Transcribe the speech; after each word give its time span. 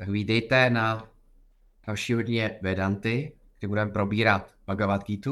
Tak 0.00 0.08
vítejte 0.08 0.70
na 0.70 1.10
další 1.86 2.14
hodině 2.14 2.58
Vedanty, 2.62 3.36
kde 3.58 3.68
budeme 3.68 3.90
probírat 3.90 4.54
Bhagavad 4.66 5.04
Gita. 5.04 5.30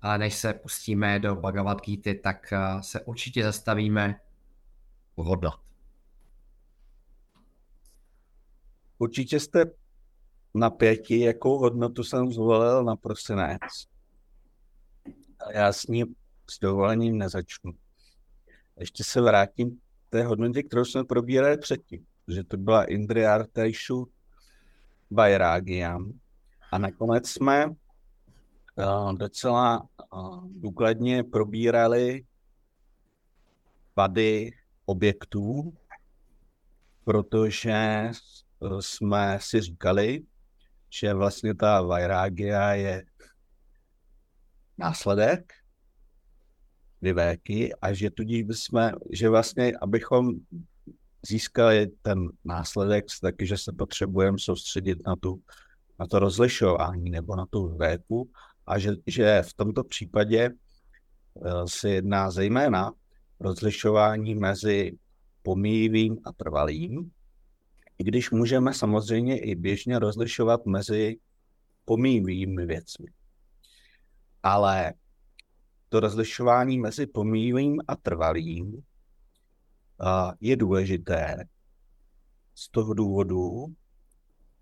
Ale 0.00 0.18
než 0.18 0.34
se 0.34 0.52
pustíme 0.54 1.18
do 1.18 1.36
Bhagavad 1.36 1.80
Gita, 1.80 2.10
tak 2.22 2.52
eh, 2.52 2.82
se 2.82 3.00
určitě 3.00 3.42
zastavíme 3.42 4.20
u 5.16 5.22
hodnot. 5.22 5.60
Určitě 8.98 9.40
jste 9.40 9.64
na 10.54 10.70
pěti, 10.70 11.20
jakou 11.20 11.58
hodnotu 11.58 12.04
jsem 12.04 12.32
zvolil 12.32 12.84
na 12.84 12.96
prosinec. 12.96 13.62
A 15.46 15.52
já 15.52 15.72
s 15.72 15.86
ní 15.86 16.04
s 16.50 16.58
dovolením 16.60 17.18
nezačnu. 17.18 17.72
Ještě 18.76 19.04
se 19.04 19.20
vrátím 19.20 19.80
té 20.10 20.22
hodnotě, 20.22 20.62
kterou 20.62 20.84
jsme 20.84 21.04
probírali 21.04 21.58
předtím 21.58 22.06
že 22.28 22.44
to 22.44 22.56
byla 22.56 22.84
Indriartejšu 22.84 24.08
Bajrágiam. 25.10 26.12
A 26.72 26.78
nakonec 26.78 27.28
jsme 27.28 27.66
uh, 27.66 29.14
docela 29.14 29.88
uh, 30.12 30.48
důkladně 30.50 31.24
probírali 31.24 32.24
vady 33.96 34.52
objektů, 34.84 35.76
protože 37.04 38.10
jsme 38.80 39.38
si 39.40 39.60
říkali, 39.60 40.22
že 40.90 41.14
vlastně 41.14 41.54
ta 41.54 41.82
Vajrágia 41.82 42.72
je 42.72 43.04
následek 44.78 45.52
vyvéky 47.02 47.74
a 47.74 47.92
že 47.92 48.10
tudíž 48.10 48.42
bychom, 48.42 48.90
že 49.10 49.28
vlastně, 49.28 49.72
abychom 49.80 50.30
získali 51.28 51.86
ten 52.02 52.28
následek, 52.44 53.04
taky, 53.20 53.46
že 53.46 53.58
se 53.58 53.72
potřebujeme 53.72 54.38
soustředit 54.38 54.98
na, 55.06 55.16
tu, 55.16 55.40
na 55.98 56.06
to 56.06 56.18
rozlišování 56.18 57.10
nebo 57.10 57.36
na 57.36 57.46
tu 57.50 57.76
véku 57.76 58.30
a 58.66 58.78
že, 58.78 58.92
že 59.06 59.42
v 59.42 59.54
tomto 59.54 59.84
případě 59.84 60.50
eh, 60.50 61.50
se 61.66 61.90
jedná 61.90 62.30
zejména 62.30 62.92
rozlišování 63.40 64.34
mezi 64.34 64.92
pomíjivým 65.42 66.18
a 66.24 66.32
trvalým, 66.32 67.10
i 67.98 68.04
když 68.04 68.30
můžeme 68.30 68.74
samozřejmě 68.74 69.38
i 69.38 69.54
běžně 69.54 69.98
rozlišovat 69.98 70.66
mezi 70.66 71.16
pomíjivými 71.84 72.66
věcmi. 72.66 73.06
Ale 74.42 74.92
to 75.88 76.00
rozlišování 76.00 76.78
mezi 76.78 77.06
pomíjivým 77.06 77.80
a 77.88 77.96
trvalým 77.96 78.82
je 80.40 80.56
důležité 80.56 81.44
z 82.54 82.68
toho 82.70 82.94
důvodu, 82.94 83.66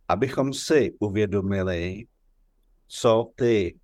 abychom 0.09 0.53
si 0.53 0.93
uvědomili, 1.01 2.07
co 2.87 3.33
ty 3.35 3.79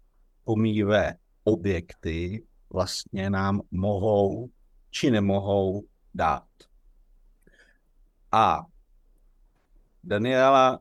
pomíjivé 0.45 1.15
objekty 1.45 2.47
vlastně 2.71 3.31
nám 3.31 3.61
mohou 3.71 4.51
či 4.91 5.11
nemohou 5.11 5.83
dát. 6.15 6.49
A 8.33 8.61
Daniela 10.05 10.81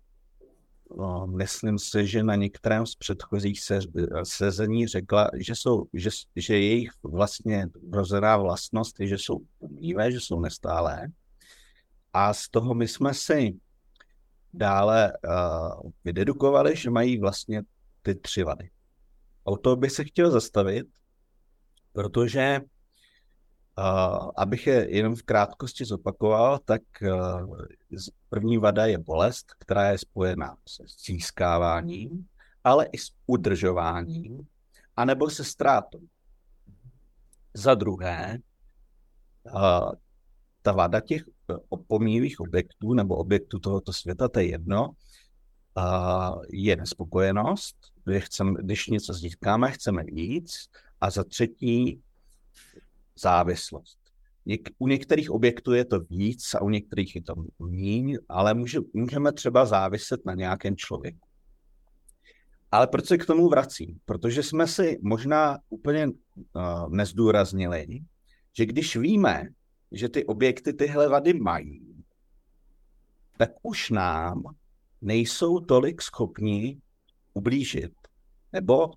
myslím 1.25 1.79
si, 1.79 2.07
že 2.07 2.23
na 2.23 2.35
některém 2.35 2.85
z 2.85 2.95
předchozích 2.95 3.61
se, 3.61 3.79
sezení 4.23 4.87
řekla, 4.87 5.29
že, 5.37 5.55
jsou, 5.55 5.85
že, 5.93 6.09
že 6.35 6.59
jejich 6.59 6.91
vlastně 7.03 7.67
rozená 7.91 8.37
vlastnost 8.37 8.99
je, 8.99 9.07
že 9.07 9.17
jsou 9.17 9.39
umívé, 9.59 10.11
že 10.11 10.19
jsou 10.19 10.39
nestálé. 10.39 11.07
A 12.13 12.33
z 12.33 12.49
toho 12.49 12.73
my 12.73 12.87
jsme 12.87 13.13
si 13.13 13.59
dále 14.53 15.13
uh, 15.13 15.91
vydedukovali, 16.05 16.75
že 16.75 16.89
mají 16.89 17.19
vlastně 17.19 17.61
ty 18.01 18.15
tři 18.15 18.43
vady. 18.43 18.69
O 19.43 19.57
to 19.57 19.75
bych 19.75 19.91
se 19.91 20.03
chtěl 20.03 20.31
zastavit, 20.31 20.87
protože 21.93 22.61
abych 24.35 24.67
je 24.67 24.95
jenom 24.95 25.15
v 25.15 25.23
krátkosti 25.23 25.85
zopakoval, 25.85 26.59
tak 26.65 26.81
uh, 27.01 27.57
první 28.29 28.57
vada 28.57 28.85
je 28.85 28.97
bolest, 28.97 29.45
která 29.59 29.91
je 29.91 29.97
spojená 29.97 30.57
se 30.67 30.83
získáváním, 31.05 32.27
ale 32.63 32.85
i 32.85 32.97
s 32.97 33.11
udržováním, 33.27 34.47
anebo 34.95 35.29
se 35.29 35.43
ztrátou. 35.43 35.99
Za 37.53 37.75
druhé, 37.75 38.39
uh, 39.53 39.91
ta 40.61 40.71
vada 40.71 40.99
těch 40.99 41.23
opomíjivých 41.69 42.39
objektů 42.39 42.93
nebo 42.93 43.15
objektů 43.15 43.59
tohoto 43.59 43.93
světa, 43.93 44.27
to 44.27 44.39
je 44.39 44.49
jedno, 44.49 44.89
je 46.49 46.75
nespokojenost, 46.75 47.75
když, 48.05 48.23
chceme, 48.23 48.53
když 48.63 48.87
něco 48.87 49.13
získáme, 49.13 49.71
chceme 49.71 50.03
víc. 50.03 50.69
A 51.01 51.09
za 51.09 51.23
třetí 51.23 52.01
závislost. 53.21 53.99
Něk- 54.47 54.71
u 54.77 54.87
některých 54.87 55.31
objektů 55.31 55.73
je 55.73 55.85
to 55.85 55.99
víc 55.99 56.53
a 56.53 56.61
u 56.61 56.69
některých 56.69 57.15
je 57.15 57.21
to 57.21 57.35
méně, 57.59 58.17
ale 58.29 58.53
může, 58.53 58.79
můžeme 58.93 59.33
třeba 59.33 59.65
záviset 59.65 60.25
na 60.25 60.33
nějakém 60.33 60.75
člověku. 60.75 61.27
Ale 62.71 62.87
proč 62.87 63.05
se 63.05 63.17
k 63.17 63.25
tomu 63.25 63.49
vracím? 63.49 63.99
Protože 64.05 64.43
jsme 64.43 64.67
si 64.67 64.99
možná 65.01 65.57
úplně 65.69 66.07
uh, 66.07 66.13
nezdůraznili, 66.89 67.87
že 68.57 68.65
když 68.65 68.95
víme, 68.95 69.47
že 69.91 70.09
ty 70.09 70.25
objekty 70.25 70.73
tyhle 70.73 71.09
vady 71.09 71.33
mají, 71.33 72.03
tak 73.37 73.51
už 73.63 73.89
nám 73.89 74.43
nejsou 75.01 75.59
tolik 75.59 76.01
schopni 76.01 76.81
ublížit. 77.33 77.91
Nebo 78.53 78.91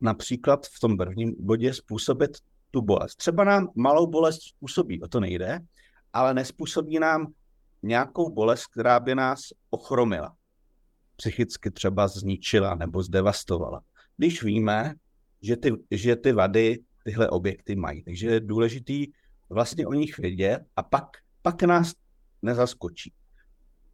například 0.00 0.66
v 0.66 0.80
tom 0.80 0.96
prvním 0.96 1.34
bodě 1.38 1.74
způsobit 1.74 2.30
tu 2.70 2.82
bolest. 2.82 3.14
Třeba 3.14 3.44
nám 3.44 3.68
malou 3.74 4.06
bolest 4.06 4.42
způsobí, 4.42 5.02
o 5.02 5.08
to 5.08 5.20
nejde, 5.20 5.60
ale 6.12 6.34
nespůsobí 6.34 6.98
nám 6.98 7.32
nějakou 7.82 8.30
bolest, 8.30 8.66
která 8.66 9.00
by 9.00 9.14
nás 9.14 9.40
ochromila. 9.70 10.34
Psychicky 11.16 11.70
třeba 11.70 12.08
zničila 12.08 12.74
nebo 12.74 13.02
zdevastovala. 13.02 13.80
Když 14.16 14.42
víme, 14.42 14.94
že 15.42 15.56
ty, 15.56 15.72
že 15.90 16.16
ty 16.16 16.32
vady 16.32 16.78
tyhle 17.04 17.30
objekty 17.30 17.76
mají. 17.76 18.02
Takže 18.02 18.28
je 18.28 18.40
důležitý 18.40 19.06
vlastně 19.50 19.86
o 19.86 19.92
nich 19.92 20.18
vědět 20.18 20.60
a 20.76 20.82
pak, 20.82 21.04
pak 21.42 21.62
nás 21.62 21.92
nezaskočí. 22.42 23.12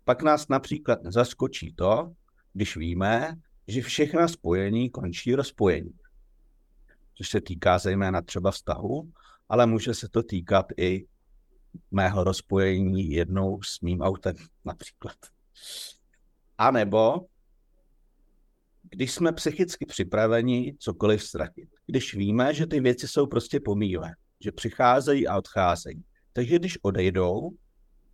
Pak 0.05 0.23
nás 0.23 0.49
například 0.49 1.03
nezaskočí 1.03 1.75
to, 1.75 2.13
když 2.53 2.77
víme, 2.77 3.35
že 3.69 3.83
všechna 3.83 4.29
spojení 4.29 4.91
končí 4.91 5.35
rozpojení 5.35 5.91
což 7.15 7.29
se 7.29 7.41
týká 7.41 7.79
zejména 7.79 8.23
třeba 8.23 8.51
vztahu, 8.51 9.13
ale 9.49 9.67
může 9.67 9.95
se 9.95 10.09
to 10.09 10.23
týkat 10.23 10.67
i 10.77 11.07
mého 11.91 12.25
rozpojení 12.25 13.11
jednou 13.11 13.63
s 13.63 13.81
mým 13.81 14.01
autem 14.01 14.35
například. 14.65 15.17
A 16.59 16.71
nebo 16.71 17.27
když 18.83 19.13
jsme 19.13 19.33
psychicky 19.33 19.87
připraveni 19.87 20.77
cokoliv 20.79 21.23
ztratit. 21.23 21.69
Když 21.87 22.15
víme, 22.15 22.55
že 22.55 22.67
ty 22.67 22.81
věci 22.81 23.09
jsou 23.09 23.27
prostě 23.27 23.61
pomíjivé, 23.61 24.11
že 24.41 24.53
přicházejí 24.53 25.29
a 25.29 25.39
odcházejí. 25.39 26.05
Takže 26.33 26.59
když 26.59 26.79
odejdou, 26.83 27.51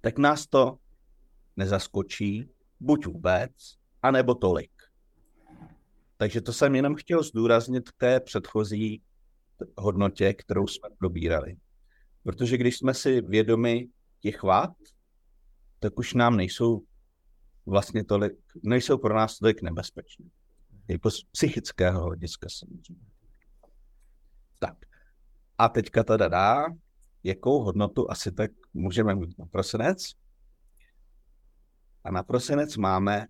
tak 0.01 0.19
nás 0.19 0.47
to 0.47 0.77
nezaskočí, 1.57 2.49
buď 2.81 3.07
vůbec, 3.07 3.51
anebo 4.03 4.35
tolik. 4.35 4.71
Takže 6.21 6.41
to 6.41 6.53
jsem 6.53 6.75
jenom 6.75 6.95
chtěl 6.95 7.23
zdůraznit 7.23 7.91
k 7.91 7.97
té 7.97 8.21
předchozí 8.21 9.03
hodnotě, 9.77 10.35
kterou 10.35 10.67
jsme 10.67 10.89
probírali. 10.99 11.57
Protože 12.23 12.57
když 12.57 12.79
jsme 12.79 12.95
si 12.95 13.21
vědomi 13.21 13.89
těch 14.21 14.43
vád, 14.43 14.71
tak 15.79 15.99
už 15.99 16.15
nám 16.15 16.37
nejsou 16.37 16.83
vlastně 17.67 18.05
tolik, 18.05 18.33
nejsou 18.63 18.99
pro 18.99 19.15
nás 19.15 19.39
tolik 19.39 19.63
nebezpečné. 19.63 20.27
Jako 20.89 21.11
z 21.11 21.23
psychického 21.23 22.03
hlediska 22.03 22.49
samozřejmě. 22.49 23.07
Tak. 24.59 24.77
A 25.59 25.69
teďka 25.69 26.05
teda 26.05 26.29
dá, 26.29 26.67
jakou 27.25 27.63
hodnotu 27.63 28.11
asi 28.11 28.33
tak 28.33 28.51
můžeme 28.75 29.15
mít 29.15 29.39
na 29.39 29.47
prosinec. 29.47 29.99
A 32.05 32.11
na 32.11 32.23
prosinec 32.23 32.77
máme 32.77 33.27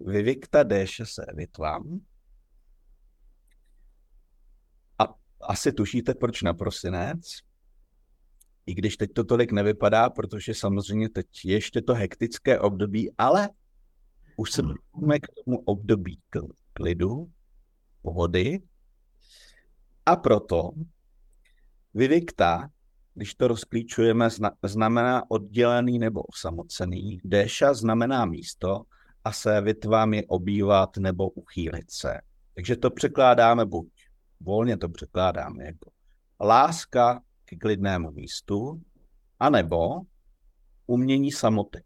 Vivicta 0.00 0.64
D6 0.64 1.34
Vitvam. 1.34 2.00
A 4.98 5.22
asi 5.42 5.72
tušíte, 5.72 6.14
proč 6.14 6.42
na 6.42 6.54
prosinec. 6.54 7.20
I 8.66 8.74
když 8.74 8.96
teď 8.96 9.12
to 9.12 9.24
tolik 9.24 9.52
nevypadá, 9.52 10.10
protože 10.10 10.54
samozřejmě 10.54 11.08
teď 11.08 11.26
je 11.44 11.52
ještě 11.54 11.82
to 11.82 11.94
hektické 11.94 12.60
období, 12.60 13.12
ale 13.18 13.50
už 14.36 14.52
se 14.52 14.62
blížíme 14.62 15.18
k 15.18 15.26
tomu 15.44 15.58
období 15.58 16.18
klidu, 16.72 17.30
pohody. 18.02 18.60
A 20.06 20.16
proto 20.16 20.70
Vivicta, 21.94 22.68
když 23.14 23.34
to 23.34 23.48
rozklíčujeme, 23.48 24.28
znamená 24.62 25.30
oddělený 25.30 25.98
nebo 25.98 26.22
osamocený. 26.22 27.20
Déša 27.24 27.74
znamená 27.74 28.24
místo 28.24 28.82
a 29.24 29.32
se 29.32 29.60
vytvám 29.60 30.14
je 30.14 30.22
obývat 30.26 30.96
nebo 30.96 31.30
uchýlit 31.30 31.90
se. 31.90 32.20
Takže 32.54 32.76
to 32.76 32.90
překládáme 32.90 33.66
buď, 33.66 33.88
volně 34.42 34.76
to 34.76 34.88
překládáme 34.88 35.64
jako 35.64 35.90
láska 36.40 37.22
k 37.44 37.58
klidnému 37.58 38.10
místu, 38.10 38.82
anebo 39.40 40.00
umění 40.86 41.32
samoty. 41.32 41.84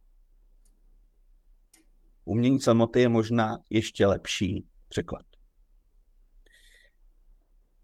Umění 2.25 2.61
samoty 2.61 3.01
je 3.01 3.09
možná 3.09 3.59
ještě 3.71 4.07
lepší 4.07 4.67
překlad. 4.89 5.27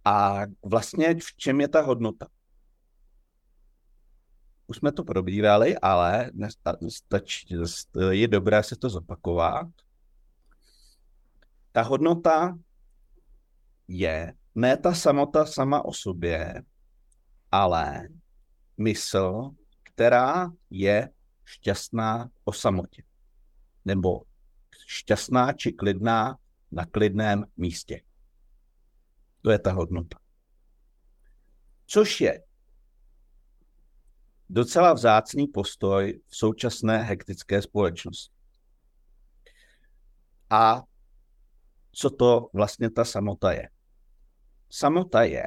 A 0.04 0.40
vlastně 0.64 1.14
v 1.14 1.36
čem 1.36 1.60
je 1.60 1.68
ta 1.68 1.80
hodnota? 1.80 2.26
Už 4.66 4.76
jsme 4.76 4.92
to 4.92 5.04
probírali, 5.04 5.78
ale 5.78 6.30
stačí, 6.88 7.56
je 8.10 8.28
dobré 8.28 8.62
se 8.62 8.76
to 8.76 8.90
zopakovat. 8.90 9.68
Ta 11.72 11.82
hodnota 11.82 12.58
je 13.88 14.34
ne 14.54 14.76
ta 14.76 14.94
samota 14.94 15.46
sama 15.46 15.84
o 15.84 15.92
sobě, 15.92 16.62
ale 17.50 18.08
mysl, 18.78 19.50
která 19.82 20.50
je 20.70 21.08
šťastná 21.44 22.30
o 22.44 22.52
samotě. 22.52 23.02
Nebo 23.84 24.22
šťastná 24.86 25.52
či 25.52 25.72
klidná 25.72 26.38
na 26.70 26.86
klidném 26.86 27.44
místě. 27.56 28.02
To 29.42 29.50
je 29.50 29.58
ta 29.58 29.72
hodnota. 29.72 30.18
Což 31.86 32.20
je 32.20 32.42
docela 34.48 34.92
vzácný 34.92 35.46
postoj 35.46 36.20
v 36.28 36.36
současné 36.36 37.02
hektické 37.02 37.62
společnosti. 37.62 38.34
A 40.50 40.82
co 41.92 42.10
to 42.10 42.48
vlastně 42.52 42.90
ta 42.90 43.04
samota 43.04 43.52
je? 43.52 43.68
Samota 44.74 45.22
je 45.22 45.44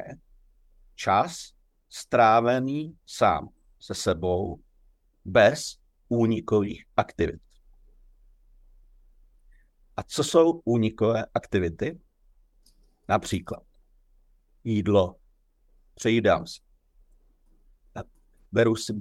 čas 0.95 1.54
strávený 1.89 2.98
sám 3.06 3.50
se 3.80 3.95
sebou 3.95 4.62
bez 5.25 5.77
únikových 6.07 6.86
aktivit. 6.98 7.42
A 9.98 10.04
co 10.04 10.24
jsou 10.24 10.62
únikové 10.66 11.25
aktivity? 11.33 12.00
Například 13.10 13.63
jídlo, 14.63 15.16
přejídám 15.94 16.48
si, 16.48 16.62
beru 18.51 18.75
si 18.75 18.94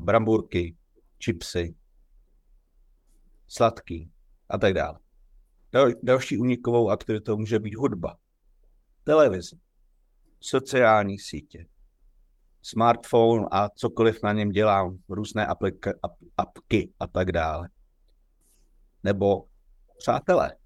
bramburky, 0.00 0.76
čipsy, 1.18 1.74
sladký 3.48 4.10
a 4.48 4.58
tak 4.58 4.74
dále. 4.74 4.98
Dal, 5.72 5.90
další 6.02 6.38
unikovou 6.38 6.90
aktivitou 6.90 7.36
může 7.36 7.58
být 7.58 7.74
hudba, 7.74 8.18
televize, 9.06 9.56
sociální 10.40 11.18
sítě, 11.18 11.66
smartphone 12.62 13.46
a 13.50 13.68
cokoliv 13.68 14.22
na 14.22 14.32
něm 14.32 14.50
dělám, 14.50 14.98
různé 15.08 15.46
aplika, 15.46 15.92
ap, 16.02 16.12
apky 16.36 16.92
a 17.00 17.06
tak 17.06 17.32
dále. 17.32 17.68
Nebo 19.02 19.48
přátelé, 19.98 20.56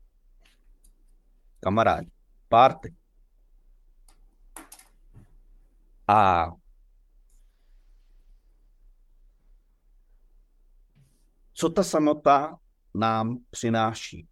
kamarádi, 1.61 2.11
party. 2.49 2.97
A 6.09 6.47
co 11.53 11.69
ta 11.69 11.85
samota 11.85 12.59
nám 12.95 13.39
přináší? 13.51 14.29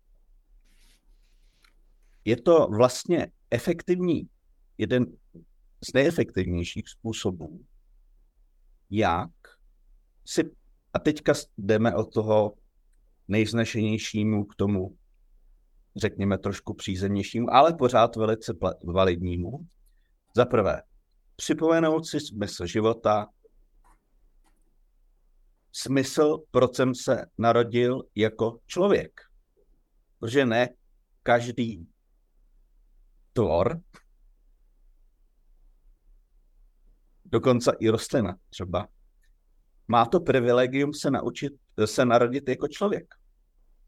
Je 2.25 2.43
to 2.43 2.69
vlastně 2.69 3.33
efektivní, 3.51 4.29
jeden 4.79 5.07
z 5.89 5.93
nejefektivnějších 5.95 6.89
způsobů, 6.89 7.65
jak 8.91 9.31
si, 10.27 10.51
a 10.93 10.99
teďka 10.99 11.33
jdeme 11.59 11.95
od 11.95 12.15
toho 12.15 12.55
nejznešenějšímu 13.29 14.45
k 14.45 14.55
tomu, 14.55 14.97
řekněme, 15.97 16.39
trošku 16.39 16.75
přízemnějšímu, 16.75 17.51
ale 17.51 17.75
pořád 17.75 18.17
velice 18.17 18.55
validnímu. 18.85 19.67
Za 20.37 20.45
prvé, 20.45 20.83
připomenout 21.37 22.07
si 22.07 22.21
smysl 22.21 22.67
života, 22.67 23.27
smysl, 25.73 26.39
proč 26.51 26.77
jsem 26.77 26.95
se 26.95 27.27
narodil 27.39 28.03
jako 28.15 28.59
člověk. 28.67 29.21
Protože 30.19 30.47
ne 30.47 30.69
každý 31.23 31.87
tvor, 33.39 33.81
dokonce 37.25 37.73
i 37.81 37.89
rostlina 37.89 38.39
třeba, 38.51 38.89
má 39.89 40.07
to 40.07 40.21
privilegium 40.21 40.95
se 40.95 41.11
naučit, 41.11 41.53
se 41.85 42.05
narodit 42.05 42.49
jako 42.49 42.69
člověk. 42.69 43.15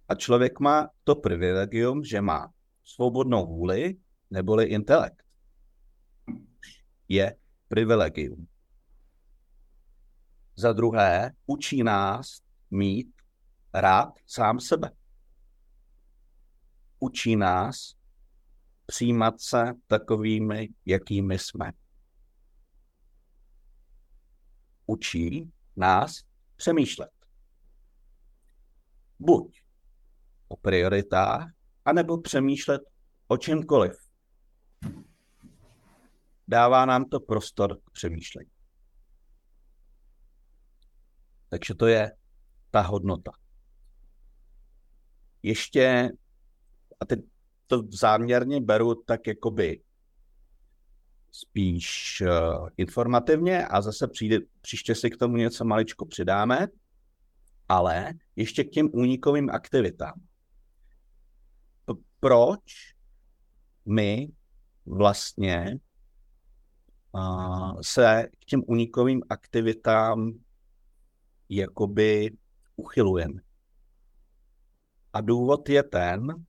A 0.08 0.14
člověk 0.14 0.60
má 0.60 0.88
to 1.04 1.14
privilegium, 1.14 2.04
že 2.04 2.20
má 2.20 2.52
svobodnou 2.84 3.46
vůli 3.46 3.96
neboli 4.30 4.64
intelekt. 4.64 5.22
Je 7.08 7.36
privilegium. 7.68 8.46
Za 10.56 10.72
druhé, 10.72 11.32
učí 11.46 11.82
nás 11.82 12.40
mít 12.70 13.12
rád 13.74 14.12
sám 14.26 14.60
sebe. 14.60 14.90
Učí 16.98 17.36
nás 17.36 17.99
přijímat 18.90 19.40
se 19.40 19.72
takovými, 19.86 20.68
jakými 20.86 21.38
jsme. 21.38 21.72
Učí 24.86 25.52
nás 25.76 26.22
přemýšlet. 26.56 27.10
Buď 29.18 29.62
o 30.48 30.56
prioritách, 30.56 31.52
anebo 31.84 32.20
přemýšlet 32.20 32.82
o 33.28 33.36
čemkoliv. 33.36 33.92
Dává 36.48 36.86
nám 36.86 37.04
to 37.04 37.20
prostor 37.20 37.80
k 37.84 37.90
přemýšlení. 37.90 38.50
Takže 41.48 41.74
to 41.74 41.86
je 41.86 42.12
ta 42.70 42.80
hodnota. 42.80 43.30
Ještě, 45.42 46.10
a 47.00 47.04
teď 47.04 47.20
to 47.70 47.82
záměrně 47.90 48.60
beru 48.60 48.94
tak 48.94 49.26
jakoby 49.26 49.82
spíš 51.32 52.22
uh, 52.26 52.68
informativně 52.76 53.66
a 53.66 53.80
zase 53.80 54.08
přijde, 54.08 54.38
příště 54.60 54.94
si 54.94 55.10
k 55.10 55.16
tomu 55.16 55.36
něco 55.36 55.64
maličko 55.64 56.06
přidáme, 56.06 56.66
ale 57.68 58.12
ještě 58.36 58.64
k 58.64 58.70
těm 58.70 58.88
únikovým 58.92 59.50
aktivitám. 59.50 60.20
P- 61.84 62.02
proč 62.20 62.94
my 63.86 64.28
vlastně 64.86 65.78
uh, 67.12 67.80
se 67.80 68.28
k 68.38 68.44
těm 68.44 68.62
únikovým 68.66 69.22
aktivitám 69.30 70.32
jakoby 71.48 72.30
uchylujeme. 72.76 73.40
A 75.12 75.20
důvod 75.20 75.68
je 75.68 75.82
ten, 75.82 76.46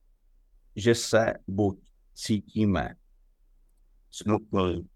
že 0.76 0.94
se 0.94 1.32
buď 1.46 1.92
cítíme 2.14 2.94
smutný, 4.10 4.88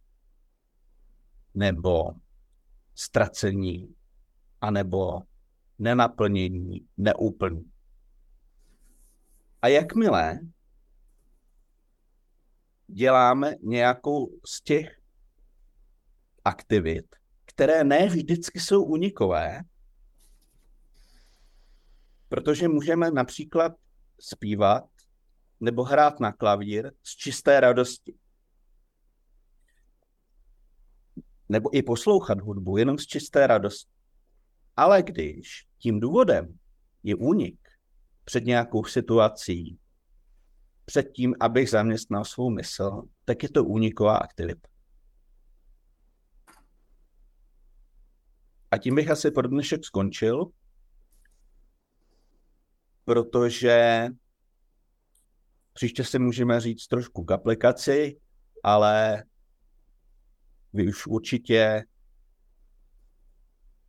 nebo 1.55 2.05
ztracení, 2.95 3.95
anebo 4.61 5.21
nenaplnění, 5.79 6.89
neúplný. 6.97 7.73
A 9.63 9.69
jakmile 9.69 10.39
děláme 12.87 13.55
nějakou 13.63 14.31
z 14.47 14.63
těch 14.63 15.01
aktivit, 16.45 17.17
které 17.45 17.85
ne 17.85 18.07
vždycky 18.07 18.61
jsou 18.61 18.85
unikové, 18.85 19.61
protože 22.29 22.69
můžeme 22.69 23.11
například 23.11 23.73
zpívat 24.21 24.85
nebo 25.61 25.83
hrát 25.85 26.21
na 26.21 26.33
klavír 26.33 26.93
z 27.03 27.17
čisté 27.17 27.61
radosti. 27.61 28.15
Nebo 31.49 31.77
i 31.77 31.83
poslouchat 31.83 32.41
hudbu 32.41 32.77
jenom 32.77 32.99
z 32.99 33.07
čisté 33.07 33.47
radosti. 33.47 33.93
Ale 34.77 35.03
když 35.03 35.67
tím 35.79 36.01
důvodem 36.01 36.59
je 37.03 37.15
únik 37.15 37.69
před 38.25 38.45
nějakou 38.45 38.85
situací, 38.85 39.79
před 40.85 41.13
tím, 41.13 41.35
abych 41.41 41.71
zaměstnal 41.71 42.25
svou 42.25 42.51
mysl, 42.51 43.03
tak 43.25 43.43
je 43.43 43.49
to 43.49 43.65
úniková 43.65 44.17
aktivita. 44.17 44.69
A 48.71 48.79
tím 48.79 48.95
bych 48.95 49.11
asi 49.11 49.31
pro 49.31 49.49
dnešek 49.49 49.85
skončil, 49.85 50.47
protože 53.05 54.09
příště 55.77 56.05
si 56.05 56.19
můžeme 56.19 56.61
říct 56.61 56.87
trošku 56.87 57.25
k 57.25 57.33
aplikaci, 57.33 58.21
ale 58.65 59.25
vy 60.73 60.89
už 60.89 61.07
určitě 61.07 61.85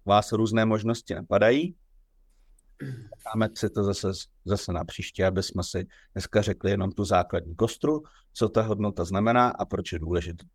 vás 0.06 0.32
různé 0.32 0.66
možnosti 0.66 1.16
napadají. 1.16 1.76
Dáme 3.26 3.50
si 3.58 3.70
to 3.70 3.84
zase, 3.84 4.08
zase 4.46 4.74
na 4.74 4.86
příště, 4.86 5.26
aby 5.26 5.44
jsme 5.44 5.64
si 5.64 5.88
dneska 6.14 6.42
řekli 6.42 6.72
jenom 6.72 6.92
tu 6.92 7.06
základní 7.06 7.56
kostru, 7.56 8.04
co 8.34 8.50
ta 8.50 8.62
hodnota 8.62 9.06
znamená 9.06 9.50
a 9.50 9.66
proč 9.66 9.92
je 9.92 10.00
důležitá. 10.00 10.46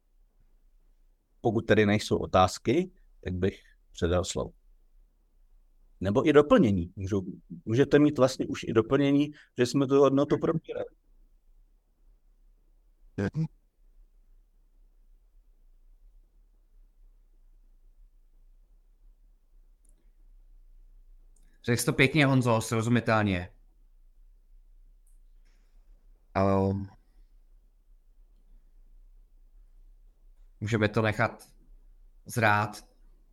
Pokud 1.40 1.66
tedy 1.66 1.86
nejsou 1.86 2.16
otázky, 2.16 2.90
tak 3.24 3.34
bych 3.34 3.60
předal 3.92 4.24
slovo. 4.24 4.50
Nebo 6.00 6.28
i 6.28 6.32
doplnění. 6.32 6.92
Můžete 7.64 7.98
mít 7.98 8.18
vlastně 8.18 8.46
už 8.46 8.62
i 8.62 8.72
doplnění, 8.72 9.30
že 9.58 9.66
jsme 9.66 9.86
tu 9.86 10.00
hodnotu 10.00 10.38
probírali. 10.38 10.86
Řekl 21.64 21.80
jsi 21.80 21.86
to 21.86 21.92
pěkně, 21.92 22.26
Honzo, 22.26 22.60
srozumitelně. 22.60 23.48
Ale 26.34 26.74
můžeme 30.60 30.88
to 30.88 31.02
nechat 31.02 31.48
zrát 32.26 32.84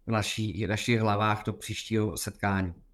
v 0.06 0.12
naší, 0.12 0.66
v 0.66 0.70
našich 0.70 1.00
hlavách 1.00 1.44
do 1.46 1.54
příštího 1.54 2.18
setkání. 2.18 2.89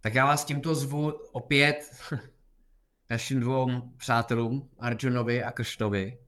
Tak 0.00 0.14
já 0.14 0.26
vás 0.26 0.44
tímto 0.44 0.74
zvu 0.74 1.10
opět 1.32 2.02
našim 3.10 3.40
dvou 3.40 3.80
přátelům, 3.96 4.70
Arjunovi 4.78 5.42
a 5.44 5.52
Krštovi. 5.52 6.18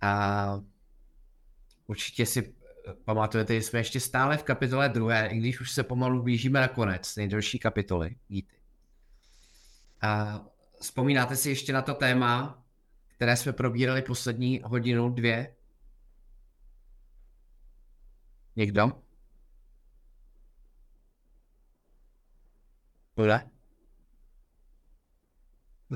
A 0.00 0.60
určitě 1.86 2.26
si 2.26 2.54
pamatujete, 3.04 3.54
že 3.54 3.62
jsme 3.62 3.78
ještě 3.78 4.00
stále 4.00 4.36
v 4.36 4.42
kapitole 4.42 4.88
druhé, 4.88 5.28
i 5.28 5.38
když 5.38 5.60
už 5.60 5.72
se 5.72 5.82
pomalu 5.82 6.22
blížíme 6.22 6.60
na 6.60 6.68
konec 6.68 7.16
nejdelší 7.16 7.58
kapitoly 7.58 8.16
Gíty. 8.28 8.56
A 10.00 10.40
vzpomínáte 10.80 11.36
si 11.36 11.48
ještě 11.48 11.72
na 11.72 11.82
to 11.82 11.94
téma, 11.94 12.64
které 13.08 13.36
jsme 13.36 13.52
probírali 13.52 14.02
poslední 14.02 14.60
hodinu, 14.64 15.10
dvě? 15.10 15.56
Někdo? 18.56 19.05
Bude? 23.16 23.40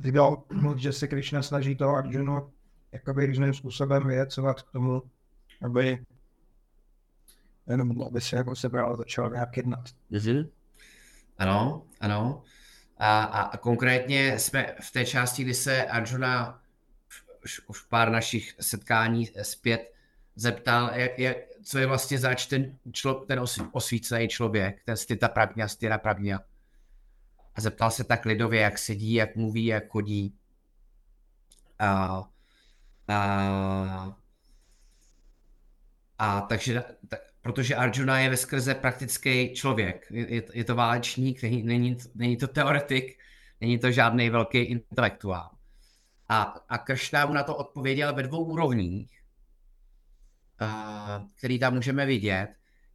Říkal, 0.04 0.44
že 0.76 0.92
se 0.92 1.08
Krishna 1.08 1.42
snaží 1.42 1.76
toho 1.76 1.96
Arjunu 1.96 2.52
jakoby 2.92 3.26
různým 3.26 3.54
způsobem 3.54 4.06
vyjecovat 4.06 4.62
k 4.62 4.72
tomu, 4.72 5.02
aby 5.62 6.04
jenom 7.70 8.02
aby 8.02 8.20
se 8.20 8.36
jako 8.36 8.56
sebral 8.56 8.96
začal 8.96 9.30
nějak 9.30 9.56
jednat. 9.56 9.84
Mm-hmm. 10.10 10.48
Ano, 11.38 11.86
ano. 12.00 12.42
A, 12.98 13.22
a 13.22 13.56
konkrétně 13.56 14.38
jsme 14.38 14.76
v 14.80 14.92
té 14.92 15.04
části, 15.04 15.44
kdy 15.44 15.54
se 15.54 15.84
Arjuna 15.84 16.62
už, 17.44 17.60
už 17.68 17.80
pár 17.82 18.10
našich 18.10 18.54
setkání 18.60 19.28
zpět 19.42 19.92
zeptal, 20.36 20.90
jak, 20.94 21.18
jak, 21.18 21.36
co 21.64 21.78
je 21.78 21.86
vlastně 21.86 22.18
zač 22.18 22.46
ten, 22.46 22.78
člo, 22.92 23.14
ten 23.14 23.40
osvícený 23.72 24.28
člověk, 24.28 24.82
ten 24.84 24.96
stita 24.96 25.28
pravňa, 25.28 25.68
styra 25.68 25.98
pravňa. 25.98 26.40
A 27.54 27.60
zeptal 27.60 27.90
se 27.90 28.04
tak 28.04 28.24
lidově, 28.24 28.60
jak 28.60 28.78
sedí, 28.78 29.14
jak 29.14 29.36
mluví, 29.36 29.64
jak 29.64 29.88
chodí. 29.88 30.34
A, 31.78 32.22
a, 33.08 34.16
a 36.18 36.40
takže, 36.40 36.84
tak, 37.08 37.20
protože 37.42 37.76
Arjuna 37.76 38.18
je 38.18 38.30
ve 38.30 38.36
skrze 38.36 38.74
praktický 38.74 39.54
člověk. 39.54 40.06
Je, 40.10 40.42
je 40.52 40.64
to 40.64 40.74
válečník, 40.74 41.42
není, 41.42 41.62
není, 41.62 41.96
není 42.14 42.36
to 42.36 42.48
teoretik, 42.48 43.18
není 43.60 43.78
to 43.78 43.90
žádný 43.90 44.30
velký 44.30 44.58
intelektuál. 44.58 45.50
A, 46.28 46.42
a 46.68 46.78
Kršna 46.78 47.26
mu 47.26 47.32
na 47.32 47.42
to 47.42 47.56
odpověděl 47.56 48.14
ve 48.14 48.22
dvou 48.22 48.44
úrovních, 48.44 49.22
uh, 50.62 51.28
který 51.34 51.58
tam 51.58 51.74
můžeme 51.74 52.06
vidět. 52.06 52.48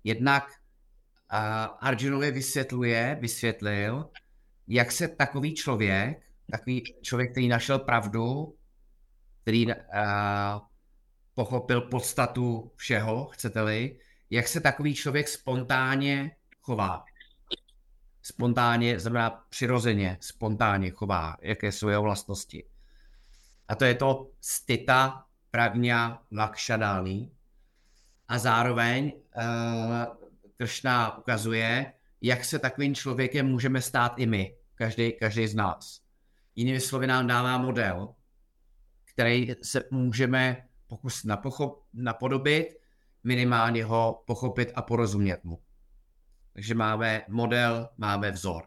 Jednak 0.03 0.51
Arjunovi 1.79 2.31
vysvětluje, 2.31 3.17
vysvětlil, 3.21 4.09
jak 4.67 4.91
se 4.91 5.07
takový 5.07 5.55
člověk, 5.55 6.22
takový 6.51 6.84
člověk, 7.01 7.31
který 7.31 7.48
našel 7.48 7.79
pravdu, 7.79 8.55
který 9.41 9.67
uh, 9.67 9.74
pochopil 11.34 11.81
podstatu 11.81 12.72
všeho, 12.75 13.25
chcete-li, 13.25 14.00
jak 14.29 14.48
se 14.48 14.62
takový 14.62 14.95
člověk 14.95 15.27
spontánně 15.27 16.36
chová. 16.62 17.05
Spontánně 18.22 19.00
znamená 19.00 19.29
přirozeně, 19.50 20.17
spontánně 20.22 20.91
chová, 20.91 21.38
jaké 21.41 21.72
jsou 21.72 21.88
jeho 21.88 22.03
vlastnosti. 22.03 22.63
A 23.67 23.75
to 23.75 23.86
je 23.86 23.95
to 23.95 24.31
stita 24.41 25.25
pravňa 25.51 26.24
lakšanální. 26.31 27.31
A 28.27 28.38
zároveň 28.38 29.13
uh, 29.13 30.05
Kršna 30.57 31.17
ukazuje, 31.17 31.93
jak 32.22 32.45
se 32.45 32.60
takovým 32.60 32.95
člověkem 32.95 33.48
můžeme 33.48 33.81
stát 33.81 34.13
i 34.17 34.25
my, 34.25 34.57
každý, 34.75 35.12
každý 35.12 35.48
z 35.48 35.55
nás. 35.55 36.01
Jinými 36.55 36.79
slovy 36.79 37.07
nám 37.07 37.27
dává 37.27 37.57
model, 37.57 38.15
který 39.13 39.55
se 39.63 39.84
můžeme 39.91 40.67
pokusit 40.88 41.31
napodobit 41.93 42.67
minimálně 43.24 43.86
ho 43.86 44.24
pochopit 44.25 44.72
a 44.75 44.81
porozumět 44.81 45.43
mu. 45.43 45.60
Takže 46.53 46.75
máme 46.75 47.22
model, 47.27 47.89
máme 47.98 48.31
vzor. 48.31 48.63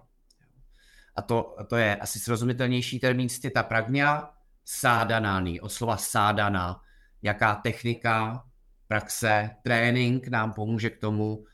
A 1.17 1.23
to, 1.23 1.57
to 1.69 1.77
je 1.77 1.97
asi 1.97 2.19
srozumitelnější 2.19 3.01
termín 3.01 3.29
stita 3.29 3.63
pragnia, 3.63 4.31
sádanány, 4.65 5.61
od 5.61 5.69
slova 5.69 5.97
sádana, 5.97 6.81
jaká 7.23 7.55
technika, 7.55 8.45
praxe, 8.89 9.51
trénink 9.63 10.29
nám 10.29 10.53
pomůže 10.53 10.91
k 10.91 10.99
tomu, 10.99 11.45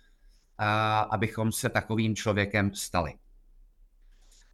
a, 0.59 0.99
abychom 0.99 1.53
se 1.53 1.69
takovým 1.69 2.17
člověkem 2.17 2.75
stali. 2.75 3.15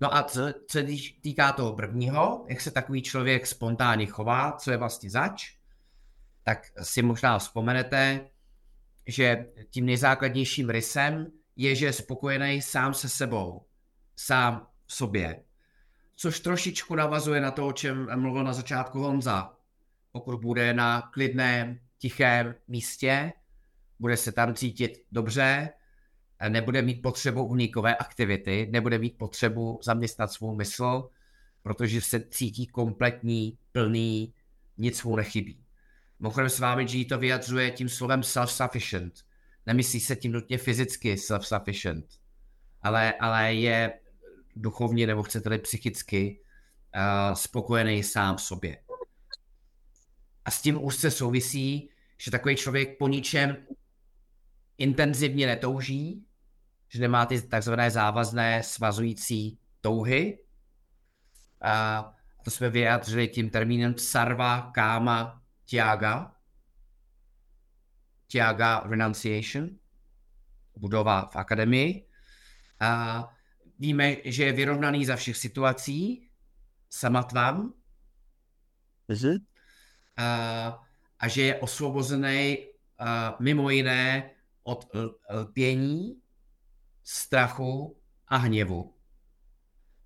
No 0.00 0.14
a 0.16 0.22
co 0.22 0.40
se 0.70 0.86
týká 1.20 1.52
toho 1.52 1.72
prvního, 1.72 2.44
jak 2.48 2.60
se 2.60 2.70
takový 2.70 3.02
člověk 3.02 3.46
spontánně 3.46 4.06
chová, 4.06 4.52
co 4.52 4.70
je 4.70 4.76
vlastně 4.76 5.10
zač, 5.10 5.54
tak 6.42 6.66
si 6.82 7.02
možná 7.02 7.38
vzpomenete, 7.38 8.30
že 9.06 9.46
tím 9.70 9.86
nejzákladnějším 9.86 10.70
rysem 10.70 11.26
je, 11.56 11.74
že 11.74 11.86
je 11.86 11.92
spokojený 11.92 12.62
sám 12.62 12.94
se 12.94 13.08
sebou, 13.08 13.66
sám 14.16 14.66
v 14.86 14.92
sobě. 14.94 15.42
Což 16.16 16.40
trošičku 16.40 16.94
navazuje 16.94 17.40
na 17.40 17.50
to, 17.50 17.66
o 17.66 17.72
čem 17.72 18.20
mluvil 18.20 18.44
na 18.44 18.52
začátku 18.52 18.98
Honza. 18.98 19.56
Pokud 20.12 20.40
bude 20.40 20.74
na 20.74 21.00
klidném, 21.00 21.78
tichém 21.98 22.54
místě, 22.68 23.32
bude 23.98 24.16
se 24.16 24.32
tam 24.32 24.54
cítit 24.54 25.04
dobře, 25.12 25.68
nebude 26.48 26.82
mít 26.82 27.02
potřebu 27.02 27.44
unikové 27.44 27.96
aktivity, 27.96 28.68
nebude 28.70 28.98
mít 28.98 29.18
potřebu 29.18 29.80
zaměstnat 29.82 30.32
svou 30.32 30.54
mysl, 30.54 31.08
protože 31.62 32.00
se 32.00 32.20
cítí 32.20 32.66
kompletní, 32.66 33.58
plný, 33.72 34.34
nic 34.78 35.02
mu 35.04 35.16
nechybí. 35.16 35.64
Mimochodem 36.20 36.50
s 36.50 36.58
vámi 36.58 36.84
G 36.84 37.04
to 37.04 37.18
vyjadřuje 37.18 37.70
tím 37.70 37.88
slovem 37.88 38.20
self-sufficient. 38.20 39.12
nemyslí 39.66 40.00
se 40.00 40.16
tím 40.16 40.32
nutně 40.32 40.58
fyzicky 40.58 41.14
self-sufficient, 41.14 42.04
ale, 42.82 43.12
ale 43.12 43.54
je 43.54 44.00
duchovně 44.56 45.06
nebo 45.06 45.22
chcete-li 45.22 45.58
psychicky 45.58 46.40
uh, 46.96 47.34
spokojený 47.34 48.02
sám 48.02 48.36
v 48.36 48.42
sobě. 48.42 48.82
A 50.44 50.50
s 50.50 50.62
tím 50.62 50.84
úzce 50.84 51.10
souvisí, 51.10 51.90
že 52.18 52.30
takový 52.30 52.56
člověk 52.56 52.98
po 52.98 53.08
ničem 53.08 53.56
intenzivně 54.78 55.46
netouží, 55.46 56.24
že 56.90 57.00
nemá 57.00 57.26
ty 57.26 57.42
takzvané 57.42 57.90
závazné 57.90 58.62
svazující 58.62 59.58
touhy. 59.80 60.38
A 61.62 62.04
to 62.44 62.50
jsme 62.50 62.70
vyjádřili 62.70 63.28
tím 63.28 63.50
termínem 63.50 63.98
sarva, 63.98 64.70
káma, 64.74 65.42
tiaga. 65.64 66.34
Tiaga 68.26 68.82
renunciation, 68.86 69.70
budova 70.76 71.26
v 71.26 71.36
akademii. 71.36 72.06
A 72.80 73.28
víme, 73.78 74.16
že 74.24 74.44
je 74.44 74.52
vyrovnaný 74.52 75.06
za 75.06 75.16
všech 75.16 75.36
situací, 75.36 76.30
samatvam, 76.90 77.74
a, 80.16 80.26
a 81.18 81.28
že 81.28 81.42
je 81.42 81.60
osvobozený 81.60 82.58
a, 82.98 83.36
mimo 83.40 83.70
jiné 83.70 84.30
od 84.62 84.90
lpění, 85.30 86.22
strachu 87.12 87.96
a 88.28 88.36
hněvu. 88.36 88.94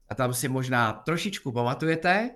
A 0.08 0.14
tam 0.14 0.34
si 0.34 0.48
možná 0.48 0.92
trošičku 0.92 1.52
pamatujete, 1.52 2.30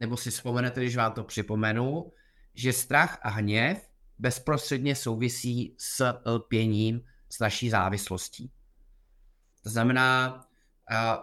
nebo 0.00 0.16
si 0.16 0.30
vzpomenete, 0.30 0.80
když 0.80 0.96
vám 0.96 1.12
to 1.12 1.24
připomenu, 1.24 2.12
že 2.54 2.72
strach 2.72 3.18
a 3.22 3.28
hněv 3.28 3.88
bezprostředně 4.18 4.94
souvisí 4.94 5.74
s 5.78 6.20
lpěním, 6.26 7.00
s 7.30 7.38
naší 7.38 7.70
závislostí. 7.70 8.52
To 9.62 9.70
znamená, 9.70 10.40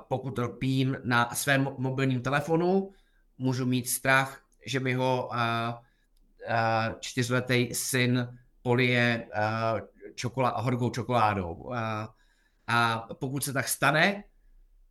pokud 0.07 0.37
lpím 0.37 0.97
na 1.03 1.35
svém 1.35 1.67
mobilním 1.77 2.21
telefonu, 2.21 2.91
můžu 3.37 3.65
mít 3.65 3.89
strach, 3.89 4.41
že 4.65 4.79
mi 4.79 4.93
ho 4.93 5.29
čtyřletý 6.99 7.73
syn 7.73 8.39
polije 8.61 9.29
čokolá, 10.15 10.61
horkou 10.61 10.89
čokoládou. 10.89 11.71
A 12.67 13.07
pokud 13.13 13.43
se 13.43 13.53
tak 13.53 13.67
stane, 13.67 14.23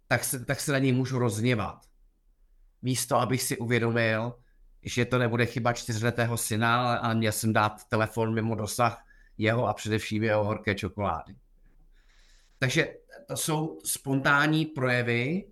tak 0.08 0.24
se, 0.24 0.44
tak 0.44 0.60
se 0.60 0.72
na 0.72 0.78
něj 0.78 0.92
můžu 0.92 1.18
rozněvat. 1.18 1.86
Místo, 2.82 3.16
abych 3.16 3.42
si 3.42 3.58
uvědomil, 3.58 4.34
že 4.82 5.04
to 5.04 5.18
nebude 5.18 5.46
chyba 5.46 5.72
čtyřletého 5.72 6.36
syna, 6.36 6.98
ale 6.98 7.14
měl 7.14 7.32
jsem 7.32 7.52
dát 7.52 7.84
telefon 7.88 8.34
mimo 8.34 8.54
dosah 8.54 9.04
jeho 9.38 9.66
a 9.66 9.74
především 9.74 10.22
jeho 10.22 10.44
horké 10.44 10.74
čokolády. 10.74 11.36
Takže 12.58 12.94
to 13.26 13.36
jsou 13.36 13.78
spontánní 13.84 14.66
projevy, 14.66 15.44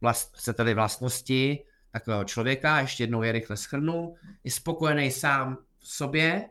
vlast, 0.00 0.36
chcete-li 0.36 0.74
vlastnosti 0.74 1.64
takového 1.90 2.24
člověka, 2.24 2.80
ještě 2.80 3.02
jednou 3.02 3.22
je 3.22 3.32
rychle 3.32 3.56
schrnu, 3.56 4.14
je 4.44 4.50
spokojený 4.50 5.10
sám 5.10 5.58
v 5.78 5.88
sobě, 5.88 6.50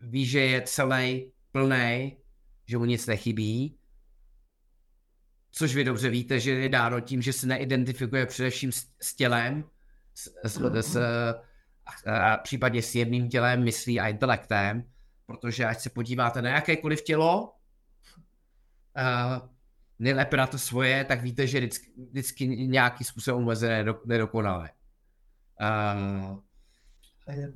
ví, 0.00 0.26
že 0.26 0.40
je 0.40 0.62
celý 0.62 1.32
plný, 1.52 2.16
že 2.70 2.78
mu 2.78 2.84
nic 2.84 3.06
nechybí, 3.06 3.78
což 5.50 5.74
vy 5.74 5.84
dobře 5.84 6.10
víte, 6.10 6.40
že 6.40 6.50
je 6.50 6.68
dáno 6.68 7.00
tím, 7.00 7.22
že 7.22 7.32
se 7.32 7.46
neidentifikuje 7.46 8.26
především 8.26 8.72
s, 8.72 8.86
s 9.02 9.14
tělem, 9.14 9.64
s, 10.14 10.32
s, 10.44 10.60
s, 10.80 10.96
a 12.06 12.36
případně 12.36 12.82
s 12.82 12.94
jedným 12.94 13.28
tělem, 13.28 13.64
myslí 13.64 14.00
a 14.00 14.08
intelektem, 14.08 14.84
protože 15.26 15.64
ať 15.64 15.80
se 15.80 15.90
podíváte 15.90 16.42
na 16.42 16.50
jakékoliv 16.50 17.02
tělo, 17.02 17.52
uh, 18.96 19.48
nejlépe 19.98 20.36
na 20.36 20.46
to 20.46 20.58
svoje, 20.58 21.04
tak 21.04 21.22
víte, 21.22 21.46
že 21.46 21.58
vždycky, 21.58 21.90
vždycky 22.10 22.46
nějaký 22.46 23.04
způsob 23.04 23.36
omezené 23.36 23.84
nedokonalé. 24.06 24.70
Uh, 25.60 26.38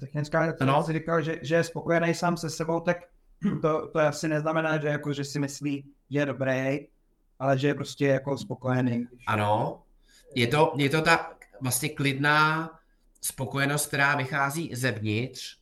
Technická 0.01 0.53
to 0.53 0.65
no. 0.65 0.85
říkal, 0.93 1.23
že, 1.23 1.39
že 1.43 1.55
je 1.55 1.65
spokojený 1.65 2.15
sám 2.15 2.37
se 2.37 2.51
sebou, 2.51 2.81
tak 2.81 2.97
to, 3.63 3.89
to 3.89 3.99
asi 3.99 4.29
neznamená, 4.29 4.79
že, 4.79 4.89
jako, 4.89 5.13
že 5.13 5.25
si 5.25 5.39
myslí, 5.39 5.85
že 6.11 6.19
je 6.19 6.27
dobrý, 6.27 6.87
ale 7.39 7.59
že 7.59 7.67
je 7.69 7.75
prostě 7.75 8.07
jako 8.07 8.39
spokojený. 8.39 9.07
Ano, 9.27 9.83
je 10.35 10.47
to, 10.47 10.73
je 10.77 10.91
to 10.91 11.03
ta 11.03 11.35
vlastně 11.61 11.89
klidná 11.89 12.71
spokojenost, 13.21 13.87
která 13.87 14.17
vychází 14.17 14.75
zevnitř 14.75 15.59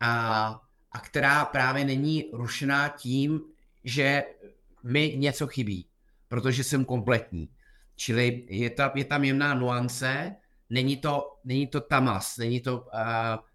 a, 0.00 0.46
a 0.92 1.00
která 1.00 1.44
právě 1.44 1.84
není 1.84 2.30
rušená 2.32 2.88
tím, 2.88 3.40
že 3.84 4.24
mi 4.82 5.14
něco 5.16 5.46
chybí, 5.46 5.86
protože 6.28 6.64
jsem 6.64 6.84
kompletní. 6.84 7.48
Čili 7.96 8.46
je, 8.48 8.70
ta, 8.70 8.92
je 8.94 9.04
tam 9.04 9.24
jemná 9.24 9.54
nuance, 9.54 10.36
není 10.70 10.96
to, 10.96 11.36
není 11.44 11.66
to 11.66 11.80
tamas, 11.80 12.36
není 12.36 12.60
to 12.60 12.78
uh, 12.78 12.88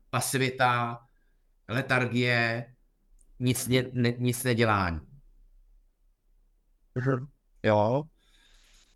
pasivita, 0.10 1.02
letargie, 1.68 2.75
nic, 3.40 3.68
ne, 3.68 3.84
ne, 3.94 4.14
nic 4.18 4.44
nedělání. 4.44 5.00
Mhm. 6.96 7.28
Jo. 7.64 8.04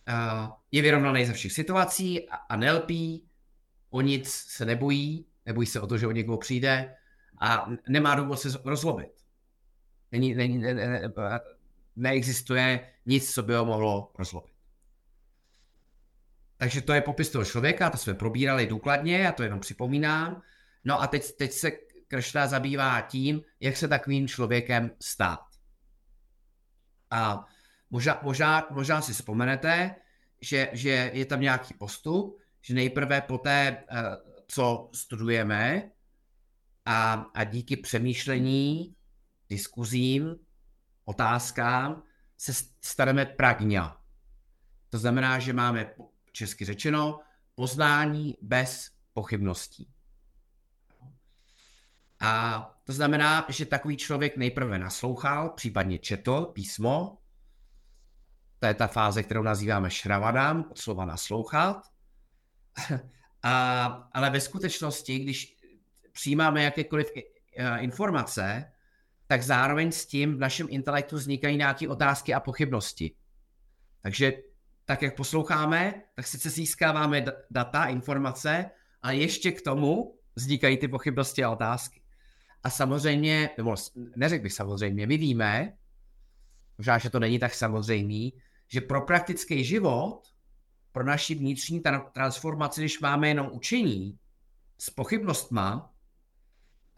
Uh, 0.09 0.49
je 0.71 0.81
vyrovnaný 0.81 1.25
ze 1.25 1.33
všech 1.33 1.51
situací 1.51 2.29
a, 2.29 2.35
a 2.35 2.55
nelpí, 2.55 3.29
o 3.89 4.01
nic 4.01 4.29
se 4.29 4.65
nebojí, 4.65 5.25
nebojí 5.45 5.67
se 5.67 5.81
o 5.81 5.87
to, 5.87 5.97
že 5.97 6.07
o 6.07 6.11
někoho 6.11 6.37
přijde 6.37 6.95
a 7.41 7.69
nemá 7.89 8.15
důvod 8.15 8.39
se 8.39 8.49
rozlobit. 8.65 9.11
Není, 10.11 10.33
není, 10.33 10.57
ne, 10.57 10.73
ne, 10.73 10.87
ne, 10.87 11.11
neexistuje 11.95 12.93
nic, 13.05 13.33
co 13.33 13.43
by 13.43 13.55
ho 13.55 13.65
mohlo 13.65 14.11
rozlobit. 14.17 14.53
Takže 16.57 16.81
to 16.81 16.93
je 16.93 17.01
popis 17.01 17.29
toho 17.29 17.45
člověka, 17.45 17.89
to 17.89 17.97
jsme 17.97 18.13
probírali 18.13 18.67
důkladně, 18.67 19.17
já 19.17 19.31
to 19.31 19.43
jenom 19.43 19.59
připomínám. 19.59 20.41
No 20.83 21.01
a 21.01 21.07
teď, 21.07 21.31
teď 21.35 21.51
se 21.51 21.71
Kršna 22.09 22.47
zabývá 22.47 23.01
tím, 23.01 23.41
jak 23.59 23.77
se 23.77 23.87
takovým 23.87 24.27
člověkem 24.27 24.91
stát. 25.01 25.45
A 27.11 27.45
možná, 27.89 28.19
možná, 28.23 28.67
možná 28.71 29.01
si 29.01 29.13
vzpomenete, 29.13 29.95
že, 30.41 30.69
že 30.73 31.11
je 31.13 31.25
tam 31.25 31.41
nějaký 31.41 31.73
postup, 31.73 32.39
že 32.61 32.73
nejprve 32.73 33.21
po 33.21 33.37
té, 33.37 33.83
eh, 33.91 34.03
co 34.47 34.89
studujeme 34.93 35.91
a, 36.85 37.25
a 37.33 37.43
díky 37.43 37.77
přemýšlení, 37.77 38.95
diskuzím, 39.49 40.35
otázkám 41.05 42.03
se 42.37 42.53
staneme 42.81 43.25
pragňa. 43.25 44.01
To 44.89 44.97
znamená, 44.97 45.39
že 45.39 45.53
máme 45.53 45.93
česky 46.31 46.65
řečeno 46.65 47.19
poznání 47.55 48.37
bez 48.41 48.91
pochybností. 49.13 49.98
A 52.19 52.61
to 52.83 52.93
znamená, 52.93 53.45
že 53.49 53.65
takový 53.65 53.97
člověk 53.97 54.37
nejprve 54.37 54.79
naslouchal, 54.79 55.49
případně 55.49 55.99
četl 55.99 56.45
písmo. 56.45 57.17
To 58.59 58.65
je 58.65 58.73
ta 58.73 58.87
fáze, 58.87 59.23
kterou 59.23 59.43
nazýváme 59.43 59.89
šravadám, 59.89 60.65
od 60.71 60.77
slova 60.77 61.05
naslouchat. 61.05 61.83
A, 63.43 63.85
ale 64.13 64.29
ve 64.29 64.41
skutečnosti, 64.41 65.19
když 65.19 65.57
přijímáme 66.11 66.63
jakékoliv 66.63 67.07
informace, 67.77 68.71
tak 69.27 69.43
zároveň 69.43 69.91
s 69.91 70.05
tím 70.05 70.35
v 70.35 70.39
našem 70.39 70.67
intelektu 70.69 71.15
vznikají 71.15 71.57
nějaké 71.57 71.87
otázky 71.87 72.33
a 72.33 72.39
pochybnosti. 72.39 73.15
Takže 74.01 74.33
tak, 74.85 75.01
jak 75.01 75.15
posloucháme, 75.15 76.03
tak 76.15 76.27
sice 76.27 76.49
získáváme 76.49 77.25
data, 77.51 77.85
informace, 77.85 78.69
a 79.01 79.11
ještě 79.11 79.51
k 79.51 79.61
tomu 79.61 80.19
vznikají 80.35 80.77
ty 80.77 80.87
pochybnosti 80.87 81.43
a 81.43 81.51
otázky. 81.51 81.98
A 82.63 82.69
samozřejmě, 82.69 83.49
nebo 83.57 83.75
neřekl 84.15 84.43
bych 84.43 84.53
samozřejmě, 84.53 85.07
my 85.07 85.17
víme, 85.17 85.73
možná, 86.77 86.97
že 86.97 87.09
to 87.09 87.19
není 87.19 87.39
tak 87.39 87.53
samozřejmý, 87.53 88.33
že 88.67 88.81
pro 88.81 89.01
praktický 89.01 89.63
život, 89.63 90.21
pro 90.91 91.03
naši 91.03 91.35
vnitřní 91.35 91.81
transformaci, 92.13 92.81
když 92.81 92.99
máme 92.99 93.27
jenom 93.27 93.49
učení 93.51 94.19
s 94.77 94.89
pochybnostma, 94.89 95.93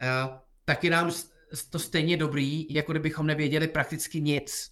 eh, 0.02 0.40
tak 0.66 0.84
je 0.84 0.90
nám 0.92 1.12
to 1.70 1.80
stejně 1.80 2.18
dobrý, 2.18 2.74
jako 2.74 2.92
kdybychom 2.92 3.28
nevěděli 3.28 3.68
prakticky 3.68 4.22
nic. 4.22 4.72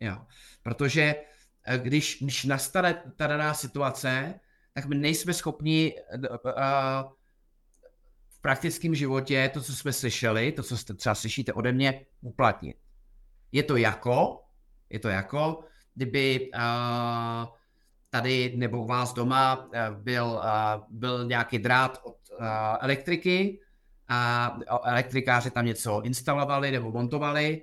Jo. 0.00 0.26
Protože 0.62 1.14
eh, 1.64 1.78
když, 1.78 2.18
když 2.22 2.44
nastane 2.44 3.02
ta 3.16 3.26
daná 3.26 3.54
situace, 3.54 4.40
tak 4.72 4.84
my 4.84 4.94
nejsme 4.94 5.34
schopni 5.34 5.94
uh, 6.14 7.12
praktickém 8.46 8.94
životě 8.94 9.50
to, 9.54 9.60
co 9.60 9.76
jsme 9.76 9.92
slyšeli, 9.92 10.52
to, 10.52 10.62
co 10.62 10.76
jste 10.76 10.94
třeba 10.94 11.14
slyšíte 11.14 11.52
ode 11.52 11.72
mě, 11.72 12.06
uplatnit. 12.20 12.76
Je 13.52 13.62
to 13.62 13.76
jako, 13.76 14.42
je 14.90 14.98
to 14.98 15.08
jako, 15.08 15.64
kdyby 15.94 16.50
uh, 16.54 17.50
tady 18.10 18.52
nebo 18.56 18.82
u 18.82 18.86
vás 18.86 19.14
doma 19.14 19.68
byl, 19.98 20.26
uh, 20.26 20.84
byl 20.88 21.26
nějaký 21.26 21.58
drát 21.58 22.00
od 22.02 22.16
uh, 22.38 22.46
elektriky 22.80 23.60
a 24.08 24.58
elektrikáři 24.84 25.50
tam 25.50 25.66
něco 25.66 26.02
instalovali 26.02 26.70
nebo 26.70 26.92
montovali 26.92 27.62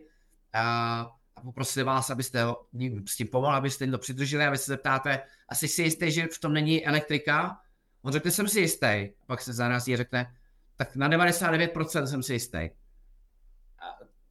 a, 0.53 0.99
a 1.35 1.41
poprosili 1.41 1.83
vás, 1.83 2.09
abyste 2.09 2.43
ho 2.43 2.65
s 3.07 3.15
tím 3.15 3.27
pomohli, 3.27 3.57
abyste 3.57 3.83
jim 3.83 3.91
to 3.91 3.97
přidrželi 3.97 4.45
a 4.45 4.49
vy 4.49 4.57
se 4.57 4.71
zeptáte, 4.71 5.21
asi 5.49 5.67
si 5.67 5.81
jistý, 5.83 6.11
že 6.11 6.27
v 6.27 6.39
tom 6.39 6.53
není 6.53 6.85
elektrika? 6.85 7.57
On 8.01 8.11
řekne, 8.11 8.31
jsem 8.31 8.47
si 8.47 8.59
jistý. 8.59 8.87
A 8.87 9.25
pak 9.25 9.41
se 9.41 9.53
zarazí 9.53 9.93
a 9.93 9.97
řekne, 9.97 10.35
tak 10.75 10.95
na 10.95 11.09
99% 11.09 12.03
jsem 12.03 12.23
si 12.23 12.33
jistý. 12.33 12.57
A, 12.57 12.69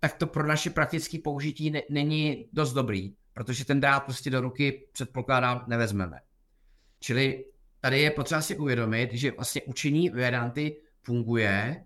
tak 0.01 0.15
to 0.15 0.27
pro 0.27 0.47
naše 0.47 0.71
praktické 0.71 1.19
použití 1.19 1.71
ne, 1.71 1.83
není 1.91 2.49
dost 2.53 2.73
dobrý, 2.73 3.15
protože 3.33 3.65
ten 3.65 3.81
drát 3.81 4.01
prostě 4.01 4.31
do 4.31 4.41
ruky 4.41 4.89
předpokládám 4.93 5.65
nevezmeme. 5.69 6.21
Čili 7.01 7.45
tady 7.81 8.01
je 8.01 8.11
potřeba 8.11 8.43
si 8.43 8.57
uvědomit, 8.57 9.13
že 9.13 9.31
vlastně 9.31 9.63
učení 9.63 10.11
Vedanty 10.11 10.77
funguje 11.03 11.85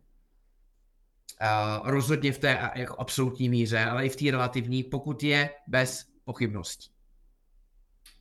uh, 1.42 1.90
rozhodně 1.90 2.32
v 2.32 2.38
té 2.38 2.70
jako 2.74 2.96
absolutní 3.00 3.48
míře, 3.48 3.84
ale 3.84 4.06
i 4.06 4.08
v 4.08 4.16
té 4.16 4.30
relativní, 4.30 4.82
pokud 4.84 5.22
je 5.22 5.50
bez 5.66 6.06
pochybností. 6.24 6.90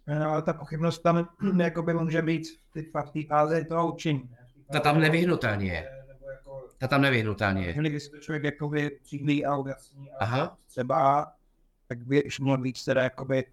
No, 0.08 0.30
ale 0.30 0.42
ta 0.42 0.54
pochybnost 0.54 1.00
tam 1.00 1.28
jakoby 1.62 1.94
může 1.94 2.22
být 2.22 2.48
v 2.48 2.72
té 2.74 2.82
fázi 3.28 3.66
toho 3.66 3.94
učení. 3.94 4.30
Ta 4.72 4.80
tam 4.80 5.00
nevyhnutelně 5.00 5.72
je. 5.72 6.05
Ta 6.78 6.88
tam 6.88 7.02
nevyhnutelně 7.02 7.66
je. 7.66 7.74
Když 7.74 8.10
člověk 8.20 8.44
jakoby 8.44 9.00
třídí 9.04 9.46
a 9.46 9.56
ujasní 9.58 10.12
a 10.12 10.16
Aha. 10.20 10.58
třeba, 10.68 11.32
tak 11.88 12.06
by 12.06 12.24
šlo 12.28 12.58
víc 12.58 12.84
teda 12.84 13.04
jakoby, 13.04 13.46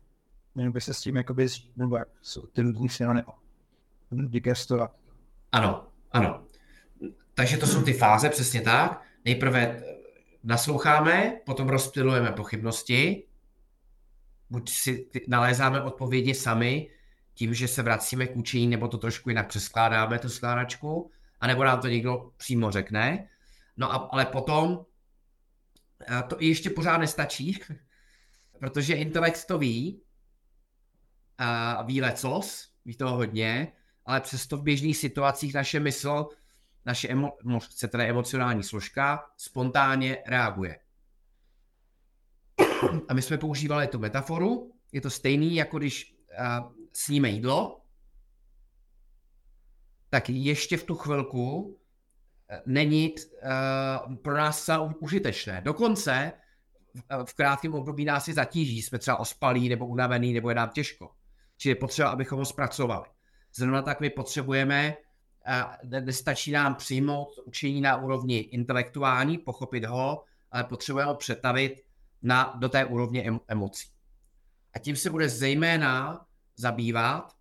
by 0.71 0.81
se 0.81 0.95
s 0.95 1.01
tím 1.01 1.17
jakoby 1.17 1.49
zžít, 1.49 1.77
nebo 1.77 1.97
jak 1.97 2.09
jsou 2.23 2.47
ty 2.47 2.63
různý 2.63 2.89
synonymy. 2.89 3.27
Digestovat. 4.11 4.97
Ano, 5.53 5.89
ano. 6.13 6.47
Takže 7.35 7.57
to 7.57 7.67
jsou 7.67 7.83
ty 7.83 7.93
fáze, 7.93 8.29
přesně 8.29 8.61
tak. 8.61 9.03
Nejprve 9.25 9.83
nasloucháme, 10.45 11.41
potom 11.47 11.69
rozptilujeme 11.69 12.33
pochybnosti, 12.33 13.27
buď 14.51 14.71
si 14.71 15.07
nalézáme 15.29 15.83
odpovědi 15.83 16.35
sami, 16.35 16.91
tím, 17.35 17.55
že 17.55 17.69
se 17.69 17.83
vracíme 17.83 18.27
k 18.27 18.37
učení, 18.37 18.67
nebo 18.67 18.89
to 18.89 18.99
trošku 18.99 19.29
jinak 19.29 19.49
přeskládáme, 19.49 20.19
tu 20.19 20.29
skládačku, 20.29 21.11
anebo 21.43 21.65
nám 21.65 21.81
to 21.81 21.89
někdo 21.89 22.31
přímo 22.37 22.71
řekne. 22.71 23.29
No 23.77 23.93
a, 23.93 23.97
ale 23.97 24.27
potom 24.27 24.87
a 26.09 26.23
to 26.23 26.37
ještě 26.41 26.71
pořád 26.71 26.99
nestačí, 26.99 27.59
protože 28.59 28.95
intelekt 28.95 29.45
to 29.47 29.59
ví, 29.59 30.03
a 31.39 31.83
ví 31.83 32.01
lecos, 32.01 32.73
ví 32.85 32.97
toho 32.97 33.17
hodně, 33.17 33.73
ale 34.07 34.21
přesto 34.21 34.57
v 34.57 34.63
běžných 34.63 34.97
situacích 34.97 35.55
naše 35.55 35.81
mysl, 35.81 36.29
naše 36.85 37.09
emo, 37.09 37.33
no, 37.45 37.61
chcete 37.61 38.09
emocionální 38.09 38.63
složka 38.63 39.25
spontánně 39.37 40.19
reaguje. 40.27 40.79
A 43.09 43.15
my 43.15 43.23
jsme 43.23 43.39
používali 43.39 43.87
tu 43.87 43.99
metaforu, 43.99 44.73
je 44.93 45.01
to 45.01 45.11
stejný, 45.11 45.55
jako 45.55 45.79
když 45.79 46.17
uh, 46.39 46.73
sníme 46.93 47.29
jídlo, 47.29 47.82
tak 50.13 50.29
ještě 50.29 50.77
v 50.77 50.85
tu 50.85 50.95
chvilku 50.95 51.79
není 52.67 53.15
uh, 53.15 54.17
pro 54.17 54.37
nás 54.37 54.71
užitečné. 55.01 55.61
Dokonce 55.61 56.33
v 57.25 57.35
krátkém 57.35 57.75
období 57.75 58.05
nás 58.05 58.29
je 58.29 58.35
zatíží, 58.35 58.83
jsme 58.83 58.99
třeba 58.99 59.17
ospalí 59.17 59.69
nebo 59.69 59.87
unavený, 59.87 60.33
nebo 60.33 60.49
je 60.49 60.55
nám 60.55 60.71
těžko. 60.71 61.11
Čili 61.57 61.71
je 61.71 61.77
potřeba, 61.77 62.09
abychom 62.09 62.39
ho 62.39 62.45
zpracovali. 62.45 63.09
Zrovna 63.55 63.83
tak 63.83 64.01
my 64.01 64.11
potřebujeme, 64.11 64.97
nestačí 66.01 66.53
nám 66.53 66.75
přijmout 66.75 67.29
učení 67.45 67.81
na 67.81 67.97
úrovni 67.97 68.39
intelektuální, 68.39 69.39
pochopit 69.39 69.85
ho, 69.85 70.25
ale 70.51 70.65
potřebujeme 70.65 71.09
ho 71.09 71.17
přetavit 71.17 71.85
na, 72.23 72.55
do 72.59 72.69
té 72.69 72.85
úrovně 72.85 73.31
emocí. 73.49 73.89
A 74.75 74.79
tím 74.79 74.97
se 74.97 75.11
bude 75.11 75.29
zejména 75.29 76.27
zabývat 76.57 77.33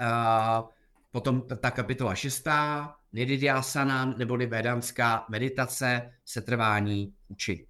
uh, 0.00 0.68
potom 1.12 1.42
ta 1.60 1.70
kapitola 1.70 2.14
šestá, 2.14 2.94
Nididhyasana 3.12 4.04
neboli 4.04 4.46
vedanská 4.46 5.26
meditace, 5.28 6.12
setrvání 6.24 7.14
učení. 7.28 7.66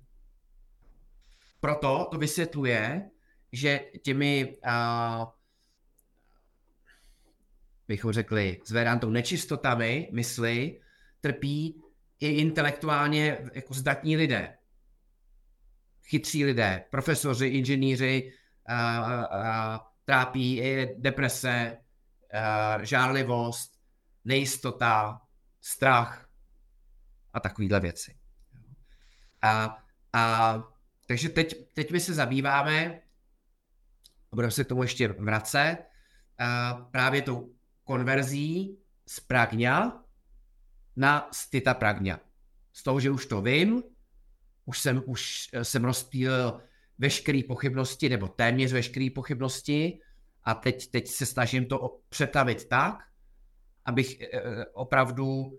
Proto 1.61 2.09
to 2.11 2.19
vysvětluje, 2.19 3.11
že 3.53 3.81
těmi 4.03 4.57
uh, 4.67 5.25
bychom 7.89 8.13
řekli, 8.13 8.61
s 8.65 8.71
Vedantou 8.71 9.11
nečistotami 9.11 10.09
mysli 10.13 10.81
trpí 11.21 11.83
i 12.21 12.29
intelektuálně 12.29 13.39
jako 13.55 13.75
zdatní 13.75 14.17
lidé. 14.17 14.59
Chytří 16.05 16.45
lidé, 16.45 16.85
profesoři, 16.91 17.47
inženýři, 17.47 18.33
uh, 18.69 18.75
uh, 18.75 19.79
trápí 20.05 20.59
i 20.59 20.95
deprese, 20.99 21.82
žárlivost, 22.83 23.79
nejistota, 24.25 25.21
strach 25.61 26.29
a 27.33 27.41
takovéhle 27.41 27.81
věci. 27.81 28.19
A, 29.43 29.79
a 30.13 30.55
takže 31.07 31.29
teď, 31.29 31.73
teď 31.75 31.91
my 31.91 32.01
se 32.01 32.15
zabýváme, 32.15 33.01
budeme 34.35 34.51
se 34.51 34.65
k 34.65 34.69
tomu 34.69 34.83
ještě 34.83 35.09
vracet, 35.09 35.79
a 36.39 36.75
právě 36.75 37.23
tou 37.23 37.55
konverzí 37.85 38.79
z 39.07 39.21
pragňa 39.21 40.05
na 40.97 41.29
stita 41.33 41.75
pragňa. 41.75 42.21
Z 42.73 42.83
toho, 42.83 43.01
že 43.01 43.11
už 43.11 43.27
to 43.27 43.43
vím, 43.43 43.83
už 44.65 44.79
jsem, 44.79 45.03
už 45.07 45.49
jsem 45.63 45.85
rozptýlil 45.85 46.61
veškeré 46.99 47.41
pochybnosti, 47.49 48.09
nebo 48.09 48.29
téměř 48.29 48.73
veškeré 48.73 49.09
pochybnosti 49.15 50.01
a 50.45 50.55
teď, 50.55 50.91
teď 50.91 51.09
se 51.09 51.27
snažím 51.27 51.67
to 51.67 51.99
přetavit 52.09 52.69
tak, 52.69 52.95
abych 53.85 54.21
eh, 54.21 54.67
opravdu 54.73 55.27
uh, 55.27 55.55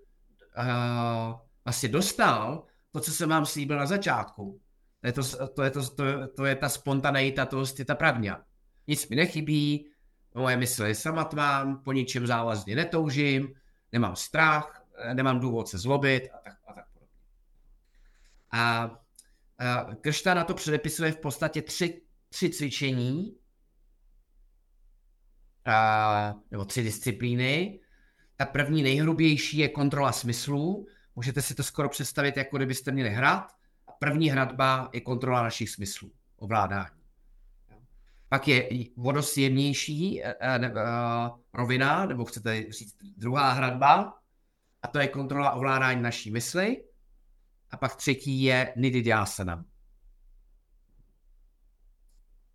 vlastně 1.65 1.89
dostal 1.89 2.65
to, 2.91 2.99
co 2.99 3.11
jsem 3.11 3.29
vám 3.29 3.45
slíbil 3.45 3.77
na 3.77 3.85
začátku. 3.85 4.59
To 5.01 5.07
je, 5.07 5.13
to, 5.13 5.47
to, 5.47 5.63
je, 5.63 5.71
to, 5.71 5.89
to, 5.89 6.27
to 6.27 6.45
je 6.45 6.55
ta 6.55 6.69
spontaneita, 6.69 7.45
to 7.45 7.63
je 7.77 7.85
ta 7.85 7.95
pravda. 7.95 8.43
Nic 8.87 9.09
mi 9.09 9.15
nechybí, 9.15 9.89
moje 10.35 10.57
mysl 10.57 10.85
je 10.85 10.95
samotvám, 10.95 11.83
po 11.83 11.91
ničem 11.91 12.27
závazně 12.27 12.75
netoužím, 12.75 13.53
nemám 13.91 14.15
strach, 14.15 14.85
nemám 15.13 15.39
důvod 15.39 15.67
se 15.67 15.77
zlobit 15.77 16.29
a 16.33 16.37
tak, 16.37 16.57
a 16.67 16.73
tak 16.73 16.85
podobně. 16.93 17.17
A, 18.51 18.91
a 19.59 19.95
Kršta 20.01 20.33
na 20.33 20.43
to 20.43 20.53
předepisuje 20.53 21.11
v 21.11 21.17
podstatě 21.17 21.61
tři, 21.61 22.01
tři 22.29 22.49
cvičení, 22.49 23.37
a, 25.65 26.35
nebo 26.51 26.65
tři 26.65 26.83
disciplíny. 26.83 27.79
Ta 28.35 28.45
první 28.45 28.83
nejhrubější 28.83 29.57
je 29.57 29.69
kontrola 29.69 30.11
smyslů. 30.11 30.87
Můžete 31.15 31.41
si 31.41 31.55
to 31.55 31.63
skoro 31.63 31.89
představit, 31.89 32.37
jako 32.37 32.57
kdybyste 32.57 32.91
měli 32.91 33.09
hrát. 33.09 33.51
A 33.87 33.91
první 33.91 34.29
hradba 34.29 34.89
je 34.93 35.01
kontrola 35.01 35.43
našich 35.43 35.69
smyslů, 35.69 36.11
ovládání. 36.37 37.03
Pak 38.29 38.47
je 38.47 38.69
vodost 38.97 39.37
jemnější 39.37 40.23
eh, 40.23 40.35
eh, 40.41 40.71
rovina, 41.53 42.05
nebo 42.05 42.25
chcete 42.25 42.71
říct 42.71 42.97
druhá 43.17 43.51
hradba, 43.51 44.13
a 44.81 44.87
to 44.87 44.99
je 44.99 45.07
kontrola 45.07 45.51
ovládání 45.51 46.01
naší 46.01 46.31
mysli. 46.31 46.83
A 47.71 47.77
pak 47.77 47.95
třetí 47.95 48.43
je 48.43 48.73
nididhyasana. 48.77 49.65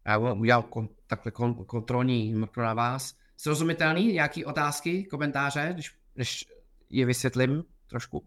Já 0.06 0.18
udělal 0.18 0.62
kon, 0.62 0.88
takhle 1.06 1.32
kon, 1.32 1.64
kontrolní 1.64 2.34
mrknu 2.34 2.62
na 2.62 2.74
vás. 2.74 3.14
Srozumitelný? 3.36 4.12
Nějaké 4.12 4.46
otázky, 4.46 5.04
komentáře, 5.04 5.70
když, 5.74 5.98
když 6.14 6.44
je 6.90 7.06
vysvětlím 7.06 7.64
trošku? 7.86 8.26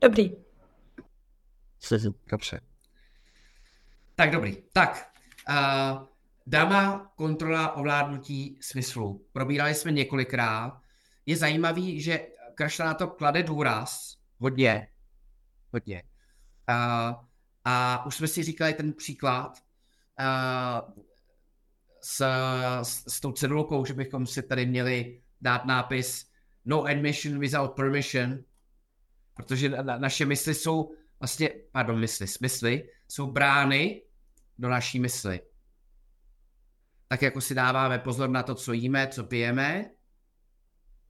Dobrý. 0.00 0.36
Dobře. 2.30 2.60
Tak 4.14 4.30
dobrý. 4.30 4.56
Tak, 4.72 5.12
uh, 5.48 6.06
dama 6.46 7.12
kontrola 7.16 7.76
ovládnutí 7.76 8.58
smyslu. 8.60 9.26
Probírali 9.32 9.74
jsme 9.74 9.92
několikrát. 9.92 10.80
Je 11.26 11.36
zajímavý, 11.36 12.00
že 12.00 12.26
Krašna 12.54 12.84
na 12.84 12.94
to 12.94 13.08
klade 13.08 13.42
důraz 13.42 14.16
hodně. 14.38 14.88
Hodně. 15.72 16.02
Uh, 16.70 17.24
a 17.64 18.06
už 18.06 18.14
jsme 18.16 18.28
si 18.28 18.42
říkali 18.42 18.74
ten 18.74 18.92
příklad 18.92 19.58
uh, 20.20 21.02
s, 22.02 22.24
s, 22.82 23.04
s 23.14 23.20
tou 23.20 23.32
cedulkou, 23.32 23.84
že 23.84 23.94
bychom 23.94 24.26
si 24.26 24.42
tady 24.42 24.66
měli 24.66 25.22
dát 25.40 25.64
nápis 25.64 26.32
No 26.64 26.84
admission 26.84 27.38
without 27.38 27.74
permission, 27.74 28.44
protože 29.34 29.68
na, 29.68 29.98
naše 29.98 30.26
mysli 30.26 30.54
jsou 30.54 30.94
vlastně, 31.20 31.50
pardon, 31.72 32.00
mysli, 32.00 32.26
smysly 32.26 32.88
jsou 33.08 33.30
brány 33.30 34.02
do 34.58 34.68
naší 34.68 35.00
mysli. 35.00 35.40
Tak 37.08 37.22
jako 37.22 37.40
si 37.40 37.54
dáváme 37.54 37.98
pozor 37.98 38.30
na 38.30 38.42
to, 38.42 38.54
co 38.54 38.72
jíme, 38.72 39.08
co 39.08 39.24
pijeme, 39.24 39.90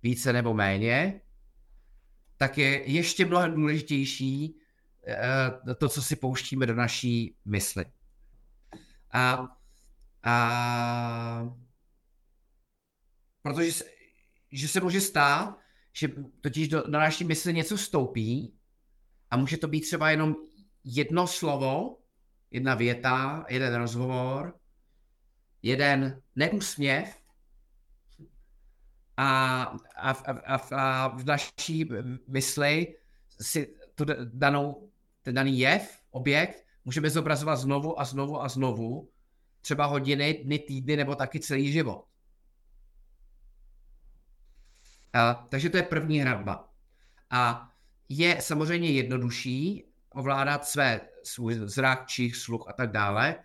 více 0.03 0.33
nebo 0.33 0.55
méně, 0.55 1.21
tak 2.37 2.59
je 2.59 2.91
ještě 2.91 3.25
mnohem 3.27 3.55
důležitější 3.55 4.59
to, 5.79 5.89
co 5.89 6.03
si 6.03 6.17
pouštíme 6.17 6.67
do 6.67 6.75
naší 6.75 7.37
mysli. 7.45 7.85
A, 9.13 9.49
a 10.23 11.49
protože 13.43 13.73
se, 13.73 13.85
že 14.53 14.69
se 14.69 14.81
může 14.81 15.01
stát, 15.01 15.59
že 15.93 16.09
totiž 16.41 16.69
do, 16.69 16.83
do 16.83 16.99
naší 16.99 17.25
mysli 17.25 17.55
něco 17.55 17.77
vstoupí 17.77 18.55
a 19.31 19.37
může 19.37 19.57
to 19.57 19.69
být 19.69 19.81
třeba 19.81 20.11
jenom 20.11 20.35
jedno 20.85 21.27
slovo, 21.27 21.99
jedna 22.51 22.75
věta, 22.75 23.45
jeden 23.49 23.75
rozhovor, 23.75 24.59
jeden 25.63 26.23
neúsměv 26.37 27.23
a, 29.17 29.63
a, 29.97 30.11
a, 30.11 30.57
a 30.57 31.09
v 31.09 31.25
naší 31.25 31.89
mysli 32.29 32.97
si 33.41 33.75
tu 33.95 34.05
danou, 34.25 34.92
ten 35.23 35.35
daný 35.35 35.59
jev, 35.59 36.03
objekt, 36.11 36.67
můžeme 36.85 37.11
zobrazovat 37.11 37.59
znovu 37.59 38.01
a 38.01 38.05
znovu 38.05 38.43
a 38.43 38.49
znovu, 38.49 39.11
třeba 39.61 39.87
hodiny, 39.87 40.35
dny, 40.45 40.59
týdny 40.59 40.97
nebo 40.97 41.15
taky 41.15 41.41
celý 41.41 41.73
život. 41.73 42.05
A, 45.13 45.35
takže 45.35 45.71
to 45.71 45.77
je 45.77 45.83
první 45.83 46.19
hradba. 46.19 46.69
A 47.31 47.71
je 48.09 48.43
samozřejmě 48.43 48.91
jednodušší 48.91 49.85
ovládat 50.11 50.67
své, 50.67 51.01
svůj 51.25 51.55
zrak, 51.55 52.07
čich, 52.07 52.37
sluch 52.37 52.65
a 52.69 52.73
tak 52.73 52.91
dále, 52.91 53.37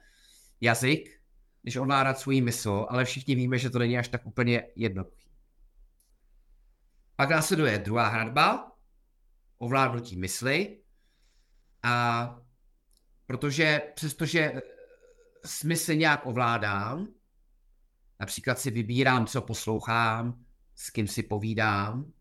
jazyk, 0.61 1.21
než 1.63 1.75
ovládat 1.75 2.19
svůj 2.19 2.41
mysl, 2.41 2.85
ale 2.89 3.05
všichni 3.05 3.35
víme, 3.35 3.57
že 3.57 3.69
to 3.69 3.79
není 3.79 3.97
až 3.97 4.07
tak 4.07 4.25
úplně 4.25 4.63
jednoduché. 4.75 5.29
Pak 7.15 7.29
následuje 7.29 7.79
druhá 7.79 8.07
hradba, 8.07 8.71
ovládnutí 9.57 10.15
mysli. 10.15 10.79
A 11.83 12.39
protože 13.25 13.81
přestože 13.95 14.53
smysl 15.45 15.93
nějak 15.93 16.25
ovládám, 16.25 17.07
například 18.19 18.59
si 18.59 18.71
vybírám, 18.71 19.25
co 19.25 19.41
poslouchám, 19.41 20.45
s 20.75 20.89
kým 20.89 21.07
si 21.07 21.23
povídám, 21.23 22.11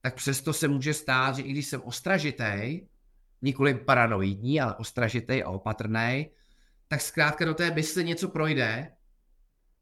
tak 0.00 0.14
přesto 0.14 0.52
se 0.52 0.68
může 0.68 0.94
stát, 0.94 1.36
že 1.36 1.42
i 1.42 1.52
když 1.52 1.66
jsem 1.66 1.82
ostražitej, 1.82 2.88
nikoli 3.42 3.74
paranoidní, 3.74 4.60
ale 4.60 4.76
ostražitej 4.76 5.42
a 5.42 5.48
opatrný, 5.48 6.30
tak 6.88 7.00
zkrátka 7.00 7.44
do 7.44 7.54
té 7.54 7.70
mysli 7.70 8.04
něco 8.04 8.28
projde, 8.28 8.92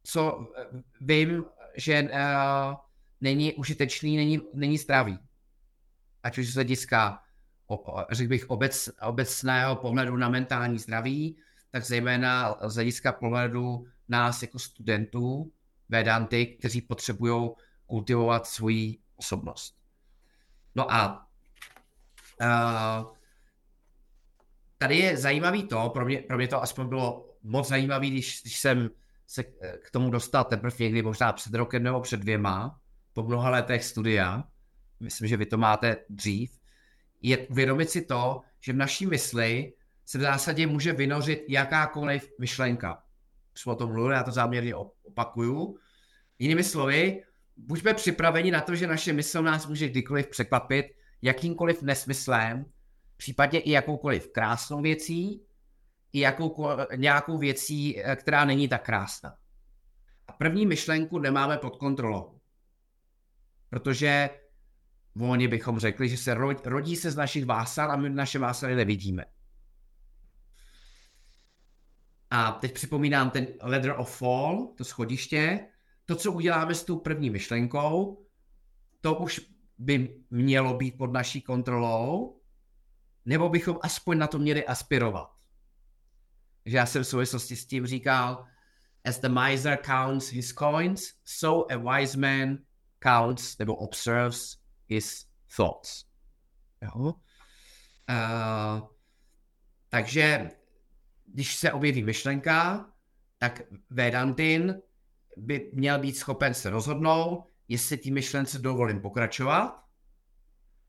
co 0.03 0.53
eh, 0.59 0.83
vím, 1.01 1.45
že 1.77 2.03
uh, 2.03 2.75
není 3.21 3.53
užitečný, 3.53 4.17
není, 4.17 4.41
není 4.55 4.79
zdravý. 4.79 5.19
Ať 6.23 6.39
už 6.39 6.49
z 6.49 6.55
hlediska, 6.55 7.24
řekl 8.11 8.29
bych, 8.29 8.51
obec, 8.51 8.91
obecného 9.03 9.77
pohledu 9.77 10.17
na 10.17 10.29
mentální 10.29 10.79
zdraví, 10.79 11.37
tak 11.71 11.85
zejména 11.85 12.57
z 12.65 12.75
hlediska 12.75 13.13
pohledu 13.13 13.87
nás 14.09 14.43
jako 14.43 14.59
studentů 14.59 15.53
Vedanty, 15.89 16.47
kteří 16.47 16.83
potřebují 16.83 17.51
kultivovat 17.87 18.47
svoji 18.47 18.99
osobnost. 19.17 19.77
No 20.75 20.93
a 20.93 21.27
uh, 22.41 23.13
tady 24.79 24.97
je 24.97 25.17
zajímavý 25.17 25.63
to, 25.63 25.91
pro 25.91 26.05
mě, 26.05 26.19
pro 26.19 26.37
mě 26.37 26.49
to 26.49 26.63
aspoň 26.63 26.89
bylo 26.89 27.35
moc 27.43 27.69
zajímavý, 27.69 28.11
když, 28.11 28.41
když 28.43 28.61
jsem 28.61 28.91
se 29.27 29.43
k 29.83 29.91
tomu 29.93 30.11
dostal 30.11 30.45
teprve 30.45 30.77
někdy 30.79 31.03
možná 31.03 31.33
před 31.33 31.55
rokem 31.55 31.83
nebo 31.83 32.01
před 32.01 32.21
dvěma, 32.21 32.81
po 33.13 33.23
mnoha 33.23 33.51
letech 33.51 33.85
studia, 33.85 34.45
myslím, 35.01 35.29
že 35.29 35.37
vy 35.37 35.47
to 35.47 35.59
máte 35.59 35.97
dřív, 36.09 36.59
je 37.25 37.39
uvědomit 37.39 37.91
si 37.91 38.03
to, 38.03 38.41
že 38.61 38.73
v 38.73 38.77
naší 38.77 39.07
mysli 39.07 39.73
se 40.05 40.19
v 40.19 40.21
zásadě 40.21 40.67
může 40.67 40.93
vynořit 40.93 41.45
jakákoliv 41.49 42.31
myšlenka. 42.41 43.03
Jsme 43.55 43.73
o 43.73 43.77
tom 43.77 43.93
mluvili, 43.93 44.15
já 44.15 44.23
to 44.23 44.31
záměrně 44.31 44.75
opakuju. 45.03 45.79
Jinými 46.39 46.65
slovy, 46.65 47.23
buďme 47.57 47.95
připraveni 47.95 48.51
na 48.51 48.61
to, 48.61 48.75
že 48.75 48.87
naše 48.87 49.13
mysl 49.13 49.43
nás 49.43 49.67
může 49.67 49.89
kdykoliv 49.89 50.27
překvapit 50.27 50.87
jakýmkoliv 51.23 51.83
nesmyslem, 51.83 52.65
případně 53.17 53.61
i 53.61 53.71
jakoukoliv 53.71 54.33
krásnou 54.33 54.83
věcí, 54.83 55.43
i 56.13 56.21
jakou, 56.21 56.69
nějakou 56.97 57.39
věcí, 57.39 58.03
eh, 58.03 58.17
která 58.17 58.45
není 58.45 58.69
tak 58.69 58.85
krásná. 58.85 59.37
A 60.29 60.33
první 60.33 60.67
myšlenku 60.67 61.19
nemáme 61.19 61.59
pod 61.59 61.77
kontrolou. 61.77 62.41
Protože 63.71 64.31
volně 65.15 65.49
bychom 65.49 65.79
řekli, 65.79 66.09
že 66.09 66.17
se 66.17 66.35
rodí 66.65 66.97
se 66.97 67.11
z 67.11 67.17
našich 67.17 67.45
vásal 67.45 67.93
a 67.93 67.97
my 67.97 68.11
naše 68.11 68.39
vásary 68.39 68.77
nevidíme. 68.77 69.25
A 72.31 72.53
teď 72.53 72.73
připomínám 72.73 73.31
ten 73.31 73.47
ladder 73.63 73.95
of 73.99 74.19
fall, 74.19 74.67
to 74.77 74.85
schodiště. 74.85 75.69
To, 76.05 76.17
co 76.17 76.33
uděláme 76.33 76.75
s 76.75 76.85
tou 76.85 76.99
první 76.99 77.31
myšlenkou, 77.31 78.27
to 79.01 79.15
už 79.15 79.41
by 79.79 80.23
mělo 80.31 80.75
být 80.75 80.99
pod 80.99 81.13
naší 81.13 81.43
kontrolou, 81.43 82.41
nebo 83.25 83.49
bychom 83.49 83.79
aspoň 83.83 84.19
na 84.19 84.27
to 84.27 84.39
měli 84.39 84.67
aspirovat. 84.67 85.31
Že 86.67 86.77
já 86.77 86.87
jsem 86.87 87.03
v 87.03 87.07
souvislosti 87.07 87.57
s 87.57 87.67
tím 87.67 87.87
říkal, 87.87 88.47
as 89.05 89.19
the 89.19 89.29
miser 89.29 89.79
counts 89.85 90.29
his 90.29 90.53
coins, 90.53 91.13
so 91.25 91.73
a 91.73 91.77
wise 91.77 92.19
man 92.19 92.59
counts 93.03 93.59
nebo 93.59 93.75
observes 93.75 94.64
his 94.87 95.27
thoughts. 95.57 96.05
Jo? 96.83 97.15
Uh, 98.11 98.89
takže 99.89 100.51
když 101.27 101.57
se 101.57 101.73
objeví 101.73 102.03
myšlenka, 102.03 102.91
tak 103.39 103.63
Vedantin 103.91 104.75
by 105.37 105.71
měl 105.75 105.99
být 105.99 106.17
schopen 106.17 106.55
se 106.55 106.71
rozhodnout, 106.71 107.45
jestli 107.69 107.97
ty 107.97 108.11
myšlence 108.11 108.59
dovolím 108.59 109.01
pokračovat, 109.01 109.85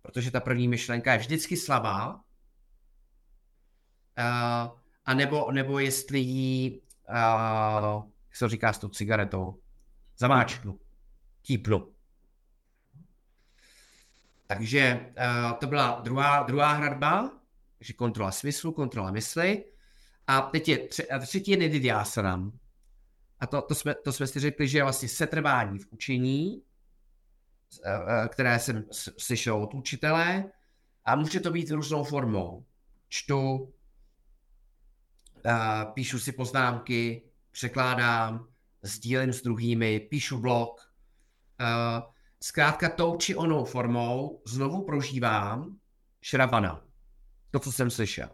protože 0.01 0.31
ta 0.31 0.39
první 0.39 0.67
myšlenka 0.67 1.13
je 1.13 1.19
vždycky 1.19 1.57
slabá, 1.57 2.15
uh, 2.15 2.21
a 5.05 5.13
nebo, 5.13 5.51
nebo 5.51 5.79
jestli 5.79 6.19
ji, 6.19 6.81
uh, 7.09 8.05
jak 8.27 8.35
se 8.35 8.49
říká 8.49 8.73
s 8.73 8.79
tou 8.79 8.89
cigaretou, 8.89 9.61
zamáčknu, 10.17 10.79
típnu. 11.41 11.94
Takže 14.47 15.11
uh, 15.17 15.57
to 15.59 15.67
byla 15.67 16.01
druhá, 16.03 16.43
druhá 16.43 16.73
hradba, 16.73 17.31
takže 17.77 17.93
kontrola 17.93 18.31
smyslu, 18.31 18.71
kontrola 18.71 19.11
mysli. 19.11 19.65
A 20.27 20.41
teď 20.41 20.67
je 20.67 20.77
tři, 20.77 21.09
a 21.09 21.19
třetí 21.19 21.51
je 21.51 21.57
nididyasanam. 21.57 22.59
A 23.39 23.47
to, 23.47 23.61
to, 23.61 23.75
jsme, 23.75 23.95
to 23.95 24.13
jsme 24.13 24.27
si 24.27 24.39
řekli, 24.39 24.67
že 24.67 24.77
je 24.77 24.83
vlastně 24.83 25.09
setrvání 25.09 25.79
v 25.79 25.87
učení, 25.91 26.61
uh, 27.85 28.27
které 28.27 28.59
jsem 28.59 28.85
slyšel 29.17 29.63
od 29.63 29.73
učitele. 29.73 30.51
A 31.05 31.15
může 31.15 31.39
to 31.39 31.51
být 31.51 31.71
různou 31.71 32.03
formou. 32.03 32.65
Čtu, 33.07 33.73
píšu 35.93 36.19
si 36.19 36.31
poznámky, 36.31 37.21
překládám, 37.51 38.47
sdílím 38.81 39.33
s 39.33 39.41
druhými, 39.41 39.99
píšu 39.99 40.37
blog. 40.37 40.93
Zkrátka 42.45 42.89
tou 42.89 43.17
či 43.17 43.35
onou 43.35 43.65
formou 43.65 44.41
znovu 44.45 44.85
prožívám 44.85 45.79
šravana. 46.21 46.85
To, 47.51 47.59
co 47.59 47.71
jsem 47.71 47.89
slyšel. 47.89 48.29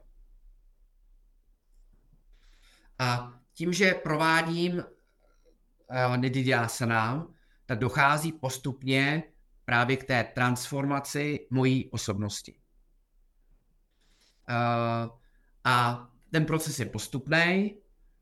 A 2.99 3.33
tím, 3.53 3.73
že 3.73 3.93
provádím 3.93 4.73
uh, 4.73 6.17
nididhyasana, 6.17 7.27
tak 7.65 7.79
dochází 7.79 8.31
postupně 8.31 9.23
právě 9.65 9.97
k 9.97 10.03
té 10.03 10.23
transformaci 10.23 11.47
mojí 11.49 11.89
osobnosti. 11.91 12.59
Uh, 14.49 15.17
a 15.63 16.07
ten 16.31 16.45
proces 16.45 16.79
je 16.79 16.85
postupný. 16.85 17.77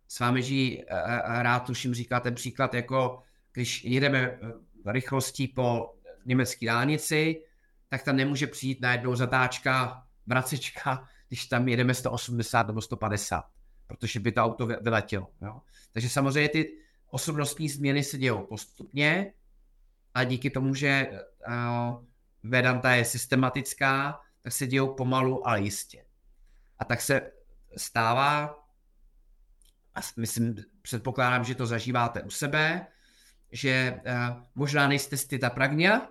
S 0.08 0.20
vámi 0.20 0.44
žijí, 0.44 0.78
uh, 0.78 0.92
rád 1.42 1.60
tuším 1.60 1.94
říká 1.94 2.20
ten 2.20 2.36
příklad, 2.36 2.74
jako 2.74 3.24
když 3.54 3.84
jedeme 3.84 4.40
rychlostí 4.86 5.48
po 5.48 5.96
německé 6.26 6.66
dálnici, 6.66 7.44
tak 7.90 8.04
tam 8.04 8.16
nemůže 8.16 8.48
přijít 8.48 8.82
najednou 8.82 9.16
zatáčka, 9.16 10.04
vracečka, 10.28 11.08
když 11.28 11.46
tam 11.46 11.68
jedeme 11.68 11.94
180 11.94 12.68
nebo 12.68 12.82
150, 12.82 13.46
protože 13.88 14.20
by 14.20 14.32
to 14.32 14.44
auto 14.44 14.66
vyletělo. 14.66 15.28
Jo? 15.42 15.62
Takže 15.92 16.10
samozřejmě 16.10 16.50
ty 16.50 16.78
osobnostní 17.10 17.70
změny 17.70 18.04
se 18.04 18.18
dějou 18.18 18.46
postupně 18.46 19.34
a 20.14 20.24
díky 20.24 20.50
tomu, 20.50 20.76
že 20.76 21.10
uh, 21.48 22.06
Vedanta 22.44 22.92
je 22.96 23.06
systematická, 23.06 24.22
tak 24.42 24.54
se 24.54 24.68
dějou 24.68 24.94
pomalu, 24.94 25.48
ale 25.48 25.62
jistě. 25.62 26.06
A 26.80 26.86
tak 26.86 27.02
se 27.02 27.32
stává, 27.78 28.46
a 29.96 30.00
myslím, 30.18 30.56
předpokládám, 30.82 31.44
že 31.44 31.56
to 31.56 31.66
zažíváte 31.66 32.24
u 32.24 32.30
sebe, 32.30 32.88
že 33.52 34.02
uh, 34.06 34.42
možná 34.56 34.88
nejste 34.88 35.38
ta 35.40 35.50
pragnia, 35.50 36.08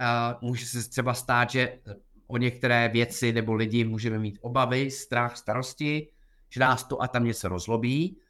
Uh, 0.00 0.48
může 0.48 0.66
se 0.66 0.90
třeba 0.90 1.14
stát, 1.14 1.50
že 1.50 1.78
o 2.26 2.36
některé 2.36 2.88
věci 2.88 3.32
nebo 3.32 3.54
lidi 3.54 3.84
můžeme 3.84 4.18
mít 4.18 4.38
obavy, 4.40 4.90
strach, 4.90 5.36
starosti, 5.36 6.12
že 6.48 6.60
nás 6.60 6.84
to 6.84 7.02
a 7.02 7.08
tam 7.08 7.24
něco 7.24 7.48
rozlobí. 7.48 8.20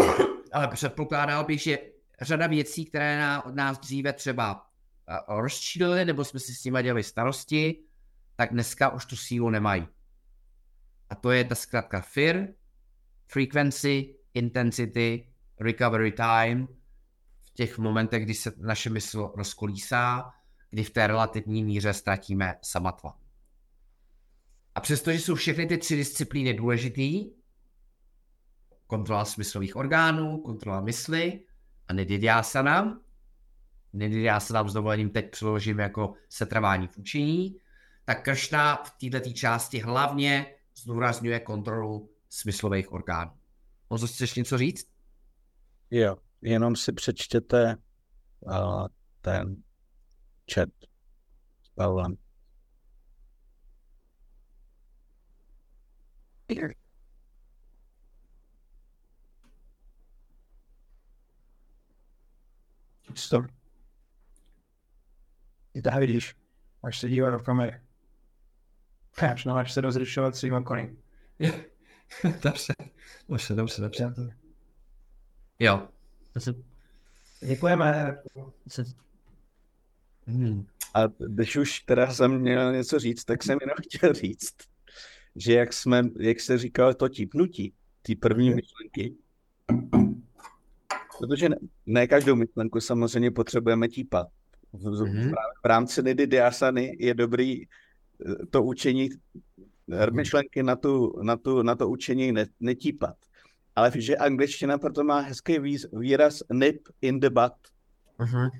Ale 0.52 0.68
předpokládal 0.68 1.44
bych, 1.44 1.62
že 1.62 1.78
řada 2.20 2.46
věcí, 2.46 2.84
které 2.84 3.18
na, 3.18 3.44
nás 3.50 3.78
dříve 3.78 4.12
třeba 4.12 4.54
uh, 5.28 5.40
rozčílily, 5.40 6.04
nebo 6.04 6.24
jsme 6.24 6.40
si 6.40 6.54
s 6.54 6.64
nimi 6.64 6.82
dělali 6.82 7.02
starosti, 7.02 7.82
tak 8.36 8.50
dneska 8.50 8.90
už 8.90 9.06
tu 9.06 9.16
sílu 9.16 9.50
nemají. 9.50 9.88
A 11.10 11.14
to 11.14 11.30
je 11.30 11.44
ta 11.44 11.54
zkrátka 11.54 12.00
FIR, 12.00 12.54
Frequency, 13.26 14.14
Intensity, 14.34 15.29
Recovery 15.60 16.12
Time, 16.12 16.68
v 17.42 17.50
těch 17.54 17.78
momentech, 17.78 18.24
kdy 18.24 18.34
se 18.34 18.52
naše 18.56 18.90
mysl 18.90 19.32
rozkolísá, 19.36 20.32
kdy 20.70 20.84
v 20.84 20.90
té 20.90 21.06
relativní 21.06 21.64
míře 21.64 21.92
ztratíme 21.92 22.58
samatva. 22.62 23.18
A 24.74 24.80
přestože 24.80 25.18
jsou 25.18 25.34
všechny 25.34 25.66
ty 25.66 25.78
tři 25.78 25.96
disciplíny 25.96 26.54
důležitý, 26.54 27.30
kontrola 28.86 29.24
smyslových 29.24 29.76
orgánů, 29.76 30.38
kontrola 30.38 30.80
mysli 30.80 31.44
a 31.88 31.92
nididhyasana, 31.92 33.00
nididhyasana 33.92 34.68
s 34.68 34.72
dovolením 34.72 35.10
teď 35.10 35.30
přeložím 35.30 35.78
jako 35.78 36.14
setrvání 36.28 36.86
v 36.86 36.98
učení, 36.98 37.56
tak 38.04 38.24
Kršna 38.24 38.76
v 38.76 39.10
této 39.10 39.32
části 39.32 39.78
hlavně 39.78 40.54
zdůrazňuje 40.76 41.40
kontrolu 41.40 42.10
smyslových 42.28 42.92
orgánů. 42.92 43.32
Mozo, 43.90 44.06
chceš 44.06 44.34
něco 44.34 44.58
říct? 44.58 44.89
Jo, 45.90 46.16
jenom 46.42 46.76
si 46.76 46.92
přečtěte 46.92 47.76
uh, 48.38 48.86
ten 49.20 49.62
chat 50.54 50.68
s 51.62 51.68
Pavlem. 51.74 52.16
Stop. 63.14 63.46
I 65.74 65.82
to 65.82 65.90
vidíš, 65.98 66.34
až 66.82 66.98
se 67.00 67.08
dívat 67.08 67.30
do 67.30 67.38
kamery. 67.38 67.80
Až 69.32 69.44
no, 69.44 69.56
až 69.56 69.72
se 69.72 69.80
rozlišovat 69.80 70.36
svýma 70.36 70.62
koní. 70.62 70.96
dobře, 72.42 72.74
dobře, 73.28 73.54
dobře, 73.54 74.39
Jo. 75.60 75.88
Děkujeme. 77.40 78.18
Hmm. 80.26 80.66
A 80.94 81.00
když 81.18 81.56
už 81.56 81.80
teda 81.80 82.14
jsem 82.14 82.38
měl 82.38 82.72
něco 82.72 82.98
říct, 82.98 83.24
tak 83.24 83.42
jsem 83.42 83.58
jenom 83.60 83.76
chtěl 83.84 84.14
říct, 84.14 84.54
že 85.36 85.52
jak, 85.52 85.72
jsme, 85.72 86.02
jak 86.18 86.40
se 86.40 86.58
říkalo 86.58 86.94
to 86.94 87.08
típnutí, 87.08 87.74
ty 88.02 88.16
první 88.16 88.54
myšlenky, 88.54 89.14
protože 91.18 91.48
ne, 91.48 91.56
ne 91.86 92.06
každou 92.06 92.36
myšlenku 92.36 92.80
samozřejmě 92.80 93.30
potřebujeme 93.30 93.88
típat. 93.88 94.28
V, 94.72 94.84
mm-hmm. 94.84 95.32
v 95.62 95.66
rámci 95.66 96.02
Nidy 96.02 96.26
Diasany 96.26 96.96
je 96.98 97.14
dobrý 97.14 97.62
eh, 97.62 98.46
to 98.50 98.62
učení, 98.62 99.08
eh, 99.92 100.10
myšlenky 100.10 100.62
na, 100.62 100.76
tu, 100.76 101.22
na, 101.22 101.36
tu, 101.36 101.62
na 101.62 101.74
to 101.74 101.88
učení 101.88 102.32
netípat. 102.60 103.16
Ale 103.80 103.90
že 103.96 104.16
angličtina 104.16 104.78
proto 104.78 105.04
má 105.04 105.20
hezký 105.20 105.58
výraz 105.92 106.42
nip 106.52 106.88
in 107.00 107.20
the 107.20 107.30
butt. 107.30 107.56
Mm-hmm. 108.20 108.50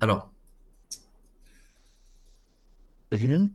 Ano. 0.00 0.30
Mm-hmm. 3.10 3.48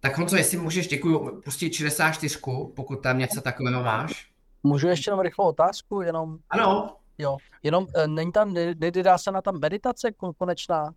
Tak 0.00 0.18
Honzo, 0.18 0.36
jestli 0.36 0.58
můžeš, 0.58 0.88
děkuji, 0.88 1.40
pustit 1.44 1.72
64, 1.72 2.38
pokud 2.76 2.96
tam 2.96 3.18
něco 3.18 3.40
takového 3.40 3.82
máš. 3.82 4.30
Můžu 4.62 4.88
ještě 4.88 5.10
jenom 5.10 5.20
rychlou 5.20 5.44
otázku, 5.44 6.02
jenom... 6.02 6.38
Ano. 6.50 6.96
Jo, 7.18 7.36
jenom 7.62 7.86
e, 7.94 8.08
není 8.08 8.32
tam, 8.32 8.54
nedá 8.80 9.18
se 9.18 9.32
na 9.32 9.42
tam 9.42 9.60
meditace 9.60 10.12
konečná? 10.38 10.94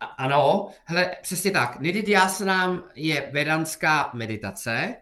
A, 0.00 0.06
ano, 0.06 0.68
hele, 0.84 1.16
přesně 1.22 1.50
tak. 1.50 1.80
Nididhyasana 1.80 2.82
je 2.94 3.30
vedanská 3.32 4.10
meditace. 4.14 4.96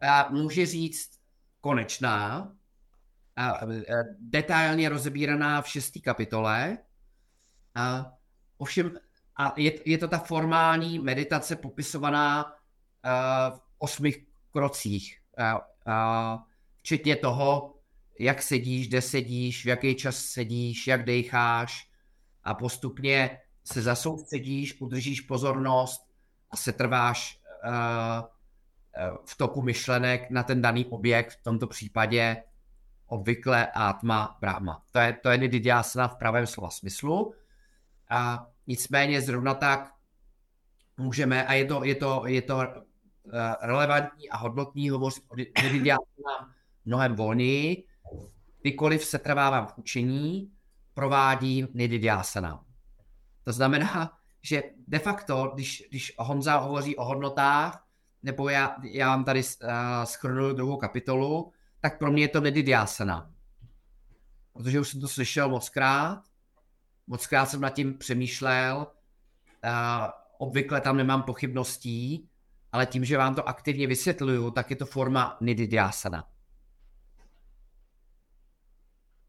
A 0.00 0.28
může 0.30 0.66
říct 0.66 1.10
konečná, 1.60 2.52
a, 3.36 3.60
detailně 4.18 4.88
rozebíraná 4.88 5.62
v 5.62 5.68
šestý 5.68 6.00
kapitole. 6.00 6.78
A, 7.74 8.12
ovšem, 8.58 8.98
a 9.36 9.52
je, 9.56 9.90
je 9.90 9.98
to 9.98 10.08
ta 10.08 10.18
formální 10.18 10.98
meditace 10.98 11.56
popisovaná 11.56 12.52
v 13.50 13.60
osmi 13.78 14.26
krocích. 14.52 15.20
Včetně 16.78 17.16
toho, 17.16 17.74
jak 18.20 18.42
sedíš, 18.42 18.88
kde 18.88 19.02
sedíš, 19.02 19.64
v 19.64 19.68
jaký 19.68 19.94
čas 19.94 20.16
sedíš, 20.16 20.86
jak 20.86 21.04
decháš 21.04 21.90
a 22.44 22.54
postupně 22.54 23.38
se 23.64 23.82
zasoustředíš, 23.82 24.80
udržíš 24.80 25.20
pozornost 25.20 26.00
a 26.50 26.56
se 26.56 26.72
trváš 26.72 27.40
uh, 27.64 28.28
v 29.24 29.36
toku 29.36 29.62
myšlenek 29.62 30.30
na 30.30 30.42
ten 30.42 30.62
daný 30.62 30.86
objekt, 30.86 31.30
v 31.30 31.42
tomto 31.42 31.66
případě 31.66 32.42
obvykle 33.06 33.66
Atma 33.66 34.36
Brahma. 34.40 34.82
To 34.90 34.98
je, 34.98 35.12
to 35.22 35.28
je 35.28 35.38
nididhyasana 35.38 36.08
v 36.08 36.16
pravém 36.16 36.46
slova 36.46 36.70
smyslu. 36.70 37.34
A 38.10 38.46
nicméně 38.66 39.20
zrovna 39.20 39.54
tak 39.54 39.92
můžeme, 40.96 41.46
a 41.46 41.52
je 41.52 41.64
to, 41.64 41.84
je 41.84 41.94
to, 41.94 42.22
je 42.26 42.42
to 42.42 42.62
relevantní 43.62 44.30
a 44.30 44.36
hodnotní 44.36 44.90
hovořit 44.90 45.24
o 45.32 45.36
nididhyasana 45.36 46.54
mnohem 46.84 47.14
volněji, 47.14 47.84
kdykoliv 48.60 49.04
se 49.04 49.18
trvávám 49.18 49.66
v 49.66 49.78
učení, 49.78 50.52
provádím 50.94 51.68
nididhyasana. 51.74 52.64
To 53.44 53.52
znamená, 53.52 54.12
že 54.42 54.62
de 54.88 54.98
facto, 54.98 55.50
když, 55.54 55.84
když 55.88 56.14
Honza 56.18 56.56
hovoří 56.56 56.96
o 56.96 57.04
hodnotách, 57.04 57.86
nebo 58.22 58.48
já, 58.48 58.76
já 58.82 59.08
vám 59.08 59.24
tady 59.24 59.42
uh, 59.42 59.68
schrnuju 60.04 60.54
druhou 60.54 60.76
kapitolu, 60.76 61.52
tak 61.80 61.98
pro 61.98 62.12
mě 62.12 62.22
je 62.22 62.28
to 62.28 62.40
nididhyasana. 62.40 63.30
Protože 64.52 64.80
už 64.80 64.88
jsem 64.88 65.00
to 65.00 65.08
slyšel 65.08 65.48
moc 65.48 65.68
krát, 65.68 66.22
moc 67.06 67.26
krát 67.26 67.46
jsem 67.46 67.60
nad 67.60 67.70
tím 67.70 67.98
přemýšlel, 67.98 68.86
uh, 69.64 70.06
obvykle 70.38 70.80
tam 70.80 70.96
nemám 70.96 71.22
pochybností, 71.22 72.28
ale 72.72 72.86
tím, 72.86 73.04
že 73.04 73.18
vám 73.18 73.34
to 73.34 73.48
aktivně 73.48 73.86
vysvětluju, 73.86 74.50
tak 74.50 74.70
je 74.70 74.76
to 74.76 74.86
forma 74.86 75.38
nididhyasana. 75.40 76.28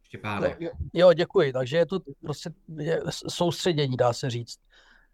Štěpáne. 0.04 0.58
Jo, 0.94 1.14
děkuji. 1.14 1.54
Takže 1.54 1.78
je 1.78 1.86
to 1.86 2.00
prostě 2.22 2.50
soustředění, 3.28 3.98
dá 3.98 4.14
se 4.14 4.30
říct. 4.30 4.60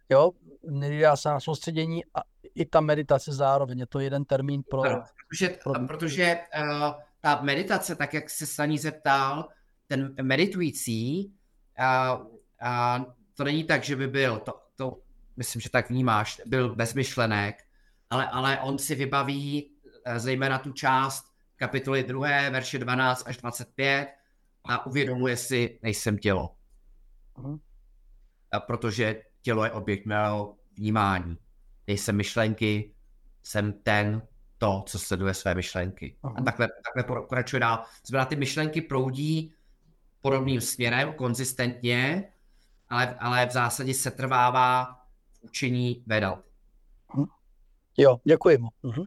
Jo, 0.08 0.30
nedá 0.70 1.16
se 1.16 1.28
na 1.28 1.40
soustředění 1.40 2.04
a 2.14 2.20
i 2.54 2.66
ta 2.66 2.80
meditace 2.80 3.32
zároveň. 3.32 3.78
Je 3.78 3.86
to 3.86 4.00
jeden 4.00 4.24
termín 4.24 4.62
pro... 4.70 4.82
Ano, 4.82 5.04
protože, 5.28 5.48
pro... 5.64 5.86
protože 5.86 6.38
uh, 6.60 6.92
ta 7.20 7.42
meditace, 7.42 7.96
tak 7.96 8.14
jak 8.14 8.30
se 8.30 8.46
Saní 8.46 8.78
zeptal, 8.78 9.48
ten 9.86 10.14
meditující, 10.22 11.32
uh, 11.78 12.20
uh, 12.20 13.04
to 13.34 13.44
není 13.44 13.64
tak, 13.64 13.84
že 13.84 13.96
by 13.96 14.08
byl, 14.08 14.38
to, 14.38 14.60
to 14.76 14.98
myslím, 15.36 15.60
že 15.60 15.70
tak 15.70 15.90
vnímáš, 15.90 16.40
byl 16.46 16.74
bez 16.74 16.94
myšlenek, 16.94 17.64
ale, 18.10 18.28
ale 18.28 18.60
on 18.60 18.78
si 18.78 18.94
vybaví 18.94 19.70
uh, 20.06 20.18
zejména 20.18 20.58
tu 20.58 20.72
část 20.72 21.24
kapitoly 21.56 22.02
2, 22.02 22.50
verše 22.50 22.78
12 22.78 23.22
až 23.26 23.36
25, 23.36 24.08
a 24.68 24.86
uvědomuje 24.86 25.36
si, 25.36 25.78
nejsem 25.82 26.18
tělo. 26.18 26.54
Uh-huh. 27.36 27.60
A 28.52 28.60
protože 28.60 29.22
tělo 29.42 29.64
je 29.64 29.70
objekt 29.70 30.06
mého 30.06 30.56
vnímání. 30.76 31.36
Nejsem 31.88 32.16
myšlenky, 32.16 32.94
jsem 33.42 33.72
ten, 33.72 34.22
to, 34.58 34.82
co 34.86 34.98
sleduje 34.98 35.34
své 35.34 35.54
myšlenky. 35.54 36.16
Uh-huh. 36.22 36.34
A 36.36 36.42
takhle, 36.42 36.68
takhle 36.84 37.20
pokračuje 37.20 37.60
dál. 37.60 37.84
Znamená, 38.06 38.24
ty 38.24 38.36
myšlenky 38.36 38.80
proudí 38.80 39.54
podobným 40.20 40.60
směrem, 40.60 41.12
konzistentně, 41.12 42.32
ale, 42.88 43.16
ale 43.20 43.46
v 43.46 43.50
zásadě 43.50 43.94
se 43.94 44.10
trvává 44.10 44.84
v 45.32 45.42
učení 45.42 46.04
Vedal. 46.06 46.42
Uh-huh. 47.14 47.28
Jo, 47.96 48.20
děkuji 48.24 48.58
mu. 48.58 48.68
Uh-huh. 48.84 49.06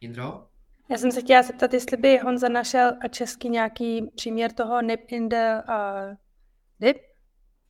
Indro? 0.00 0.46
Já 0.90 0.98
jsem 0.98 1.12
se 1.12 1.20
chtěla 1.20 1.42
zeptat, 1.42 1.72
jestli 1.72 1.96
by 1.96 2.18
Honza 2.18 2.48
našel 2.48 2.92
a 3.04 3.08
český 3.08 3.48
nějaký 3.48 4.10
příměr 4.16 4.52
toho 4.52 4.82
nip 4.82 5.00
in 5.08 5.28
the 5.28 5.36
uh, 5.68 6.16
dip? 6.80 6.96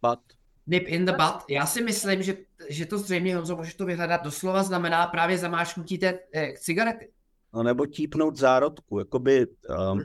Butt. 0.02 0.20
Nip 0.66 0.88
in 0.88 1.04
the 1.04 1.12
butt. 1.12 1.44
Já 1.48 1.66
si 1.66 1.82
myslím, 1.82 2.22
že, 2.22 2.36
že 2.68 2.86
to 2.86 2.98
zřejmě, 2.98 3.36
Honzo, 3.36 3.56
můžeš 3.56 3.74
to 3.74 3.86
vyhledat, 3.86 4.22
doslova 4.24 4.62
znamená 4.62 5.06
právě 5.06 5.38
zamášnutí 5.38 5.98
té 5.98 6.18
eh, 6.32 6.52
cigarety. 6.58 7.10
No 7.54 7.62
nebo 7.62 7.86
típnout 7.86 8.36
zárodku, 8.36 8.98
jakoby 8.98 9.46
um, 9.46 10.00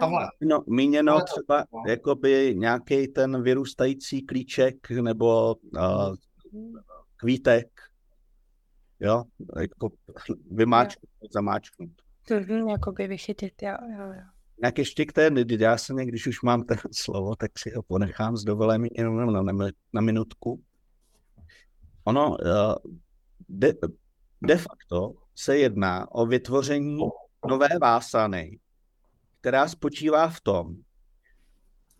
tohle. 0.00 0.28
No, 0.40 0.64
míněno 0.66 1.20
třeba 1.20 1.64
jakoby 1.86 2.54
nějaký 2.56 3.08
ten 3.08 3.42
vyrůstající 3.42 4.22
klíček 4.22 4.90
nebo 4.90 5.54
uh, 5.54 6.14
kvítek, 7.16 7.68
jo, 9.00 9.24
jako 9.60 9.88
vymáčknout, 10.50 11.32
zamáčknout. 11.32 11.90
Mhm, 12.30 12.68
jakoby 12.68 13.06
vychytit, 13.06 13.62
jo, 13.62 13.76
jo, 13.98 14.06
jo. 14.06 14.39
Jak 14.62 14.78
ještě 14.78 15.04
k 15.04 15.12
té 15.12 15.30
se 15.76 16.04
když 16.04 16.26
už 16.26 16.42
mám 16.42 16.64
ten 16.64 16.78
slovo, 16.92 17.36
tak 17.36 17.58
si 17.58 17.70
ho 17.70 17.82
ponechám 17.82 18.36
s 18.36 18.44
dovolením 18.44 18.88
jenom 18.92 19.32
na, 19.32 19.42
na, 19.42 19.68
na 19.92 20.00
minutku. 20.00 20.62
Ono 22.04 22.30
uh, 22.30 22.36
de, 23.48 23.74
de 24.42 24.56
facto 24.56 25.12
se 25.34 25.58
jedná 25.58 26.14
o 26.14 26.26
vytvoření 26.26 26.98
nové 27.48 27.68
vásany, 27.80 28.58
která 29.40 29.68
spočívá 29.68 30.28
v 30.28 30.40
tom, 30.40 30.76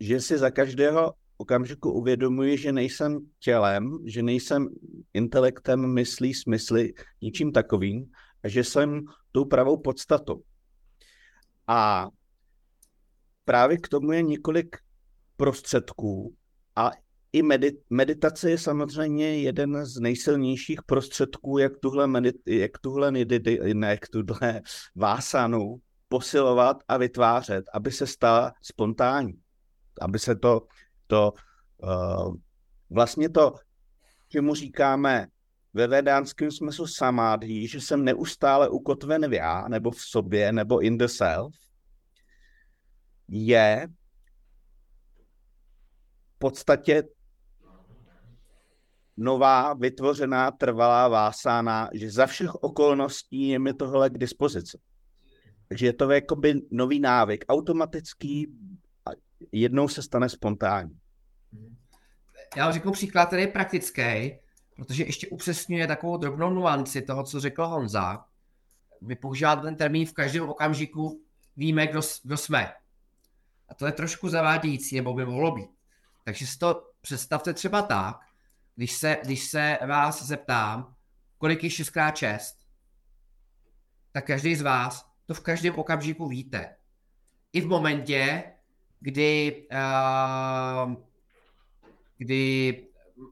že 0.00 0.20
si 0.20 0.38
za 0.38 0.50
každého 0.50 1.14
okamžiku 1.36 1.92
uvědomuji, 1.92 2.58
že 2.58 2.72
nejsem 2.72 3.18
tělem, 3.38 3.98
že 4.06 4.22
nejsem 4.22 4.68
intelektem, 5.14 5.94
myslí, 5.94 6.34
smysly, 6.34 6.92
ničím 7.22 7.52
takovým, 7.52 8.10
a 8.42 8.48
že 8.48 8.64
jsem 8.64 9.04
tou 9.32 9.44
pravou 9.44 9.76
podstatou. 9.76 10.42
A 11.66 12.08
právě 13.44 13.76
k 13.76 13.88
tomu 13.88 14.12
je 14.12 14.22
několik 14.22 14.76
prostředků 15.36 16.34
a 16.76 16.90
i 17.32 17.42
medit- 17.42 17.80
meditace 17.90 18.50
je 18.50 18.58
samozřejmě 18.58 19.42
jeden 19.42 19.86
z 19.86 20.00
nejsilnějších 20.00 20.82
prostředků, 20.82 21.58
jak 21.58 21.72
tuhle, 21.76 22.06
medit- 22.06 22.42
jak 22.46 22.78
tuhle, 22.78 23.10
ne, 23.10 23.88
jak 23.90 24.08
tuhle 24.08 24.60
vásanu 24.94 25.80
posilovat 26.08 26.76
a 26.88 26.96
vytvářet, 26.96 27.64
aby 27.74 27.92
se 27.92 28.06
stala 28.06 28.52
spontánní. 28.62 29.40
Aby 30.00 30.18
se 30.18 30.36
to, 30.36 30.66
to 31.06 31.32
uh, 31.82 32.34
vlastně 32.90 33.28
to, 33.28 33.54
čemu 34.28 34.54
říkáme 34.54 35.26
ve 35.74 35.86
vedánském 35.86 36.50
smyslu 36.50 36.86
samádhí, 36.86 37.68
že 37.68 37.80
jsem 37.80 38.04
neustále 38.04 38.68
ukotven 38.68 39.30
v 39.30 39.32
já, 39.32 39.68
nebo 39.68 39.90
v 39.90 40.00
sobě, 40.00 40.52
nebo 40.52 40.80
in 40.80 40.98
the 40.98 41.06
self, 41.06 41.54
je 43.30 43.88
v 46.34 46.38
podstatě 46.38 47.02
nová, 49.16 49.74
vytvořená, 49.74 50.50
trvalá 50.50 51.08
vásána, 51.08 51.90
že 51.92 52.10
za 52.10 52.26
všech 52.26 52.54
okolností 52.54 53.48
je 53.48 53.58
mi 53.58 53.74
tohle 53.74 54.10
k 54.10 54.18
dispozici. 54.18 54.78
Takže 55.68 55.86
je 55.86 55.92
to 55.92 56.10
jakoby 56.10 56.54
nový 56.70 57.00
návyk, 57.00 57.44
automatický 57.48 58.46
a 59.06 59.10
jednou 59.52 59.88
se 59.88 60.02
stane 60.02 60.28
spontánní. 60.28 60.98
Já 62.56 62.64
vám 62.64 62.72
řeknu 62.72 62.92
příklad, 62.92 63.26
který 63.26 63.42
je 63.42 63.48
praktický, 63.48 64.38
protože 64.76 65.04
ještě 65.04 65.28
upřesňuje 65.28 65.86
takovou 65.86 66.16
drobnou 66.16 66.50
nuanci 66.50 67.02
toho, 67.02 67.24
co 67.24 67.40
řekl 67.40 67.66
Honza. 67.66 68.24
My 69.00 69.16
používáme 69.16 69.62
ten 69.62 69.76
termín 69.76 70.06
v 70.06 70.12
každém 70.12 70.48
okamžiku, 70.48 71.24
víme, 71.56 71.86
kdo, 71.86 72.00
kdo 72.22 72.36
jsme. 72.36 72.72
A 73.70 73.74
to 73.74 73.86
je 73.86 73.92
trošku 73.92 74.28
zavádějící, 74.28 74.96
nebo 74.96 75.14
by 75.14 75.26
mohlo 75.26 75.52
být. 75.52 75.70
Takže 76.24 76.46
si 76.46 76.58
to 76.58 76.90
představte 77.00 77.54
třeba 77.54 77.82
tak, 77.82 78.16
když 78.74 78.92
se, 78.92 79.18
když 79.24 79.44
se 79.44 79.78
vás 79.86 80.22
zeptám, 80.22 80.94
kolik 81.38 81.64
je 81.64 81.70
6x6, 81.70 82.38
tak 84.12 84.26
každý 84.26 84.56
z 84.56 84.62
vás 84.62 85.10
to 85.26 85.34
v 85.34 85.40
každém 85.40 85.74
okamžiku 85.74 86.28
víte. 86.28 86.76
I 87.52 87.60
v 87.60 87.66
momentě, 87.66 88.42
kdy, 89.00 89.66
uh, 89.72 90.94
kdy 92.18 92.74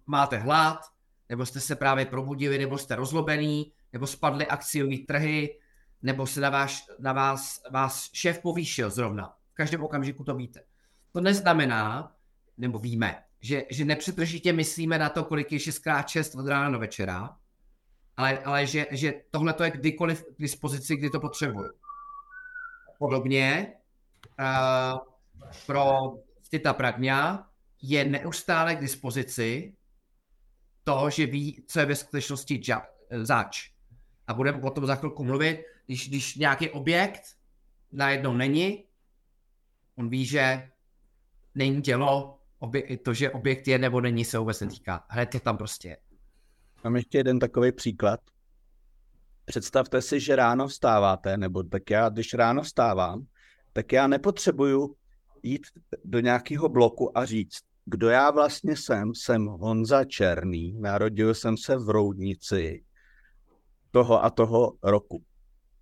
máte 0.06 0.38
hlad, 0.38 0.80
nebo 1.28 1.46
jste 1.46 1.60
se 1.60 1.76
právě 1.76 2.06
probudili, 2.06 2.58
nebo 2.58 2.78
jste 2.78 2.96
rozlobený, 2.96 3.72
nebo 3.92 4.06
spadly 4.06 4.46
akciové 4.46 4.96
trhy, 5.08 5.58
nebo 6.02 6.26
se 6.26 6.40
na, 6.40 6.50
vás, 6.50 6.86
na 6.98 7.12
vás, 7.12 7.60
vás 7.70 8.10
šéf 8.12 8.38
povýšil 8.38 8.90
zrovna. 8.90 9.34
Každém 9.58 9.84
okamžiku 9.84 10.24
to 10.24 10.34
víte. 10.34 10.62
To 11.12 11.20
neznamená, 11.20 12.12
nebo 12.58 12.78
víme, 12.78 13.22
že, 13.40 13.64
že 13.70 13.84
nepřetržitě 13.84 14.52
myslíme 14.52 14.98
na 14.98 15.08
to, 15.08 15.24
kolik 15.24 15.52
je 15.52 15.58
6x6 15.58 16.40
od 16.40 16.46
rána 16.46 16.70
do 16.70 16.78
večera, 16.78 17.36
ale, 18.16 18.38
ale 18.38 18.66
že, 18.66 18.86
že 18.90 19.14
tohle 19.30 19.52
to 19.52 19.64
je 19.64 19.70
kdykoliv 19.70 20.24
k 20.24 20.40
dispozici, 20.40 20.96
kdy 20.96 21.10
to 21.10 21.20
potřebuju. 21.20 21.70
Podobně 22.98 23.72
uh, 24.38 24.98
pro 25.66 25.98
Stita 26.42 26.72
Pragňa 26.72 27.50
je 27.82 28.04
neustále 28.04 28.76
k 28.76 28.80
dispozici 28.80 29.76
to, 30.84 31.10
že 31.10 31.26
ví, 31.26 31.64
co 31.66 31.80
je 31.80 31.86
ve 31.86 31.96
skutečnosti 31.96 32.62
ja, 32.68 32.86
zač. 33.10 33.70
A 34.26 34.34
budeme 34.34 34.62
o 34.62 34.70
tom 34.70 34.86
za 34.86 34.94
chvilku 34.94 35.24
mluvit, 35.24 35.64
když, 35.86 36.08
když 36.08 36.34
nějaký 36.34 36.70
objekt 36.70 37.22
najednou 37.92 38.34
není, 38.34 38.87
on 39.98 40.08
ví, 40.08 40.26
že 40.26 40.70
není 41.54 41.82
tělo, 41.82 42.38
obje, 42.58 42.98
to, 42.98 43.14
že 43.14 43.30
objekt 43.30 43.68
je 43.68 43.78
nebo 43.78 44.00
není, 44.00 44.24
se 44.24 44.38
vůbec 44.38 44.60
netýká. 44.60 45.06
Hned 45.08 45.34
je 45.34 45.40
tam 45.40 45.56
prostě. 45.56 45.96
Mám 46.84 46.96
ještě 46.96 47.18
jeden 47.18 47.38
takový 47.38 47.72
příklad. 47.72 48.20
Představte 49.44 50.02
si, 50.02 50.20
že 50.20 50.36
ráno 50.36 50.68
vstáváte, 50.68 51.36
nebo 51.36 51.62
tak 51.62 51.90
já, 51.90 52.08
když 52.08 52.34
ráno 52.34 52.62
vstávám, 52.62 53.26
tak 53.72 53.92
já 53.92 54.06
nepotřebuju 54.06 54.96
jít 55.42 55.66
do 56.04 56.20
nějakého 56.20 56.68
bloku 56.68 57.18
a 57.18 57.24
říct, 57.24 57.60
kdo 57.84 58.08
já 58.08 58.30
vlastně 58.30 58.76
jsem. 58.76 59.14
Jsem 59.14 59.46
Honza 59.46 60.04
Černý, 60.04 60.72
narodil 60.72 61.34
jsem 61.34 61.56
se 61.56 61.76
v 61.76 61.88
Roudnici 61.88 62.84
toho 63.90 64.24
a 64.24 64.30
toho 64.30 64.72
roku. 64.82 65.24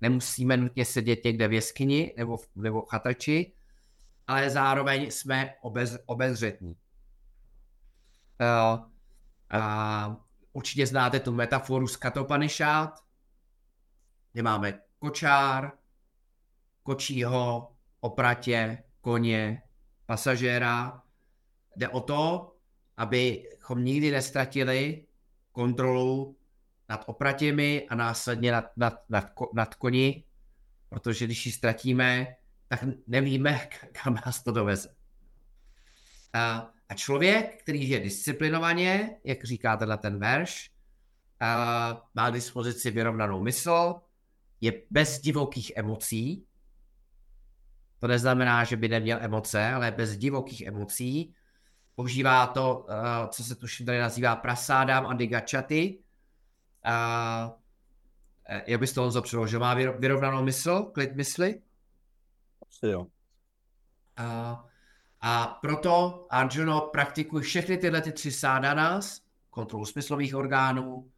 nemusíme 0.02 0.58
nutně 0.58 0.86
sedět 0.86 1.24
někde 1.24 1.48
v 1.48 1.54
jeskyni 1.54 2.14
nebo 2.18 2.38
v, 2.38 2.48
nebo 2.56 2.82
v 2.82 2.90
chatači, 2.90 3.54
ale 4.28 4.50
zároveň 4.50 5.12
jsme 5.12 5.54
obez, 5.62 5.98
obezřetní. 6.06 6.76
Uh, 8.42 8.86
uh, 9.54 10.16
určitě 10.54 10.88
znáte 10.88 11.20
tu 11.20 11.32
metaforu 11.32 11.88
z 11.88 11.98
Katopanishad, 11.98 13.00
kde 14.34 14.44
máme 14.44 14.80
kočár, 15.00 15.72
kočího, 16.88 17.72
opratě, 18.00 18.84
koně, 19.02 19.62
pasažéra. 20.06 21.04
Jde 21.76 21.90
o 21.90 22.00
to, 22.00 22.52
abychom 22.98 23.84
nikdy 23.84 24.12
nestratili 24.12 25.06
kontrolu 25.52 26.38
nad 26.90 27.04
opratěmi 27.08 27.88
a 27.90 27.96
následně 27.96 28.52
nad, 28.52 28.66
nad, 28.78 28.94
nad, 29.10 29.32
nad 29.54 29.76
koni, 29.76 30.24
protože 30.90 31.26
když 31.26 31.46
ji 31.46 31.52
ztratíme, 31.52 32.36
tak 32.68 32.84
nevíme, 33.08 33.70
kam 34.04 34.20
nás 34.26 34.44
to 34.44 34.52
doveze. 34.52 34.96
A, 36.34 36.72
a 36.90 36.94
člověk, 36.94 37.62
který 37.64 37.90
je 37.90 38.00
disciplinovaně, 38.00 39.20
jak 39.24 39.44
říká 39.44 39.78
tenhle 39.78 39.98
ten 39.98 40.20
verš, 40.20 40.72
a 41.40 42.08
má 42.16 42.30
dispozici 42.30 42.92
vyrovnanou 42.92 43.44
mysl, 43.44 43.96
je 44.62 44.82
bez 44.92 45.20
divokých 45.20 45.72
emocí, 45.76 46.48
to 48.00 48.08
neznamená, 48.08 48.64
že 48.64 48.78
by 48.78 48.88
neměl 48.88 49.18
emoce, 49.22 49.74
ale 49.74 49.91
bez 49.91 50.18
divokých 50.18 50.62
emocí. 50.62 51.34
Používá 51.95 52.48
to, 52.48 52.88
co 53.30 53.43
se 53.43 53.56
tuším 53.56 53.86
tady 53.86 54.00
nazývá 54.00 54.36
prasádám 54.36 55.08
a 55.08 55.14
digačaty. 55.14 56.00
Jak 58.68 58.80
bys 58.80 58.93
to 58.93 59.02
Honzo 59.02 59.22
přeložil? 59.22 59.60
Má 59.60 59.74
vyrovnanou 59.74 60.43
mysl, 60.43 60.84
klid 60.84 61.16
mysli? 61.16 61.62
Asi 62.70 62.88
jo. 62.88 63.08
A, 64.18 64.66
a 65.22 65.48
proto 65.62 66.26
Arjuno 66.30 66.82
praktikuje 66.82 67.43
všechny 67.43 67.78
tyhle 67.78 68.02
ty 68.02 68.12
tři 68.12 68.32
sádanas, 68.32 69.22
kontrolu 69.50 69.86
smyslových 69.86 70.36
orgánů, 70.36 71.12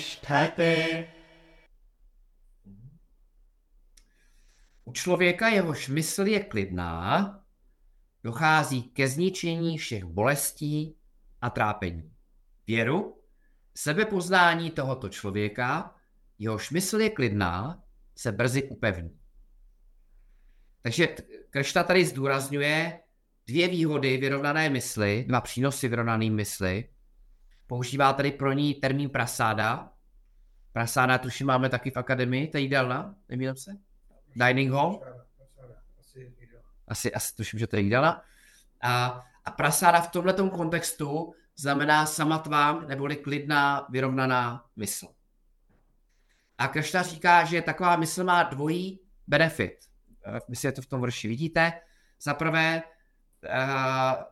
U 4.84 4.92
člověka 4.92 5.48
jehož 5.48 5.88
mysl 5.88 6.26
je 6.26 6.44
klidná, 6.44 7.44
dochází 8.24 8.82
ke 8.82 9.08
zničení 9.08 9.78
všech 9.78 10.04
bolestí 10.04 10.96
a 11.40 11.50
trápení. 11.50 12.12
Věru 12.66 13.22
Sebepoznání 13.74 14.70
tohoto 14.70 15.08
člověka, 15.08 15.94
jehož 16.38 16.70
mysl 16.70 17.00
je 17.00 17.10
klidná, 17.10 17.82
se 18.16 18.32
brzy 18.32 18.62
upevní. 18.62 19.18
Takže 20.82 21.08
Kršta 21.50 21.82
tady 21.82 22.04
zdůrazňuje 22.04 23.00
dvě 23.46 23.68
výhody 23.68 24.16
vyrovnané 24.16 24.70
mysli, 24.70 25.24
dva 25.28 25.40
přínosy 25.40 25.88
vyrovnané 25.88 26.30
mysli. 26.30 26.88
Používá 27.71 28.13
tady 28.13 28.31
pro 28.31 28.53
ní 28.53 28.73
termín 28.73 29.09
prasáda. 29.09 29.91
Prasáda, 30.73 31.17
tuším, 31.17 31.47
máme 31.47 31.69
taky 31.69 31.91
v 31.91 31.97
akademii, 31.97 32.47
to 32.47 32.57
je 32.57 32.61
jídelna, 32.61 33.15
nemýlím 33.29 33.55
se? 33.55 33.71
Dining 34.35 34.71
hall? 34.71 35.01
Asi, 36.87 37.13
asi 37.13 37.35
tuším, 37.35 37.59
že 37.59 37.67
to 37.67 37.75
je 37.75 37.81
jídelna. 37.81 38.23
A, 38.81 39.23
a 39.45 39.51
prasáda 39.51 40.01
v 40.01 40.11
tomto 40.11 40.49
kontextu 40.49 41.33
znamená 41.55 42.05
samatvám 42.05 42.87
neboli 42.87 43.15
klidná, 43.15 43.87
vyrovnaná 43.89 44.65
mysl. 44.75 45.07
A 46.57 46.67
Kršna 46.67 47.01
říká, 47.01 47.45
že 47.45 47.61
taková 47.61 47.95
mysl 47.95 48.23
má 48.23 48.43
dvojí 48.43 48.99
benefit. 49.27 49.77
Vy 50.49 50.55
si 50.55 50.71
to 50.71 50.81
v 50.81 50.85
tom 50.85 51.01
vrši 51.01 51.27
vidíte. 51.27 51.73
Za 52.21 52.33
prvé, 52.33 52.83
uh, 53.43 54.23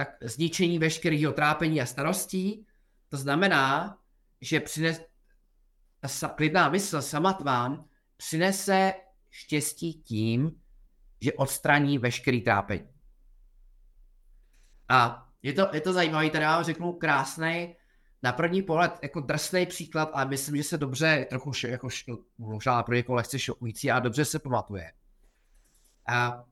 tak 0.00 0.16
zničení 0.20 0.78
veškerého 0.78 1.32
trápení 1.32 1.80
a 1.80 1.86
starostí, 1.86 2.66
to 3.08 3.16
znamená, 3.16 3.98
že 4.40 4.60
přines, 4.60 5.00
ta 6.20 6.28
klidná 6.28 6.68
mysl 6.68 7.02
samatván 7.02 7.84
přinese 8.16 8.92
štěstí 9.30 9.94
tím, 9.94 10.60
že 11.20 11.32
odstraní 11.32 11.98
veškerý 11.98 12.40
trápení. 12.40 12.88
A 14.88 15.28
je 15.42 15.52
to, 15.52 15.68
je 15.72 15.80
to 15.80 15.92
zajímavý, 15.92 16.30
tady 16.30 16.44
vám 16.44 16.64
řeknu 16.64 16.92
krásný, 16.92 17.76
na 18.22 18.32
první 18.32 18.62
pohled 18.62 18.98
jako 19.02 19.20
drsný 19.20 19.66
příklad, 19.66 20.10
ale 20.12 20.24
myslím, 20.24 20.56
že 20.56 20.64
se 20.64 20.78
dobře, 20.78 21.26
trochu 21.30 21.52
jako 21.66 21.88
možná 22.38 22.82
pro 22.82 22.94
někoho 22.94 23.16
lehce 23.16 23.38
šokující, 23.38 23.90
a 23.90 24.00
dobře 24.00 24.24
se 24.24 24.38
pamatuje. 24.38 24.92
A 26.06 26.44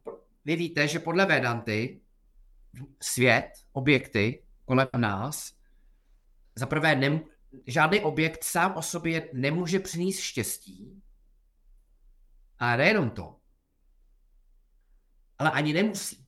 vy 0.44 0.56
víte, 0.56 0.88
že 0.88 0.98
podle 0.98 1.26
Vedanty 1.26 2.00
svět, 3.02 3.50
objekty 3.72 4.42
kolem 4.64 4.88
nás, 4.96 5.52
za 6.54 6.66
prvé 6.66 6.94
nem, 6.94 7.20
žádný 7.66 8.00
objekt 8.00 8.44
sám 8.44 8.76
o 8.76 8.82
sobě 8.82 9.30
nemůže 9.32 9.80
přinést 9.80 10.18
štěstí. 10.18 11.02
A 12.58 12.76
nejenom 12.76 13.10
to, 13.10 13.40
ale 15.38 15.50
ani 15.50 15.72
nemusí. 15.72 16.26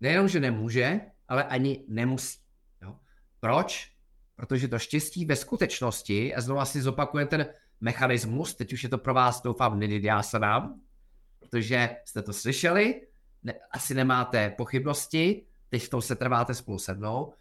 Nejenom, 0.00 0.28
že 0.28 0.40
nemůže, 0.40 1.00
ale 1.28 1.44
ani 1.44 1.84
nemusí. 1.88 2.38
Jo? 2.82 2.98
Proč? 3.40 3.92
Protože 4.36 4.68
to 4.68 4.78
štěstí 4.78 5.24
ve 5.24 5.36
skutečnosti, 5.36 6.34
a 6.34 6.40
znovu 6.40 6.64
si 6.64 6.82
zopakujeme 6.82 7.30
ten 7.30 7.46
mechanismus, 7.80 8.54
teď 8.54 8.72
už 8.72 8.82
je 8.82 8.88
to 8.88 8.98
pro 8.98 9.14
vás, 9.14 9.42
doufám, 9.42 9.78
nedám, 9.78 10.80
protože 11.38 11.96
jste 12.04 12.22
to 12.22 12.32
slyšeli, 12.32 13.06
ne, 13.42 13.54
asi 13.70 13.94
nemáte 13.94 14.50
pochybnosti, 14.50 15.46
teď 15.68 15.82
v 15.82 15.88
tom 15.88 16.02
se 16.02 16.16
trváte 16.16 16.54
spolu 16.54 16.78
se 16.78 16.94
mnou, 16.94 17.34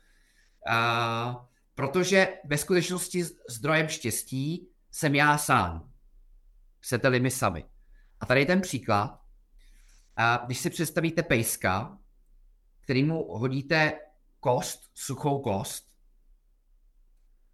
a, 0.68 1.48
protože 1.76 2.28
ve 2.46 2.58
skutečnosti 2.58 3.24
zdrojem 3.50 3.88
štěstí 3.88 4.68
jsem 4.92 5.16
já 5.16 5.38
sám. 5.38 5.92
Chcete-li 6.80 7.20
my 7.20 7.32
sami. 7.32 7.66
A 8.20 8.26
tady 8.26 8.40
je 8.40 8.46
ten 8.46 8.62
příklad. 8.62 9.22
A 10.16 10.38
když 10.46 10.60
si 10.60 10.70
představíte 10.70 11.24
pejska, 11.24 11.98
kterýmu 12.82 13.38
hodíte 13.38 14.00
kost, 14.40 14.92
suchou 14.94 15.40
kost, 15.40 15.92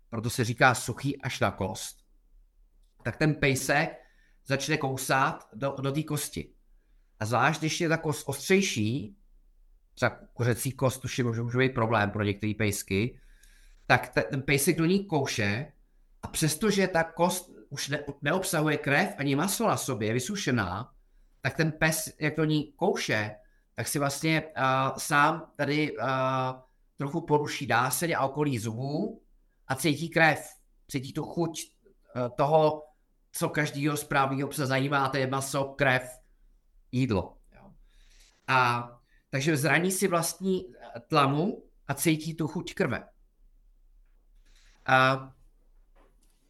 proto 0.10 0.30
se 0.30 0.44
říká 0.44 0.76
suchý 0.76 1.22
až 1.22 1.40
na 1.40 1.52
kost, 1.52 2.06
tak 3.04 3.18
ten 3.18 3.36
pejsek 3.36 3.90
začne 4.46 4.78
kousat 4.78 5.50
do, 5.54 5.76
do 5.82 5.92
té 5.92 6.04
kosti. 6.04 6.54
A 7.20 7.26
zvlášť, 7.26 7.60
když 7.60 7.82
je 7.82 7.90
ta 7.90 7.98
kost 7.98 8.30
ostřejší, 8.30 9.16
třeba 9.94 10.18
kuřecí 10.34 10.72
kost, 10.72 11.06
je 11.18 11.24
může, 11.24 11.42
může 11.42 11.58
být 11.58 11.74
problém 11.74 12.12
pro 12.12 12.24
některé 12.24 12.54
pejsky, 12.58 13.20
tak 13.88 14.10
te, 14.10 14.22
ten 14.22 14.42
pejsek 14.42 14.78
do 14.78 14.86
ní 14.86 15.06
kouše 15.06 15.72
a 16.24 16.28
přestože 16.28 16.88
ta 16.88 17.04
kost 17.04 17.52
už 17.70 17.90
ne, 17.90 18.04
neobsahuje 18.22 18.78
krev 18.78 19.16
ani 19.18 19.36
maso 19.36 19.68
na 19.68 19.78
sobě, 19.78 20.08
je 20.08 20.14
vysušená, 20.14 20.92
tak 21.42 21.56
ten 21.56 21.72
pes, 21.72 22.14
jak 22.20 22.38
do 22.38 22.44
ní 22.44 22.74
kouše, 22.76 23.36
tak 23.76 23.88
si 23.88 24.00
vlastně 24.00 24.42
uh, 24.42 24.98
sám 24.98 25.52
tady 25.56 25.98
uh, 25.98 26.08
trochu 26.98 27.22
poruší 27.22 27.68
dáseň 27.68 28.16
a 28.18 28.26
okolí 28.26 28.60
zubů 28.60 29.22
a 29.68 29.76
cítí 29.76 30.10
krev, 30.10 30.50
cítí 30.88 31.14
tu 31.14 31.24
chuť 31.24 31.64
uh, 32.16 32.30
toho, 32.36 32.84
co 33.32 33.50
každýho 33.50 33.98
správného 33.98 34.48
psa 34.48 34.66
zajímá, 34.66 35.10
to 35.10 35.18
je 35.18 35.28
maso, 35.28 35.64
krev, 35.64 36.20
jídlo. 36.92 37.38
Jo. 37.56 37.74
A 38.48 38.90
takže 39.30 39.58
zraní 39.58 39.92
si 39.92 40.08
vlastní 40.08 40.74
tlamu 41.08 41.64
a 41.88 41.94
cítí 41.94 42.36
tu 42.36 42.48
chuť 42.48 42.74
krve. 42.74 43.10
A, 44.86 45.12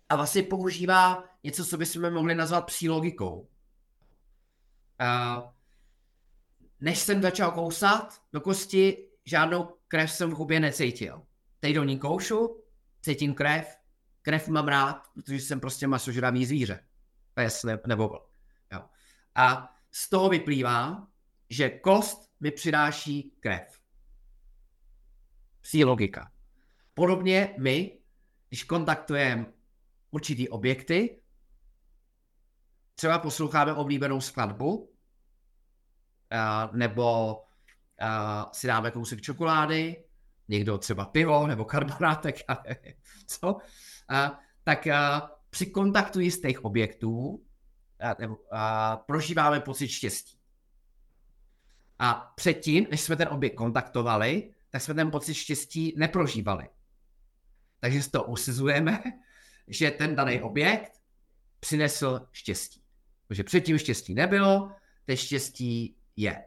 a 0.10 0.16
vlastně 0.16 0.44
používá 0.44 1.24
něco, 1.44 1.66
co 1.66 1.78
bychom 1.78 2.14
mohli 2.14 2.36
nazvat 2.36 2.66
psí 2.66 2.90
logikou. 2.90 3.50
A, 5.00 5.54
než 6.80 7.00
jsem 7.00 7.22
začal 7.22 7.52
kousat 7.52 8.22
do 8.34 8.42
kosti, 8.42 9.10
žádnou 9.26 9.78
krev 9.88 10.12
jsem 10.12 10.32
v 10.32 10.34
hubě 10.34 10.60
necítil. 10.60 11.22
Teď 11.60 11.76
do 11.76 11.84
ní 11.84 12.00
koušu, 12.00 12.64
cítím 13.02 13.34
krev, 13.34 13.78
krev 14.22 14.48
mám 14.48 14.68
rád, 14.68 15.08
protože 15.14 15.36
jsem 15.40 15.60
prostě 15.60 15.88
masožravý 15.88 16.46
zvíře. 16.46 16.88
Pes 17.34 17.64
ne, 17.64 17.80
nebo 17.88 18.28
jo. 18.74 18.90
A 19.36 19.77
z 19.92 20.10
toho 20.10 20.30
vyplývá, 20.30 21.08
že 21.50 21.70
kost 21.70 22.32
mi 22.40 22.52
přináší 22.52 23.32
krev. 23.40 23.80
Psí 25.62 25.84
logika. 25.84 26.32
Podobně 26.94 27.56
my, 27.60 28.00
když 28.50 28.64
kontaktujeme 28.64 29.46
určitý 30.12 30.50
objekty, 30.50 31.22
třeba 32.96 33.20
posloucháme 33.20 33.74
oblíbenou 33.74 34.22
skladbu, 34.22 34.94
nebo 36.74 37.36
uh, 37.36 38.52
si 38.52 38.68
dáme 38.68 38.92
kousek 38.92 39.22
čokolády, 39.22 40.04
někdo 40.48 40.78
třeba 40.78 41.06
pivo 41.06 41.48
nebo 41.48 41.66
karbonátek, 41.66 42.36
co. 43.28 43.58
a, 44.10 44.40
tak 44.64 44.88
při 45.50 45.66
kontaktu 45.66 46.20
jistých 46.20 46.66
objektů 46.66 47.46
a, 48.00 48.16
a, 48.52 48.98
prožíváme 48.98 49.60
pocit 49.60 49.88
štěstí. 49.88 50.38
A 52.00 52.34
předtím, 52.36 52.88
než 52.92 53.02
jsme 53.02 53.16
ten 53.16 53.28
objekt 53.28 53.56
kontaktovali, 53.56 54.54
tak 54.70 54.82
jsme 54.82 54.94
ten 54.94 55.12
pocit 55.12 55.34
štěstí 55.34 55.94
neprožívali. 55.98 56.70
Takže 57.80 58.04
z 58.04 58.08
toho 58.08 58.24
usizujeme, 58.24 59.04
že 59.68 59.92
ten 59.92 60.16
daný 60.16 60.42
objekt 60.42 60.92
přinesl 61.60 62.28
štěstí. 62.32 62.82
Protože 63.28 63.44
předtím 63.44 63.78
štěstí 63.78 64.14
nebylo, 64.14 64.72
teď 65.06 65.20
štěstí 65.20 65.98
je. 66.16 66.46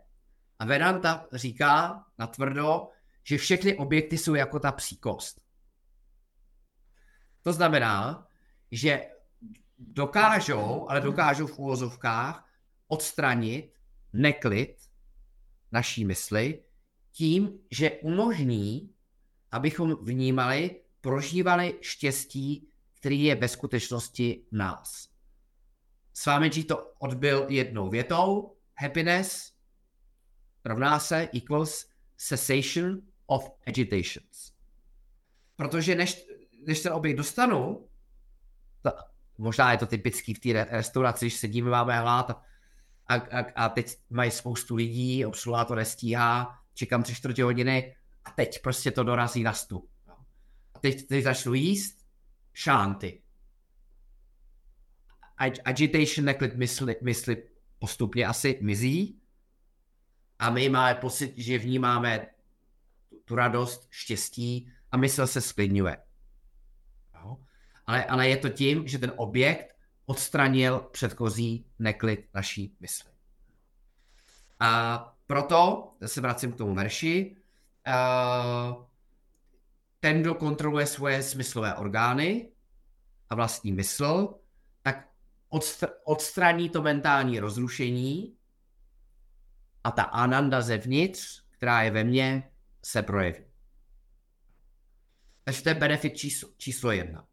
A 0.58 0.64
Vedanta 0.64 1.26
říká 1.32 2.04
natvrdo, 2.18 2.88
že 3.24 3.38
všechny 3.38 3.76
objekty 3.76 4.18
jsou 4.18 4.34
jako 4.34 4.58
ta 4.58 4.72
příkost. 4.72 5.40
To 7.42 7.52
znamená, 7.52 8.26
že 8.70 9.06
dokážou, 9.80 10.90
ale 10.90 11.00
dokážou 11.00 11.46
v 11.46 11.58
úvozovkách 11.58 12.48
odstranit 12.88 13.74
neklid 14.12 14.76
naší 15.72 16.04
mysli 16.04 16.62
tím, 17.12 17.58
že 17.70 17.90
umožní, 17.90 18.94
abychom 19.50 20.04
vnímali, 20.04 20.80
prožívali 21.00 21.78
štěstí, 21.80 22.68
který 22.94 23.22
je 23.22 23.34
ve 23.34 23.48
skutečnosti 23.48 24.44
nás. 24.52 25.08
Swamiji 26.14 26.64
to 26.64 26.92
odbil 26.98 27.46
jednou 27.48 27.90
větou. 27.90 28.56
Happiness 28.78 29.52
rovná 30.64 30.98
se 30.98 31.28
equals 31.36 31.86
cessation 32.16 33.02
of 33.26 33.50
agitations. 33.66 34.52
Protože 35.56 35.94
než, 35.94 36.26
než 36.66 36.80
ten 36.80 36.92
objekt 36.92 37.16
dostanu, 37.16 37.88
to, 38.82 38.90
možná 39.40 39.72
je 39.72 39.78
to 39.78 39.86
typický 39.86 40.34
v 40.34 40.38
té 40.38 40.52
restauraci, 40.52 41.24
když 41.24 41.34
sedíme, 41.34 41.70
máme 41.70 41.98
hlad 41.98 42.30
a, 42.30 42.42
a, 43.08 43.14
a, 43.14 43.44
a 43.56 43.68
teď 43.68 43.96
mají 44.10 44.30
spoustu 44.30 44.74
lidí, 44.74 45.26
obsluha 45.26 45.64
to 45.64 45.74
nestíhá, 45.74 46.58
čekám 46.74 47.02
tři 47.02 47.14
čtvrtě 47.14 47.44
hodiny 47.44 47.96
a 48.24 48.30
teď 48.30 48.62
prostě 48.62 48.90
to 48.90 49.04
dorazí 49.04 49.42
na 49.42 49.52
stůl. 49.52 49.88
A 50.74 50.78
teď, 50.78 51.06
teď 51.06 51.24
začnu 51.24 51.54
jíst, 51.54 52.06
šánty 52.52 53.22
agitation, 55.64 56.24
neklid 56.24 56.54
mysli, 56.56 56.96
mysli 57.02 57.42
postupně 57.78 58.26
asi 58.26 58.58
mizí 58.62 59.20
a 60.38 60.50
my 60.50 60.68
máme 60.68 60.94
pocit, 60.94 61.34
že 61.36 61.58
vnímáme 61.58 62.26
tu 63.24 63.34
radost, 63.34 63.88
štěstí 63.90 64.72
a 64.92 64.96
mysl 64.96 65.26
se 65.26 65.40
sklidňuje. 65.40 65.96
Ale, 67.86 68.04
ale 68.04 68.28
je 68.28 68.36
to 68.36 68.48
tím, 68.48 68.88
že 68.88 68.98
ten 68.98 69.12
objekt 69.16 69.76
odstranil 70.06 70.78
předchozí 70.92 71.66
neklid 71.78 72.28
naší 72.34 72.76
mysli. 72.80 73.10
A 74.60 74.98
proto, 75.26 75.92
se 76.06 76.20
vracím 76.20 76.52
k 76.52 76.56
tomu 76.56 76.74
verši, 76.74 77.36
ten, 80.00 80.20
kdo 80.20 80.34
kontroluje 80.34 80.86
svoje 80.86 81.22
smyslové 81.22 81.74
orgány 81.74 82.52
a 83.30 83.34
vlastní 83.34 83.72
mysl, 83.72 84.34
odstr- 85.50 85.92
odstraní 86.04 86.68
to 86.68 86.82
mentální 86.82 87.40
rozrušení 87.40 88.36
a 89.84 89.90
ta 89.90 90.02
ananda 90.02 90.60
zevnitř, 90.60 91.42
která 91.50 91.82
je 91.82 91.90
ve 91.90 92.04
mně, 92.04 92.50
se 92.84 93.02
projeví. 93.02 93.44
Takže 95.44 95.62
to 95.62 95.68
je 95.68 95.74
benefit 95.74 96.16
číslo, 96.16 96.48
číslo 96.56 96.90
jedna. 96.90 97.26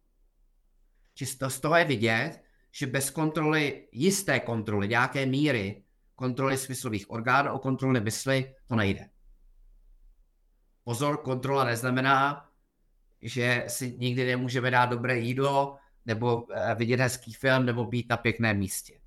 Čisto 1.18 1.50
z 1.50 1.60
toho 1.60 1.76
je 1.76 1.84
vidět, 1.84 2.42
že 2.72 2.86
bez 2.86 3.10
kontroly, 3.10 3.88
jisté 3.92 4.40
kontroly, 4.40 4.88
nějaké 4.88 5.26
míry 5.26 5.82
kontroly 6.14 6.58
smyslových 6.58 7.10
orgánů 7.10 7.52
o 7.52 7.58
kontroly 7.58 8.00
mysli, 8.00 8.54
to 8.66 8.76
nejde. 8.76 9.08
Pozor, 10.84 11.16
kontrola 11.16 11.64
neznamená, 11.64 12.48
že 13.22 13.64
si 13.68 13.96
nikdy 13.98 14.26
nemůžeme 14.26 14.70
dát 14.70 14.86
dobré 14.86 15.18
jídlo, 15.18 15.76
nebo 16.06 16.46
eh, 16.54 16.74
vidět 16.74 17.00
hezký 17.00 17.32
film, 17.32 17.66
nebo 17.66 17.84
být 17.84 18.08
na 18.08 18.16
pěkném 18.16 18.58
místě. 18.58 19.00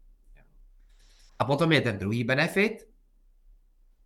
A 1.40 1.46
potom 1.46 1.72
je 1.72 1.82
ten 1.82 1.98
druhý 1.98 2.24
benefit, 2.24 2.88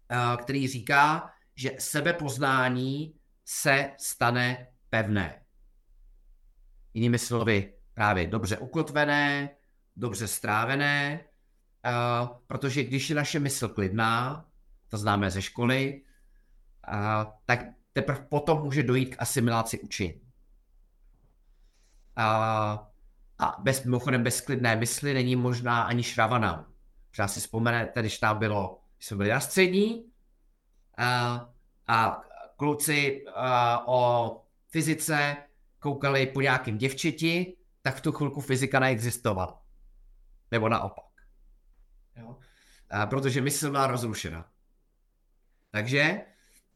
eh, 0.10 0.38
který 0.38 0.68
říká, 0.68 1.30
že 1.56 1.72
sebepoznání 1.80 3.16
se 3.45 3.91
stane 3.97 4.68
pevné. 4.89 5.41
Jinými 6.93 7.20
slovy, 7.20 7.76
právě 7.96 8.28
dobře 8.28 8.58
ukotvené, 8.58 9.50
dobře 9.96 10.28
strávené, 10.28 11.20
eh, 11.86 11.91
protože 12.48 12.84
když 12.84 13.10
je 13.10 13.16
naše 13.16 13.39
mysl 13.39 13.68
klidná, 13.68 14.46
to 14.89 14.98
známe 14.98 15.32
ze 15.32 15.41
školy, 15.41 16.02
tak 17.46 17.60
teprve 17.93 18.26
potom 18.30 18.62
může 18.62 18.84
dojít 18.84 19.16
k 19.16 19.22
asimilaci 19.22 19.80
učení. 19.80 20.22
A, 22.16 22.88
a 23.39 23.56
bez, 23.60 23.84
mimochodem 23.84 24.24
bez 24.24 24.41
klidné 24.41 24.76
mysli 24.76 25.14
není 25.14 25.36
možná 25.36 25.84
ani 25.84 26.04
šravana. 26.04 26.72
Třeba 27.12 27.28
si 27.28 27.39
vzpomenete, 27.39 28.00
když 28.00 28.18
tam 28.20 28.38
bylo, 28.38 28.80
když 28.98 29.08
jsme 29.08 29.18
byli 29.18 29.30
na 29.30 29.39
střední 29.39 30.06
a, 30.98 31.50
a 31.88 32.22
kluci 32.58 33.26
a, 33.36 33.88
o 33.88 34.41
fyzice 34.70 35.38
koukali 35.80 36.28
po 36.28 36.41
nějakým 36.41 36.78
děvčeti, 36.78 37.58
tak 37.86 37.95
v 37.95 38.01
tu 38.01 38.11
chvilku 38.11 38.41
fyzika 38.41 38.79
neexistovala. 38.79 39.61
Nebo 40.51 40.69
naopak. 40.69 41.05
Jo? 42.15 42.38
A, 42.89 43.05
protože 43.05 43.41
mysl 43.41 43.71
byla 43.71 43.88
rozrušena. 43.88 44.49
Takže 45.71 46.21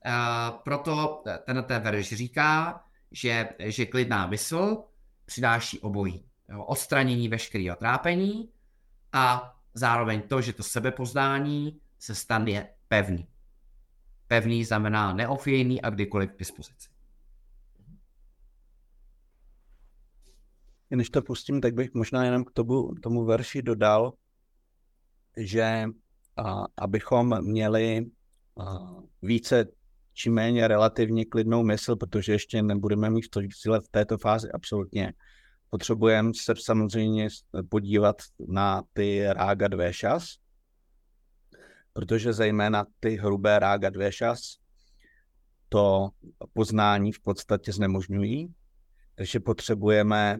a, 0.06 0.52
proto 0.52 1.24
ten, 1.46 1.66
verš 1.82 2.08
říká, 2.08 2.84
že, 3.12 3.50
že 3.60 3.86
klidná 3.86 4.28
mysl 4.28 4.84
přináší 5.26 5.80
obojí. 5.80 6.26
Jo, 6.50 6.64
odstranění 6.64 7.30
veškerého 7.30 7.76
trápení 7.76 8.54
a 9.14 9.56
zároveň 9.74 10.22
to, 10.22 10.42
že 10.42 10.54
to 10.54 10.64
sebepoznání 10.64 11.82
se 12.00 12.16
stane 12.16 12.70
pevný. 12.88 13.28
Pevný 14.28 14.66
znamená 14.66 15.14
neofijný 15.14 15.82
a 15.82 15.90
kdykoliv 15.90 16.32
k 16.32 16.40
dispozici. 16.40 16.90
Než 20.92 21.10
to 21.10 21.22
pustím, 21.22 21.62
tak 21.62 21.74
bych 21.74 21.94
možná 21.94 22.26
jenom 22.26 22.46
k 22.46 22.52
tomu, 22.52 22.96
tomu 23.04 23.26
verši 23.26 23.62
dodal, 23.62 24.14
že 25.38 25.86
a, 26.38 26.66
abychom 26.78 27.42
měli 27.42 28.06
a, 28.60 28.90
více 29.22 29.66
či 30.14 30.30
méně 30.30 30.68
relativně 30.68 31.26
klidnou 31.26 31.64
mysl, 31.64 31.96
protože 31.96 32.32
ještě 32.32 32.62
nebudeme 32.62 33.10
mít 33.10 33.30
to 33.30 33.40
v 33.80 33.90
této 33.92 34.18
fázi 34.18 34.52
absolutně. 34.52 35.14
Potřebujeme 35.70 36.32
se 36.36 36.54
samozřejmě 36.60 37.28
podívat 37.70 38.16
na 38.48 38.84
ty 38.94 39.26
rága 39.30 39.68
dvěšas, 39.68 40.36
protože 41.94 42.34
zejména 42.34 42.86
ty 43.00 43.16
hrubé 43.16 43.60
rága 43.60 43.90
dvěšas 43.90 44.58
to 45.70 46.10
poznání 46.54 47.12
v 47.12 47.20
podstatě 47.20 47.72
znemožňují, 47.74 48.54
takže 49.16 49.40
potřebujeme 49.40 50.40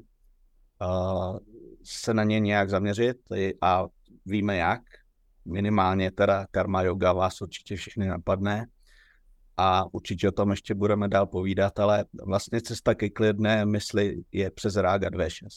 se 1.84 2.14
na 2.14 2.24
ně 2.24 2.40
nějak 2.40 2.70
zaměřit 2.70 3.18
a 3.62 3.88
víme 4.26 4.58
jak. 4.58 4.82
Minimálně 5.46 6.12
teda 6.12 6.48
karma 6.52 6.82
yoga 6.82 7.14
vás 7.14 7.42
určitě 7.42 7.76
všechny 7.76 8.08
napadne 8.08 8.68
a 9.58 9.94
určitě 9.94 10.30
o 10.30 10.32
tom 10.32 10.52
ještě 10.52 10.76
budeme 10.76 11.08
dál 11.08 11.28
povídat, 11.28 11.80
ale 11.80 12.06
vlastně 12.26 12.62
cesta 12.62 12.96
ke 12.96 13.10
klidné 13.10 13.66
mysli 13.66 14.24
je 14.32 14.52
přes 14.52 14.76
Rága 14.76 15.10
2.6. 15.10 15.48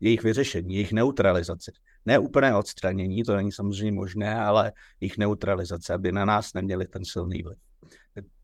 Jejich 0.00 0.22
vyřešení, 0.22 0.74
jejich 0.74 0.92
neutralizace. 0.92 1.72
Ne 2.06 2.18
úplné 2.18 2.56
odstranění, 2.56 3.22
to 3.22 3.36
není 3.36 3.52
samozřejmě 3.52 3.92
možné, 3.92 4.40
ale 4.40 4.72
jejich 5.00 5.18
neutralizace, 5.18 5.94
aby 5.94 6.12
na 6.12 6.24
nás 6.24 6.54
neměli 6.54 6.86
ten 6.86 7.04
silný 7.04 7.42
vliv. 7.42 7.58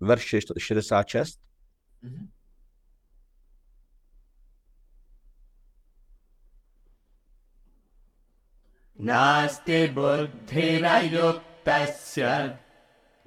Verš 0.01 0.35
66. 0.59 1.41
Mm-hmm. 2.05 2.29
नास्ति 9.00 9.88
बुद्धिरयुक्तस्य 9.88 10.50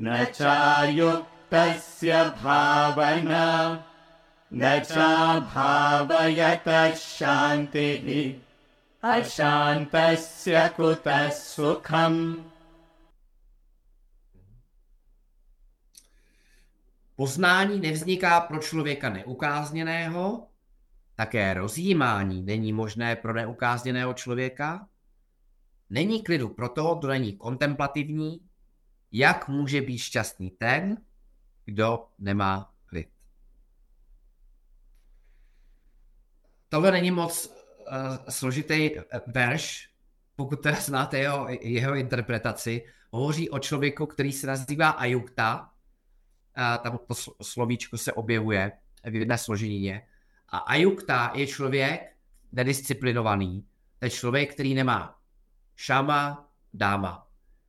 न 0.01 0.25
चायुक्तस्य 0.25 2.11
भावना 2.43 3.47
न 4.55 4.81
चाभावयतः 4.81 6.15
शान्तिः 6.95 8.09
अशान्तस्य 9.13 10.71
कुतः 10.77 11.29
सुखम् 11.31 12.21
Poznání 17.17 17.81
nevzniká 17.81 18.41
pro 18.41 18.59
člověka 18.59 19.09
neukázněného, 19.09 20.47
také 21.17 21.55
rozjímání 21.55 22.43
není 22.43 22.73
možné 22.73 23.17
pro 23.17 23.33
neukázněného 23.33 24.15
člověka, 24.15 24.87
není 25.90 26.24
klidu 26.24 26.50
pro 26.50 26.70
toho, 26.70 26.96
kdo 26.96 27.08
není 27.08 27.38
kontemplativní, 27.38 28.40
jak 29.12 29.48
může 29.48 29.82
být 29.82 29.98
šťastný 29.98 30.52
ten, 30.52 30.98
kdo 31.66 32.06
nemá 32.20 32.74
klid. 32.86 33.10
Tohle 36.70 36.92
není 36.92 37.12
moc 37.12 37.48
uh, 37.48 37.54
složitý 38.30 38.98
eh, 38.98 39.04
verš, 39.28 39.90
pokud 40.36 40.56
teda 40.56 40.76
znáte 40.76 41.20
jeho, 41.20 41.48
jeho 41.62 41.96
interpretaci. 41.96 42.86
Hovoří 43.12 43.50
o 43.50 43.60
člověku, 43.60 44.06
který 44.06 44.32
se 44.32 44.48
nazývá 44.48 44.90
Ajukta, 44.90 45.72
a 46.56 46.78
tam 46.78 47.00
to 47.08 47.14
slovíčko 47.44 47.98
se 47.98 48.14
objevuje 48.14 48.72
v 49.04 49.16
jedné 49.16 49.38
složenině. 49.38 50.08
A 50.50 50.58
Ajukta 50.58 51.32
je 51.36 51.48
člověk 51.48 52.02
nedisciplinovaný. 52.52 53.66
To 54.00 54.06
je 54.06 54.10
člověk, 54.10 54.54
který 54.54 54.74
nemá 54.74 55.19
šama, 55.80 56.52
dáma. 56.74 57.28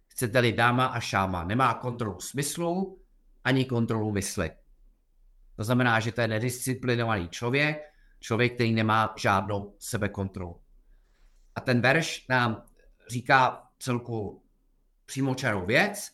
Chcete-li 0.08 0.52
dáma 0.52 0.86
a 0.86 1.00
šáma. 1.00 1.44
Nemá 1.44 1.74
kontrolu 1.74 2.20
smyslu 2.20 2.98
ani 3.44 3.64
kontrolu 3.64 4.12
mysli. 4.12 4.50
To 5.56 5.64
znamená, 5.64 6.00
že 6.00 6.12
to 6.12 6.20
je 6.20 6.28
nedisciplinovaný 6.28 7.28
člověk, 7.28 7.82
člověk, 8.20 8.54
který 8.54 8.72
nemá 8.72 9.14
žádnou 9.18 9.76
sebekontrolu. 9.78 10.60
A 11.54 11.60
ten 11.60 11.80
verš 11.80 12.26
nám 12.28 12.62
říká 13.08 13.62
celku 13.78 14.42
přímočarou 15.06 15.66
věc, 15.66 16.10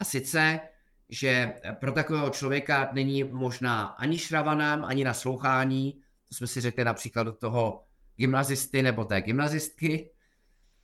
a 0.00 0.04
sice, 0.04 0.60
že 1.08 1.54
pro 1.80 1.92
takového 1.92 2.30
člověka 2.30 2.90
není 2.92 3.24
možná 3.24 3.86
ani 3.86 4.18
šravanám, 4.18 4.84
ani 4.84 5.04
naslouchání, 5.04 6.00
to 6.28 6.34
jsme 6.34 6.46
si 6.46 6.60
řekli 6.60 6.84
například 6.84 7.22
do 7.22 7.32
toho 7.32 7.84
gymnazisty 8.16 8.82
nebo 8.82 9.04
té 9.04 9.20
gymnazistky, 9.20 10.10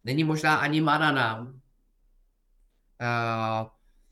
není 0.06 0.24
možná 0.24 0.56
ani 0.56 0.80
mananám, 0.80 1.60
Uh, 3.00 3.68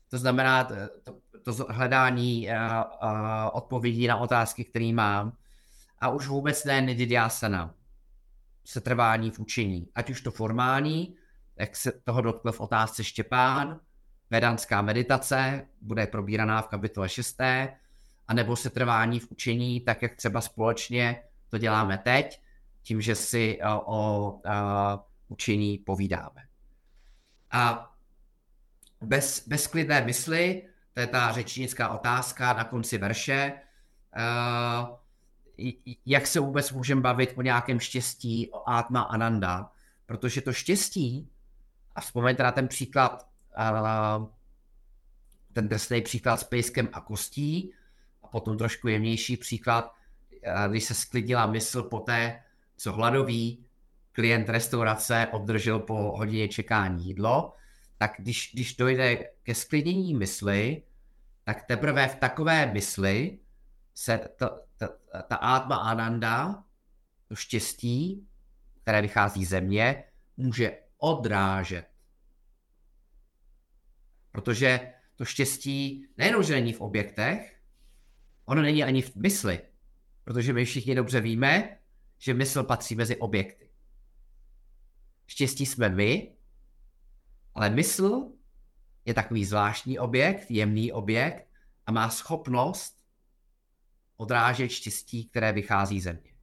to 0.09 0.17
znamená 0.17 0.63
to, 1.03 1.17
to 1.43 1.65
hledání 1.69 2.47
uh, 2.47 2.53
uh, 2.53 3.19
odpovědí 3.53 4.07
na 4.07 4.17
otázky, 4.17 4.65
které 4.65 4.93
mám. 4.93 5.37
A 5.99 6.09
už 6.09 6.27
vůbec 6.27 6.65
ne 6.65 6.81
nididyasana, 6.81 7.73
setrvání 8.65 9.31
v 9.31 9.39
učení. 9.39 9.87
Ať 9.95 10.09
už 10.09 10.21
to 10.21 10.31
formální, 10.31 11.15
jak 11.55 11.75
se 11.75 11.91
toho 11.91 12.21
dotkl 12.21 12.51
v 12.51 12.61
otázce 12.61 13.03
Štěpán, 13.03 13.79
vedanská 14.29 14.81
meditace, 14.81 15.67
bude 15.81 16.07
probíraná 16.07 16.61
v 16.61 16.67
kapitole 16.67 17.09
6. 17.09 17.37
anebo 18.27 18.55
setrvání 18.55 19.19
v 19.19 19.31
učení, 19.31 19.81
tak 19.81 20.01
jak 20.01 20.15
třeba 20.15 20.41
společně 20.41 21.23
to 21.49 21.57
děláme 21.57 21.97
teď, 21.97 22.41
tím, 22.81 23.01
že 23.01 23.15
si 23.15 23.59
o, 23.63 23.81
o 23.85 24.39
učení 25.27 25.77
povídáme. 25.77 26.47
A 27.51 27.91
bez, 29.01 29.47
bezklidné 29.47 30.01
mysli, 30.01 30.63
to 30.93 30.99
je 30.99 31.07
ta 31.07 31.31
řečnická 31.31 31.89
otázka 31.89 32.53
na 32.53 32.63
konci 32.63 32.97
verše, 32.97 33.53
uh, 34.17 34.97
jak 36.05 36.27
se 36.27 36.39
vůbec 36.39 36.71
můžeme 36.71 37.01
bavit 37.01 37.33
o 37.35 37.41
nějakém 37.41 37.79
štěstí, 37.79 38.51
o 38.51 38.69
Atma 38.69 39.01
Ananda, 39.01 39.71
protože 40.05 40.41
to 40.41 40.53
štěstí, 40.53 41.29
a 41.95 42.01
vzpomeňte 42.01 42.43
na 42.43 42.51
ten 42.51 42.67
příklad, 42.67 43.27
uh, 44.19 44.27
ten 45.53 45.67
drsný 45.67 46.01
příklad 46.01 46.37
s 46.37 46.43
pejskem 46.43 46.89
a 46.93 47.01
kostí, 47.01 47.73
a 48.23 48.27
potom 48.27 48.57
trošku 48.57 48.87
jemnější 48.87 49.37
příklad, 49.37 49.95
uh, 50.31 50.71
když 50.71 50.83
se 50.83 50.93
sklidila 50.93 51.45
mysl 51.45 51.83
po 51.83 51.99
té, 51.99 52.43
co 52.77 52.91
hladový 52.91 53.64
klient 54.15 54.49
restaurace 54.49 55.27
obdržel 55.31 55.79
po 55.79 55.93
hodině 55.93 56.47
čekání 56.47 57.05
jídlo, 57.05 57.53
tak 57.97 58.13
když, 58.19 58.51
když 58.53 58.75
dojde 58.75 59.15
ke 59.43 59.55
sklidnění 59.55 60.13
mysli, 60.13 60.83
tak 61.43 61.63
teprve 61.63 62.07
v 62.07 62.15
takové 62.15 62.65
mysli 62.65 63.39
se 63.93 64.17
ta, 64.37 64.59
ta, 64.77 64.87
ta 65.27 65.35
Atma 65.35 65.75
Ananda, 65.75 66.63
to 67.27 67.35
štěstí, 67.35 68.27
které 68.81 69.01
vychází 69.01 69.45
ze 69.45 69.61
mě, 69.61 70.03
může 70.37 70.77
odrážet. 70.97 71.85
Protože 74.31 74.93
to 75.15 75.25
štěstí 75.25 76.07
nejenom, 76.17 76.43
že 76.43 76.53
není 76.53 76.73
v 76.73 76.81
objektech, 76.81 77.59
ono 78.45 78.61
není 78.61 78.83
ani 78.83 79.01
v 79.01 79.15
mysli. 79.15 79.61
Protože 80.23 80.53
my 80.53 80.65
všichni 80.65 80.95
dobře 80.95 81.21
víme, 81.21 81.77
že 82.17 82.33
mysl 82.33 82.63
patří 82.63 82.95
mezi 82.95 83.17
objekty. 83.17 83.64
Štěstí 85.27 85.65
jsme 85.65 85.89
my, 85.89 86.35
ale 87.55 87.69
mysl 87.69 88.31
je 89.05 89.13
takový 89.13 89.45
zvláštní 89.45 89.99
objekt, 89.99 90.51
jemný 90.51 90.91
objekt 90.91 91.47
a 91.85 91.91
má 91.91 92.09
schopnost 92.09 92.99
odrážet 94.17 94.69
štěstí, 94.69 95.25
které 95.29 95.51
vychází 95.51 96.01
ze 96.01 96.13
mě. 96.13 96.35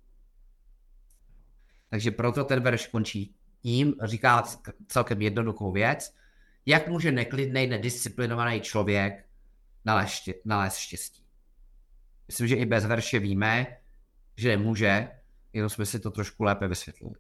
Takže 1.88 2.10
proto 2.10 2.44
ten 2.44 2.62
verš 2.62 2.86
končí 2.86 3.34
tím, 3.62 3.94
říká 4.02 4.44
celkem 4.86 5.22
jednoduchou 5.22 5.72
věc, 5.72 6.14
jak 6.66 6.88
může 6.88 7.12
neklidný, 7.12 7.66
nedisciplinovaný 7.66 8.60
člověk 8.60 9.28
nalézt, 10.44 10.76
štěstí. 10.76 11.24
Myslím, 12.28 12.48
že 12.48 12.56
i 12.56 12.66
bez 12.66 12.84
verše 12.84 13.18
víme, 13.18 13.76
že 14.36 14.48
nemůže, 14.48 15.08
jenom 15.52 15.70
jsme 15.70 15.86
si 15.86 16.00
to 16.00 16.10
trošku 16.10 16.44
lépe 16.44 16.68
vysvětlili. 16.68 17.14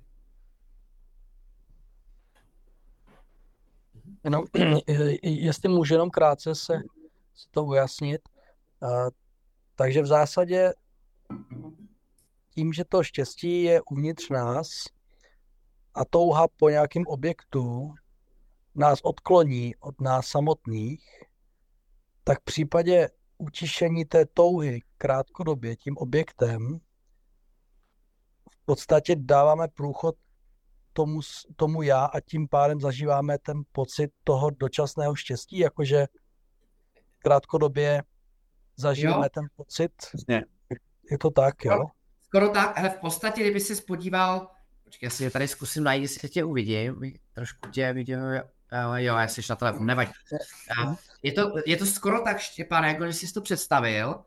Jenom, 4.24 4.44
jestli 5.22 5.68
můžu 5.68 5.94
jenom 5.94 6.10
krátce 6.10 6.54
se, 6.54 6.72
se 7.34 7.48
to 7.50 7.64
ujasnit. 7.64 8.20
Uh, 8.82 9.08
takže 9.74 10.02
v 10.02 10.06
zásadě 10.06 10.72
tím, 12.54 12.72
že 12.72 12.84
to 12.84 13.02
štěstí 13.02 13.62
je 13.62 13.80
uvnitř 13.90 14.28
nás 14.28 14.68
a 15.94 16.04
touha 16.04 16.48
po 16.48 16.68
nějakém 16.68 17.06
objektu 17.06 17.94
nás 18.74 18.98
odkloní 19.02 19.76
od 19.76 20.00
nás 20.00 20.26
samotných, 20.26 21.04
tak 22.24 22.40
v 22.40 22.44
případě 22.44 23.08
utišení 23.38 24.04
té 24.04 24.26
touhy 24.26 24.80
krátkodobě 24.98 25.76
tím 25.76 25.96
objektem 25.96 26.78
v 28.50 28.64
podstatě 28.64 29.16
dáváme 29.18 29.68
průchod 29.68 30.16
tomu, 30.92 31.20
tomu 31.56 31.82
já 31.82 32.04
a 32.04 32.20
tím 32.20 32.48
pádem 32.48 32.80
zažíváme 32.80 33.38
ten 33.38 33.62
pocit 33.72 34.10
toho 34.24 34.50
dočasného 34.50 35.14
štěstí, 35.14 35.58
jakože 35.58 36.06
krátkodobě 37.18 38.02
zažíváme 38.76 39.26
jo. 39.26 39.30
ten 39.34 39.44
pocit. 39.56 39.92
Ne. 40.28 40.44
Je 41.10 41.18
to 41.18 41.30
tak, 41.30 41.64
jo? 41.64 41.86
Skoro 42.22 42.48
tak, 42.48 42.78
ale 42.78 42.88
v 42.88 42.96
podstatě, 42.96 43.40
kdyby 43.40 43.60
se 43.60 43.76
spodíval, 43.76 44.50
počkej, 44.84 45.06
já 45.06 45.10
si 45.10 45.24
je 45.24 45.30
tady 45.30 45.48
zkusím 45.48 45.84
najít, 45.84 46.02
jestli 46.02 46.28
tě 46.28 46.44
uvidím, 46.44 47.12
trošku 47.32 47.70
tě 47.70 47.92
vidím, 47.92 48.18
jo, 48.18 48.42
jo, 48.96 49.16
já 49.16 49.28
jsi 49.28 49.40
na 49.50 49.56
telefon, 49.56 49.86
nevadí. 49.86 50.12
Je 51.22 51.32
to, 51.32 51.54
je 51.66 51.76
to 51.76 51.86
skoro 51.86 52.22
tak, 52.22 52.38
Štěpán, 52.38 52.84
jako 52.84 53.04
když 53.04 53.16
jsi 53.16 53.32
to 53.32 53.40
představil, 53.40 54.24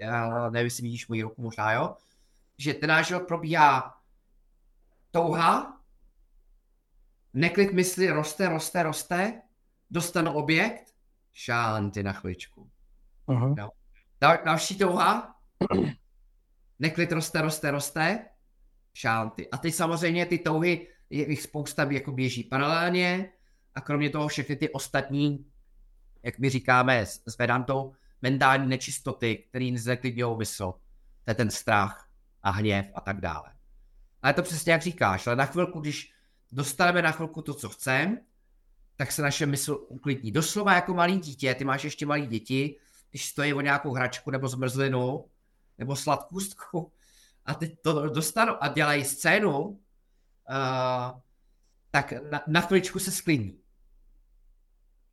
já 0.00 0.50
nevím, 0.50 0.66
jestli 0.66 0.82
vidíš 0.82 1.08
můj 1.08 1.22
ruku 1.22 1.42
možná, 1.42 1.72
jo, 1.72 1.96
že 2.58 2.74
ten 2.74 2.88
náš 2.88 3.12
probíhá 3.26 3.94
touha, 5.10 5.80
Neklid 7.34 7.72
mysli 7.72 8.10
roste, 8.10 8.48
roste, 8.48 8.82
roste, 8.82 9.42
dostanu 9.90 10.32
objekt, 10.32 10.94
šánty 11.32 12.02
na 12.02 12.12
chviličku. 12.12 12.70
Uh-huh. 13.26 13.54
No. 13.56 13.70
Dal, 14.20 14.38
další 14.44 14.78
touha, 14.78 15.34
neklid 16.78 17.12
roste, 17.12 17.42
roste, 17.42 17.70
roste, 17.70 18.26
šánty. 18.94 19.50
A 19.50 19.58
teď 19.58 19.74
samozřejmě 19.74 20.26
ty 20.26 20.38
touhy, 20.38 20.88
jich 21.10 21.42
spousta 21.42 21.90
jako 21.90 22.12
běží 22.12 22.44
paralelně 22.44 23.32
a 23.74 23.80
kromě 23.80 24.10
toho 24.10 24.28
všechny 24.28 24.56
ty 24.56 24.70
ostatní, 24.70 25.46
jak 26.22 26.38
my 26.38 26.50
říkáme 26.50 27.06
s, 27.06 27.22
s 27.26 27.38
Vedantou, 27.38 27.94
mentální 28.22 28.68
nečistoty, 28.68 29.44
které 29.48 29.70
zneklidňují 29.76 30.38
mysl. 30.38 30.74
To 31.24 31.30
je 31.30 31.34
ten 31.34 31.50
strach 31.50 32.08
a 32.42 32.50
hněv 32.50 32.86
a 32.94 33.00
tak 33.00 33.20
dále. 33.20 33.52
Ale 34.22 34.32
to 34.32 34.42
přesně 34.42 34.72
jak 34.72 34.82
říkáš, 34.82 35.26
ale 35.26 35.36
na 35.36 35.46
chvilku, 35.46 35.80
když 35.80 36.13
dostaneme 36.54 37.02
na 37.02 37.12
chvilku 37.12 37.42
to, 37.42 37.54
co 37.54 37.68
chceme, 37.68 38.20
tak 38.96 39.12
se 39.12 39.22
naše 39.22 39.46
mysl 39.46 39.86
uklidní. 39.88 40.32
Doslova 40.32 40.74
jako 40.74 40.94
malý 40.94 41.18
dítě, 41.18 41.54
ty 41.54 41.64
máš 41.64 41.84
ještě 41.84 42.06
malý 42.06 42.26
děti, 42.26 42.76
když 43.10 43.28
stojí 43.28 43.54
o 43.54 43.60
nějakou 43.60 43.94
hračku 43.94 44.30
nebo 44.30 44.48
zmrzlinu, 44.48 45.30
nebo 45.78 45.96
sladkůstku 45.96 46.92
a 47.44 47.54
teď 47.54 47.80
to 47.82 48.08
dostanou 48.08 48.54
a 48.60 48.68
dělají 48.68 49.04
scénu, 49.04 49.60
uh, 49.60 49.78
tak 51.90 52.12
na, 52.30 52.44
na 52.46 52.60
chviličku 52.60 52.98
se 52.98 53.10
sklidní. 53.10 53.60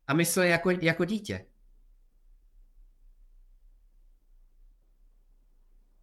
A 0.06 0.14
mysl 0.14 0.40
je 0.40 0.48
jako, 0.48 0.70
jako 0.70 1.04
dítě. 1.04 1.46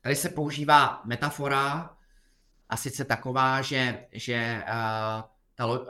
Tady 0.00 0.16
se 0.16 0.28
používá 0.28 1.02
metafora, 1.04 1.96
a 2.68 2.76
sice 2.76 3.04
taková, 3.04 3.62
že, 3.62 4.06
že 4.12 4.64
uh, 4.68 5.22
ta 5.54 5.66
uh, 5.66 5.86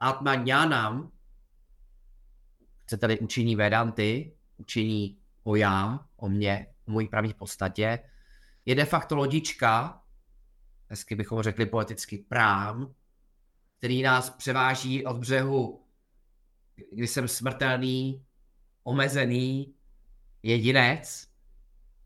Atma 0.00 0.34
Jnanam, 0.34 1.10
chce 2.84 2.96
tady 2.96 3.18
učení 3.18 3.56
Vedanty, 3.56 4.36
učení 4.56 5.18
o 5.42 5.56
já, 5.56 6.06
o 6.16 6.28
mě, 6.28 6.66
o 6.88 6.90
mojí 6.90 7.08
pravý 7.08 7.34
podstatě, 7.34 7.98
je 8.66 8.74
de 8.74 8.84
facto 8.84 9.16
lodička, 9.16 10.03
hezky 10.88 11.14
bychom 11.14 11.42
řekli 11.42 11.66
poeticky 11.66 12.18
prám, 12.18 12.94
který 13.78 14.02
nás 14.02 14.30
převáží 14.30 15.06
od 15.06 15.16
břehu, 15.16 15.84
kdy 16.92 17.06
jsem 17.06 17.28
smrtelný, 17.28 18.24
omezený 18.82 19.74
jedinec, 20.42 21.28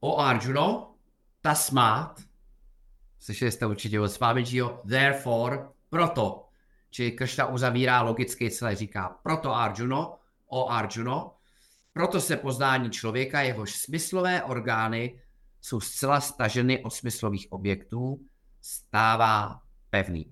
O 0.00 0.20
Arjuno, 0.20 0.94
tasmat, 1.42 2.20
slyšeli 3.18 3.52
jste 3.52 3.66
určitě 3.66 4.00
od 4.00 4.08
Swamijiho, 4.08 4.80
therefore, 4.88 5.58
proto, 5.90 6.39
či 6.91 7.11
Kršna 7.11 7.45
uzavírá 7.45 8.01
logicky 8.01 8.51
celé, 8.51 8.75
říká, 8.75 9.19
proto 9.23 9.55
Arjuno, 9.55 10.19
o 10.47 10.69
Arjuno, 10.69 11.35
proto 11.93 12.21
se 12.21 12.37
poznání 12.37 12.89
člověka, 12.91 13.41
jehož 13.41 13.75
smyslové 13.75 14.43
orgány 14.43 15.21
jsou 15.61 15.79
zcela 15.79 16.21
staženy 16.21 16.83
od 16.83 16.89
smyslových 16.89 17.51
objektů, 17.51 18.19
stává 18.61 19.61
pevný. 19.89 20.25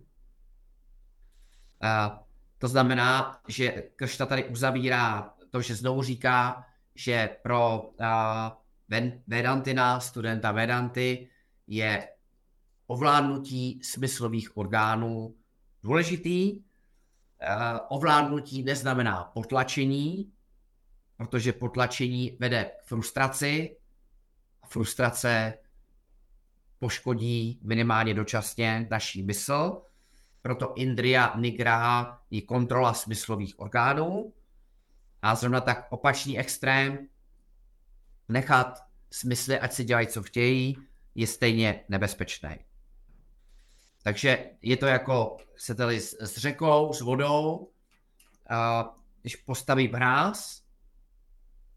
Uh, 1.84 2.18
to 2.57 2.68
znamená, 2.68 3.39
že 3.47 3.84
Kršta 3.95 4.26
tady 4.26 4.45
uzavírá 4.45 5.34
to, 5.49 5.62
že 5.62 5.76
znovu 5.76 6.03
říká, 6.03 6.66
že 6.95 7.30
pro 7.43 7.82
uh, 7.82 8.05
Vedantina, 9.28 9.99
studenta 9.99 10.51
Vedanty, 10.51 11.30
je 11.68 12.10
ovládnutí 12.88 13.80
smyslových 13.84 14.57
orgánů 14.57 15.36
důležitý. 15.84 16.53
Uh, 16.55 16.63
ovládnutí 17.89 18.63
neznamená 18.63 19.23
potlačení, 19.23 20.32
protože 21.17 21.53
potlačení 21.53 22.38
vede 22.39 22.71
k 22.80 22.84
frustraci, 22.84 23.77
frustrace 24.67 25.53
poškodí 26.80 27.59
minimálně 27.63 28.13
dočasně 28.13 28.88
naší 28.91 29.23
mysl, 29.23 29.82
proto 30.41 30.73
Indria 30.75 31.34
Nigraha 31.38 32.21
je 32.32 32.41
kontrola 32.41 32.93
smyslových 32.93 33.59
orgánů 33.59 34.34
a 35.21 35.36
zrovna 35.36 35.61
tak 35.61 35.88
opačný 35.89 36.39
extrém 36.39 37.07
nechat 38.30 38.80
smysly, 39.11 39.59
ať 39.59 39.73
si 39.73 39.84
dělají, 39.84 40.07
co 40.07 40.23
chtějí, 40.23 40.77
je 41.15 41.27
stejně 41.27 41.84
nebezpečný. 41.89 42.68
Takže 44.04 44.45
je 44.62 44.78
to 44.78 44.86
jako, 44.86 45.38
chcete 45.54 46.00
s, 46.00 46.14
s 46.22 46.38
řekou, 46.38 46.93
s 46.93 47.02
vodou, 47.02 47.70
a 48.50 48.89
když 49.22 49.36
postavím 49.36 49.93
hráz, 49.93 50.62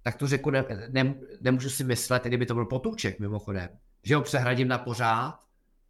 tak 0.03 0.17
tu 0.17 0.27
řeku 0.27 0.51
ne, 0.51 0.65
ne, 0.89 1.15
nemůžu 1.41 1.71
si 1.71 1.85
myslet, 1.85 2.25
kdyby 2.25 2.47
to 2.47 2.55
byl 2.55 2.67
potůček 2.67 3.21
mimochodem, 3.21 3.69
že 4.03 4.17
ho 4.17 4.23
přehradím 4.23 4.69
na 4.69 4.79
pořád, 4.79 5.41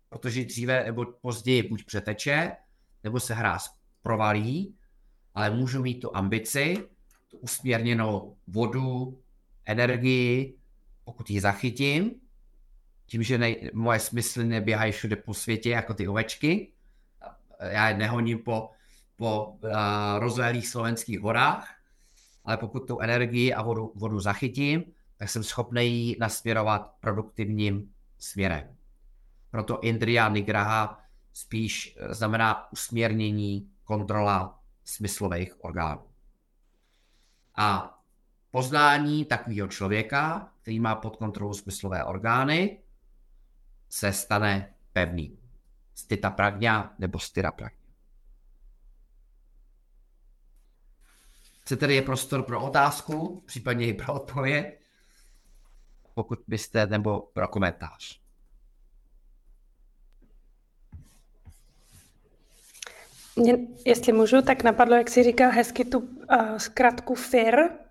protože 0.09 0.45
dříve 0.45 0.85
nebo 0.85 1.05
později 1.05 1.63
buď 1.63 1.85
přeteče, 1.85 2.57
nebo 3.05 3.21
se 3.21 3.35
hráz 3.35 3.75
provalí, 4.03 4.77
ale 5.35 5.51
můžu 5.51 5.83
mít 5.83 6.01
tu 6.01 6.17
ambici, 6.17 6.89
tu 7.29 7.39
usměrněnou 7.39 8.37
vodu, 8.47 9.19
energii, 9.65 10.57
pokud 11.05 11.31
ji 11.31 11.41
zachytím, 11.41 12.11
tím, 13.13 13.23
že 13.23 13.39
ne, 13.39 13.55
moje 13.73 13.99
smysly 13.99 14.45
neběhají 14.45 14.93
všude 14.93 15.17
po 15.17 15.35
světě 15.35 15.71
jako 15.71 15.95
ty 15.95 16.09
ovečky, 16.09 16.73
já 17.61 17.89
je 17.89 17.97
nehoním 17.97 18.39
po, 18.39 18.71
po 19.17 19.47
uh, 19.47 19.71
rozlehlých 20.19 20.69
slovenských 20.69 21.21
horách, 21.21 21.75
ale 22.45 22.57
pokud 22.57 22.81
tu 22.87 23.01
energii 23.01 23.55
a 23.55 23.63
vodu, 23.63 23.93
vodu 23.95 24.21
zachytím, 24.21 24.85
tak 25.17 25.29
jsem 25.29 25.43
schopný 25.43 26.07
ji 26.07 26.17
nasměrovat 26.21 26.95
produktivním 27.01 27.93
směrem. 28.19 28.77
Proto 29.51 29.81
Indriya 29.81 30.29
Nigraha 30.29 31.01
spíš 31.33 31.97
eh, 31.97 32.15
znamená 32.15 32.73
usměrnění, 32.73 33.71
kontrola 33.85 34.61
smyslových 34.85 35.65
orgánů. 35.65 36.03
A 37.57 37.99
poznání 38.51 39.25
takového 39.25 39.69
člověka, 39.69 40.53
který 40.63 40.81
má 40.81 40.95
pod 40.95 41.17
kontrolou 41.17 41.55
smyslové 41.55 42.05
orgány, 42.05 42.82
se 43.93 44.13
stane 44.13 44.75
pevný. 44.93 45.39
Stita 45.95 46.31
pragňa 46.31 46.95
nebo 46.99 47.19
styra 47.19 47.53
pragňa. 47.53 47.83
Co 51.65 51.77
tedy 51.77 51.95
je 51.95 52.03
prostor 52.03 52.43
pro 52.43 52.65
otázku, 52.65 53.43
případně 53.47 53.87
i 53.87 53.95
pro 53.95 54.15
odpověď, 54.15 54.81
pokud 56.15 56.39
byste, 56.47 56.87
nebo 56.87 57.21
pro 57.21 57.49
komentář. 57.49 58.21
Mě, 63.37 63.55
jestli 63.85 64.13
můžu, 64.13 64.43
tak 64.43 64.63
napadlo, 64.63 64.97
jak 64.97 65.11
si 65.11 65.23
říkal 65.23 65.51
hezky 65.51 65.85
tu 65.85 65.99
uh, 65.99 66.57
zkratku 66.57 67.15
FIR, 67.15 67.82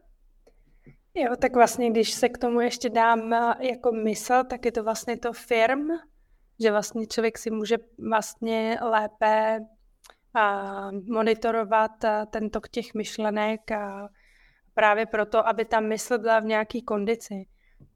Jo, 1.14 1.36
tak 1.36 1.56
vlastně, 1.56 1.92
když 1.92 2.12
se 2.12 2.30
k 2.30 2.38
tomu 2.38 2.62
ještě 2.62 2.90
dám 2.90 3.20
uh, 3.20 3.54
jako 3.60 3.92
mysl, 3.92 4.44
tak 4.44 4.66
je 4.66 4.72
to 4.72 4.84
vlastně 4.84 5.18
to 5.18 5.34
firm, 5.34 5.88
že 6.60 6.72
vlastně 6.72 7.08
člověk 7.08 7.38
si 7.38 7.52
může 7.52 7.78
vlastně 8.10 8.80
lépe 8.82 9.60
uh, 9.60 10.92
monitorovat 11.14 12.04
uh, 12.04 12.10
ten 12.30 12.50
tok 12.50 12.70
těch 12.70 12.94
myšlenek 12.94 13.72
a 13.72 14.10
právě 14.74 15.06
proto, 15.06 15.48
aby 15.48 15.66
ta 15.66 15.80
mysl 15.80 16.18
byla 16.18 16.40
v 16.40 16.46
nějaké 16.46 16.82
kondici. 16.82 17.46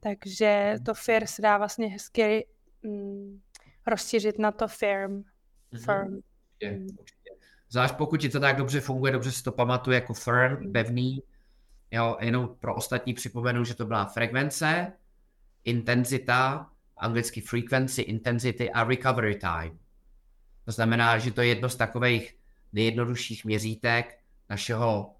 Takže 0.00 0.76
to 0.86 0.94
FIR 0.94 1.26
se 1.26 1.42
dá 1.42 1.58
vlastně 1.58 1.86
hezky 1.86 2.46
mm, 2.82 3.40
rozšířit 3.86 4.38
na 4.38 4.52
to 4.52 4.68
firm. 4.68 5.12
Mhm. 5.72 5.82
firm. 5.84 6.20
Mm-hmm. 6.62 6.96
Zvlášť 7.70 7.94
pokud 7.96 8.20
ti 8.20 8.28
to 8.28 8.40
tak 8.40 8.56
dobře 8.56 8.80
funguje, 8.80 9.12
dobře 9.12 9.32
si 9.32 9.42
to 9.42 9.52
pamatuje 9.52 9.94
jako 9.94 10.14
firm, 10.14 10.72
pevný. 10.72 11.22
Jo, 11.90 12.16
jenom 12.20 12.56
pro 12.60 12.74
ostatní 12.74 13.14
připomenu, 13.14 13.64
že 13.64 13.74
to 13.74 13.86
byla 13.86 14.04
frekvence, 14.04 14.92
intenzita, 15.64 16.70
anglicky 16.96 17.40
frequency, 17.40 18.02
intensity 18.02 18.70
a 18.70 18.84
recovery 18.84 19.34
time. 19.34 19.78
To 20.64 20.72
znamená, 20.72 21.18
že 21.18 21.30
to 21.30 21.40
je 21.40 21.48
jedno 21.48 21.68
z 21.68 21.76
takových 21.76 22.36
nejjednodušších 22.72 23.44
měřítek 23.44 24.18
našeho 24.50 25.14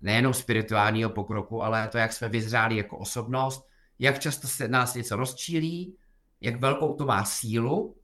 nejenom 0.00 0.34
spirituálního 0.34 1.10
pokroku, 1.10 1.62
ale 1.62 1.88
to, 1.88 1.98
jak 1.98 2.12
jsme 2.12 2.28
vyzráli 2.28 2.76
jako 2.76 2.98
osobnost, 2.98 3.68
jak 3.98 4.18
často 4.18 4.48
se 4.48 4.68
nás 4.68 4.94
něco 4.94 5.16
rozčílí, 5.16 5.96
jak 6.40 6.60
velkou 6.60 6.94
to 6.94 7.06
má 7.06 7.24
sílu. 7.24 7.96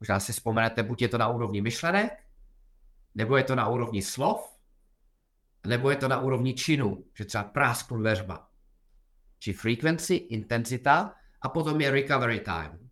Možná 0.00 0.20
si 0.20 0.32
vzpomenete, 0.32 0.82
buď 0.82 1.02
je 1.02 1.08
to 1.08 1.18
na 1.18 1.28
úrovni 1.28 1.62
myšlenek, 1.62 2.12
nebo 3.14 3.36
je 3.36 3.44
to 3.44 3.54
na 3.54 3.68
úrovni 3.68 4.02
slov, 4.02 4.55
nebo 5.66 5.90
je 5.90 5.96
to 5.96 6.08
na 6.08 6.20
úrovni 6.20 6.54
činu, 6.54 7.04
že 7.14 7.24
třeba 7.24 7.44
prásknu 7.44 7.98
dveřma. 7.98 8.48
Či 9.38 9.52
frequency, 9.52 10.14
intenzita 10.14 11.14
a 11.42 11.48
potom 11.48 11.80
je 11.80 11.90
recovery 11.90 12.40
time. 12.40 12.90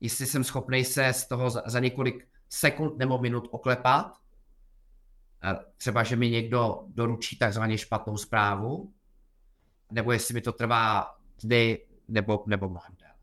Jestli 0.00 0.26
jsem 0.26 0.44
schopný 0.44 0.84
se 0.84 1.12
z 1.12 1.28
toho 1.28 1.50
za, 1.50 1.80
několik 1.80 2.28
sekund 2.48 2.98
nebo 2.98 3.18
minut 3.18 3.48
oklepat, 3.50 4.18
třeba, 5.76 6.02
že 6.02 6.16
mi 6.16 6.30
někdo 6.30 6.84
doručí 6.86 7.38
takzvaně 7.38 7.78
špatnou 7.78 8.16
zprávu, 8.16 8.94
nebo 9.90 10.12
jestli 10.12 10.34
mi 10.34 10.40
to 10.40 10.52
trvá 10.52 11.16
dny 11.44 11.78
nebo, 12.08 12.44
nebo 12.46 12.68
mnohem 12.68 12.96
déle. 13.00 13.14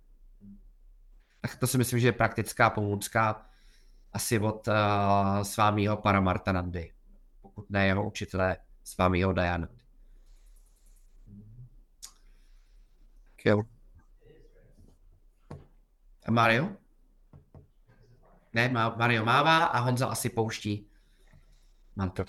Tak 1.41 1.55
to 1.55 1.67
si 1.67 1.77
myslím, 1.77 1.99
že 1.99 2.07
je 2.07 2.11
praktická 2.11 2.69
pomůcka 2.69 3.45
asi 4.13 4.39
od 4.39 4.67
uh, 4.67 4.73
svámího 5.41 5.97
Paramartanandy, 5.97 6.91
pokud 7.59 7.69
ne 7.69 7.85
jeho 7.87 8.07
učitele 8.07 8.57
svámího 8.83 9.33
Dayanandy. 9.33 9.79
Jo. 13.45 13.63
A 16.25 16.31
Mario? 16.31 16.77
Ne, 18.53 18.69
Mario 18.69 19.25
mává 19.25 19.65
a 19.65 19.79
Honza 19.79 20.07
asi 20.07 20.29
pouští 20.29 20.87
mantra. 21.95 22.25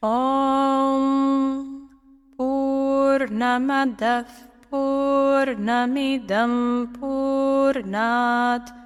Om 0.00 1.88
Purnamadav 2.36 4.26
Purnamidam 4.70 6.52
Purnat 7.00 8.85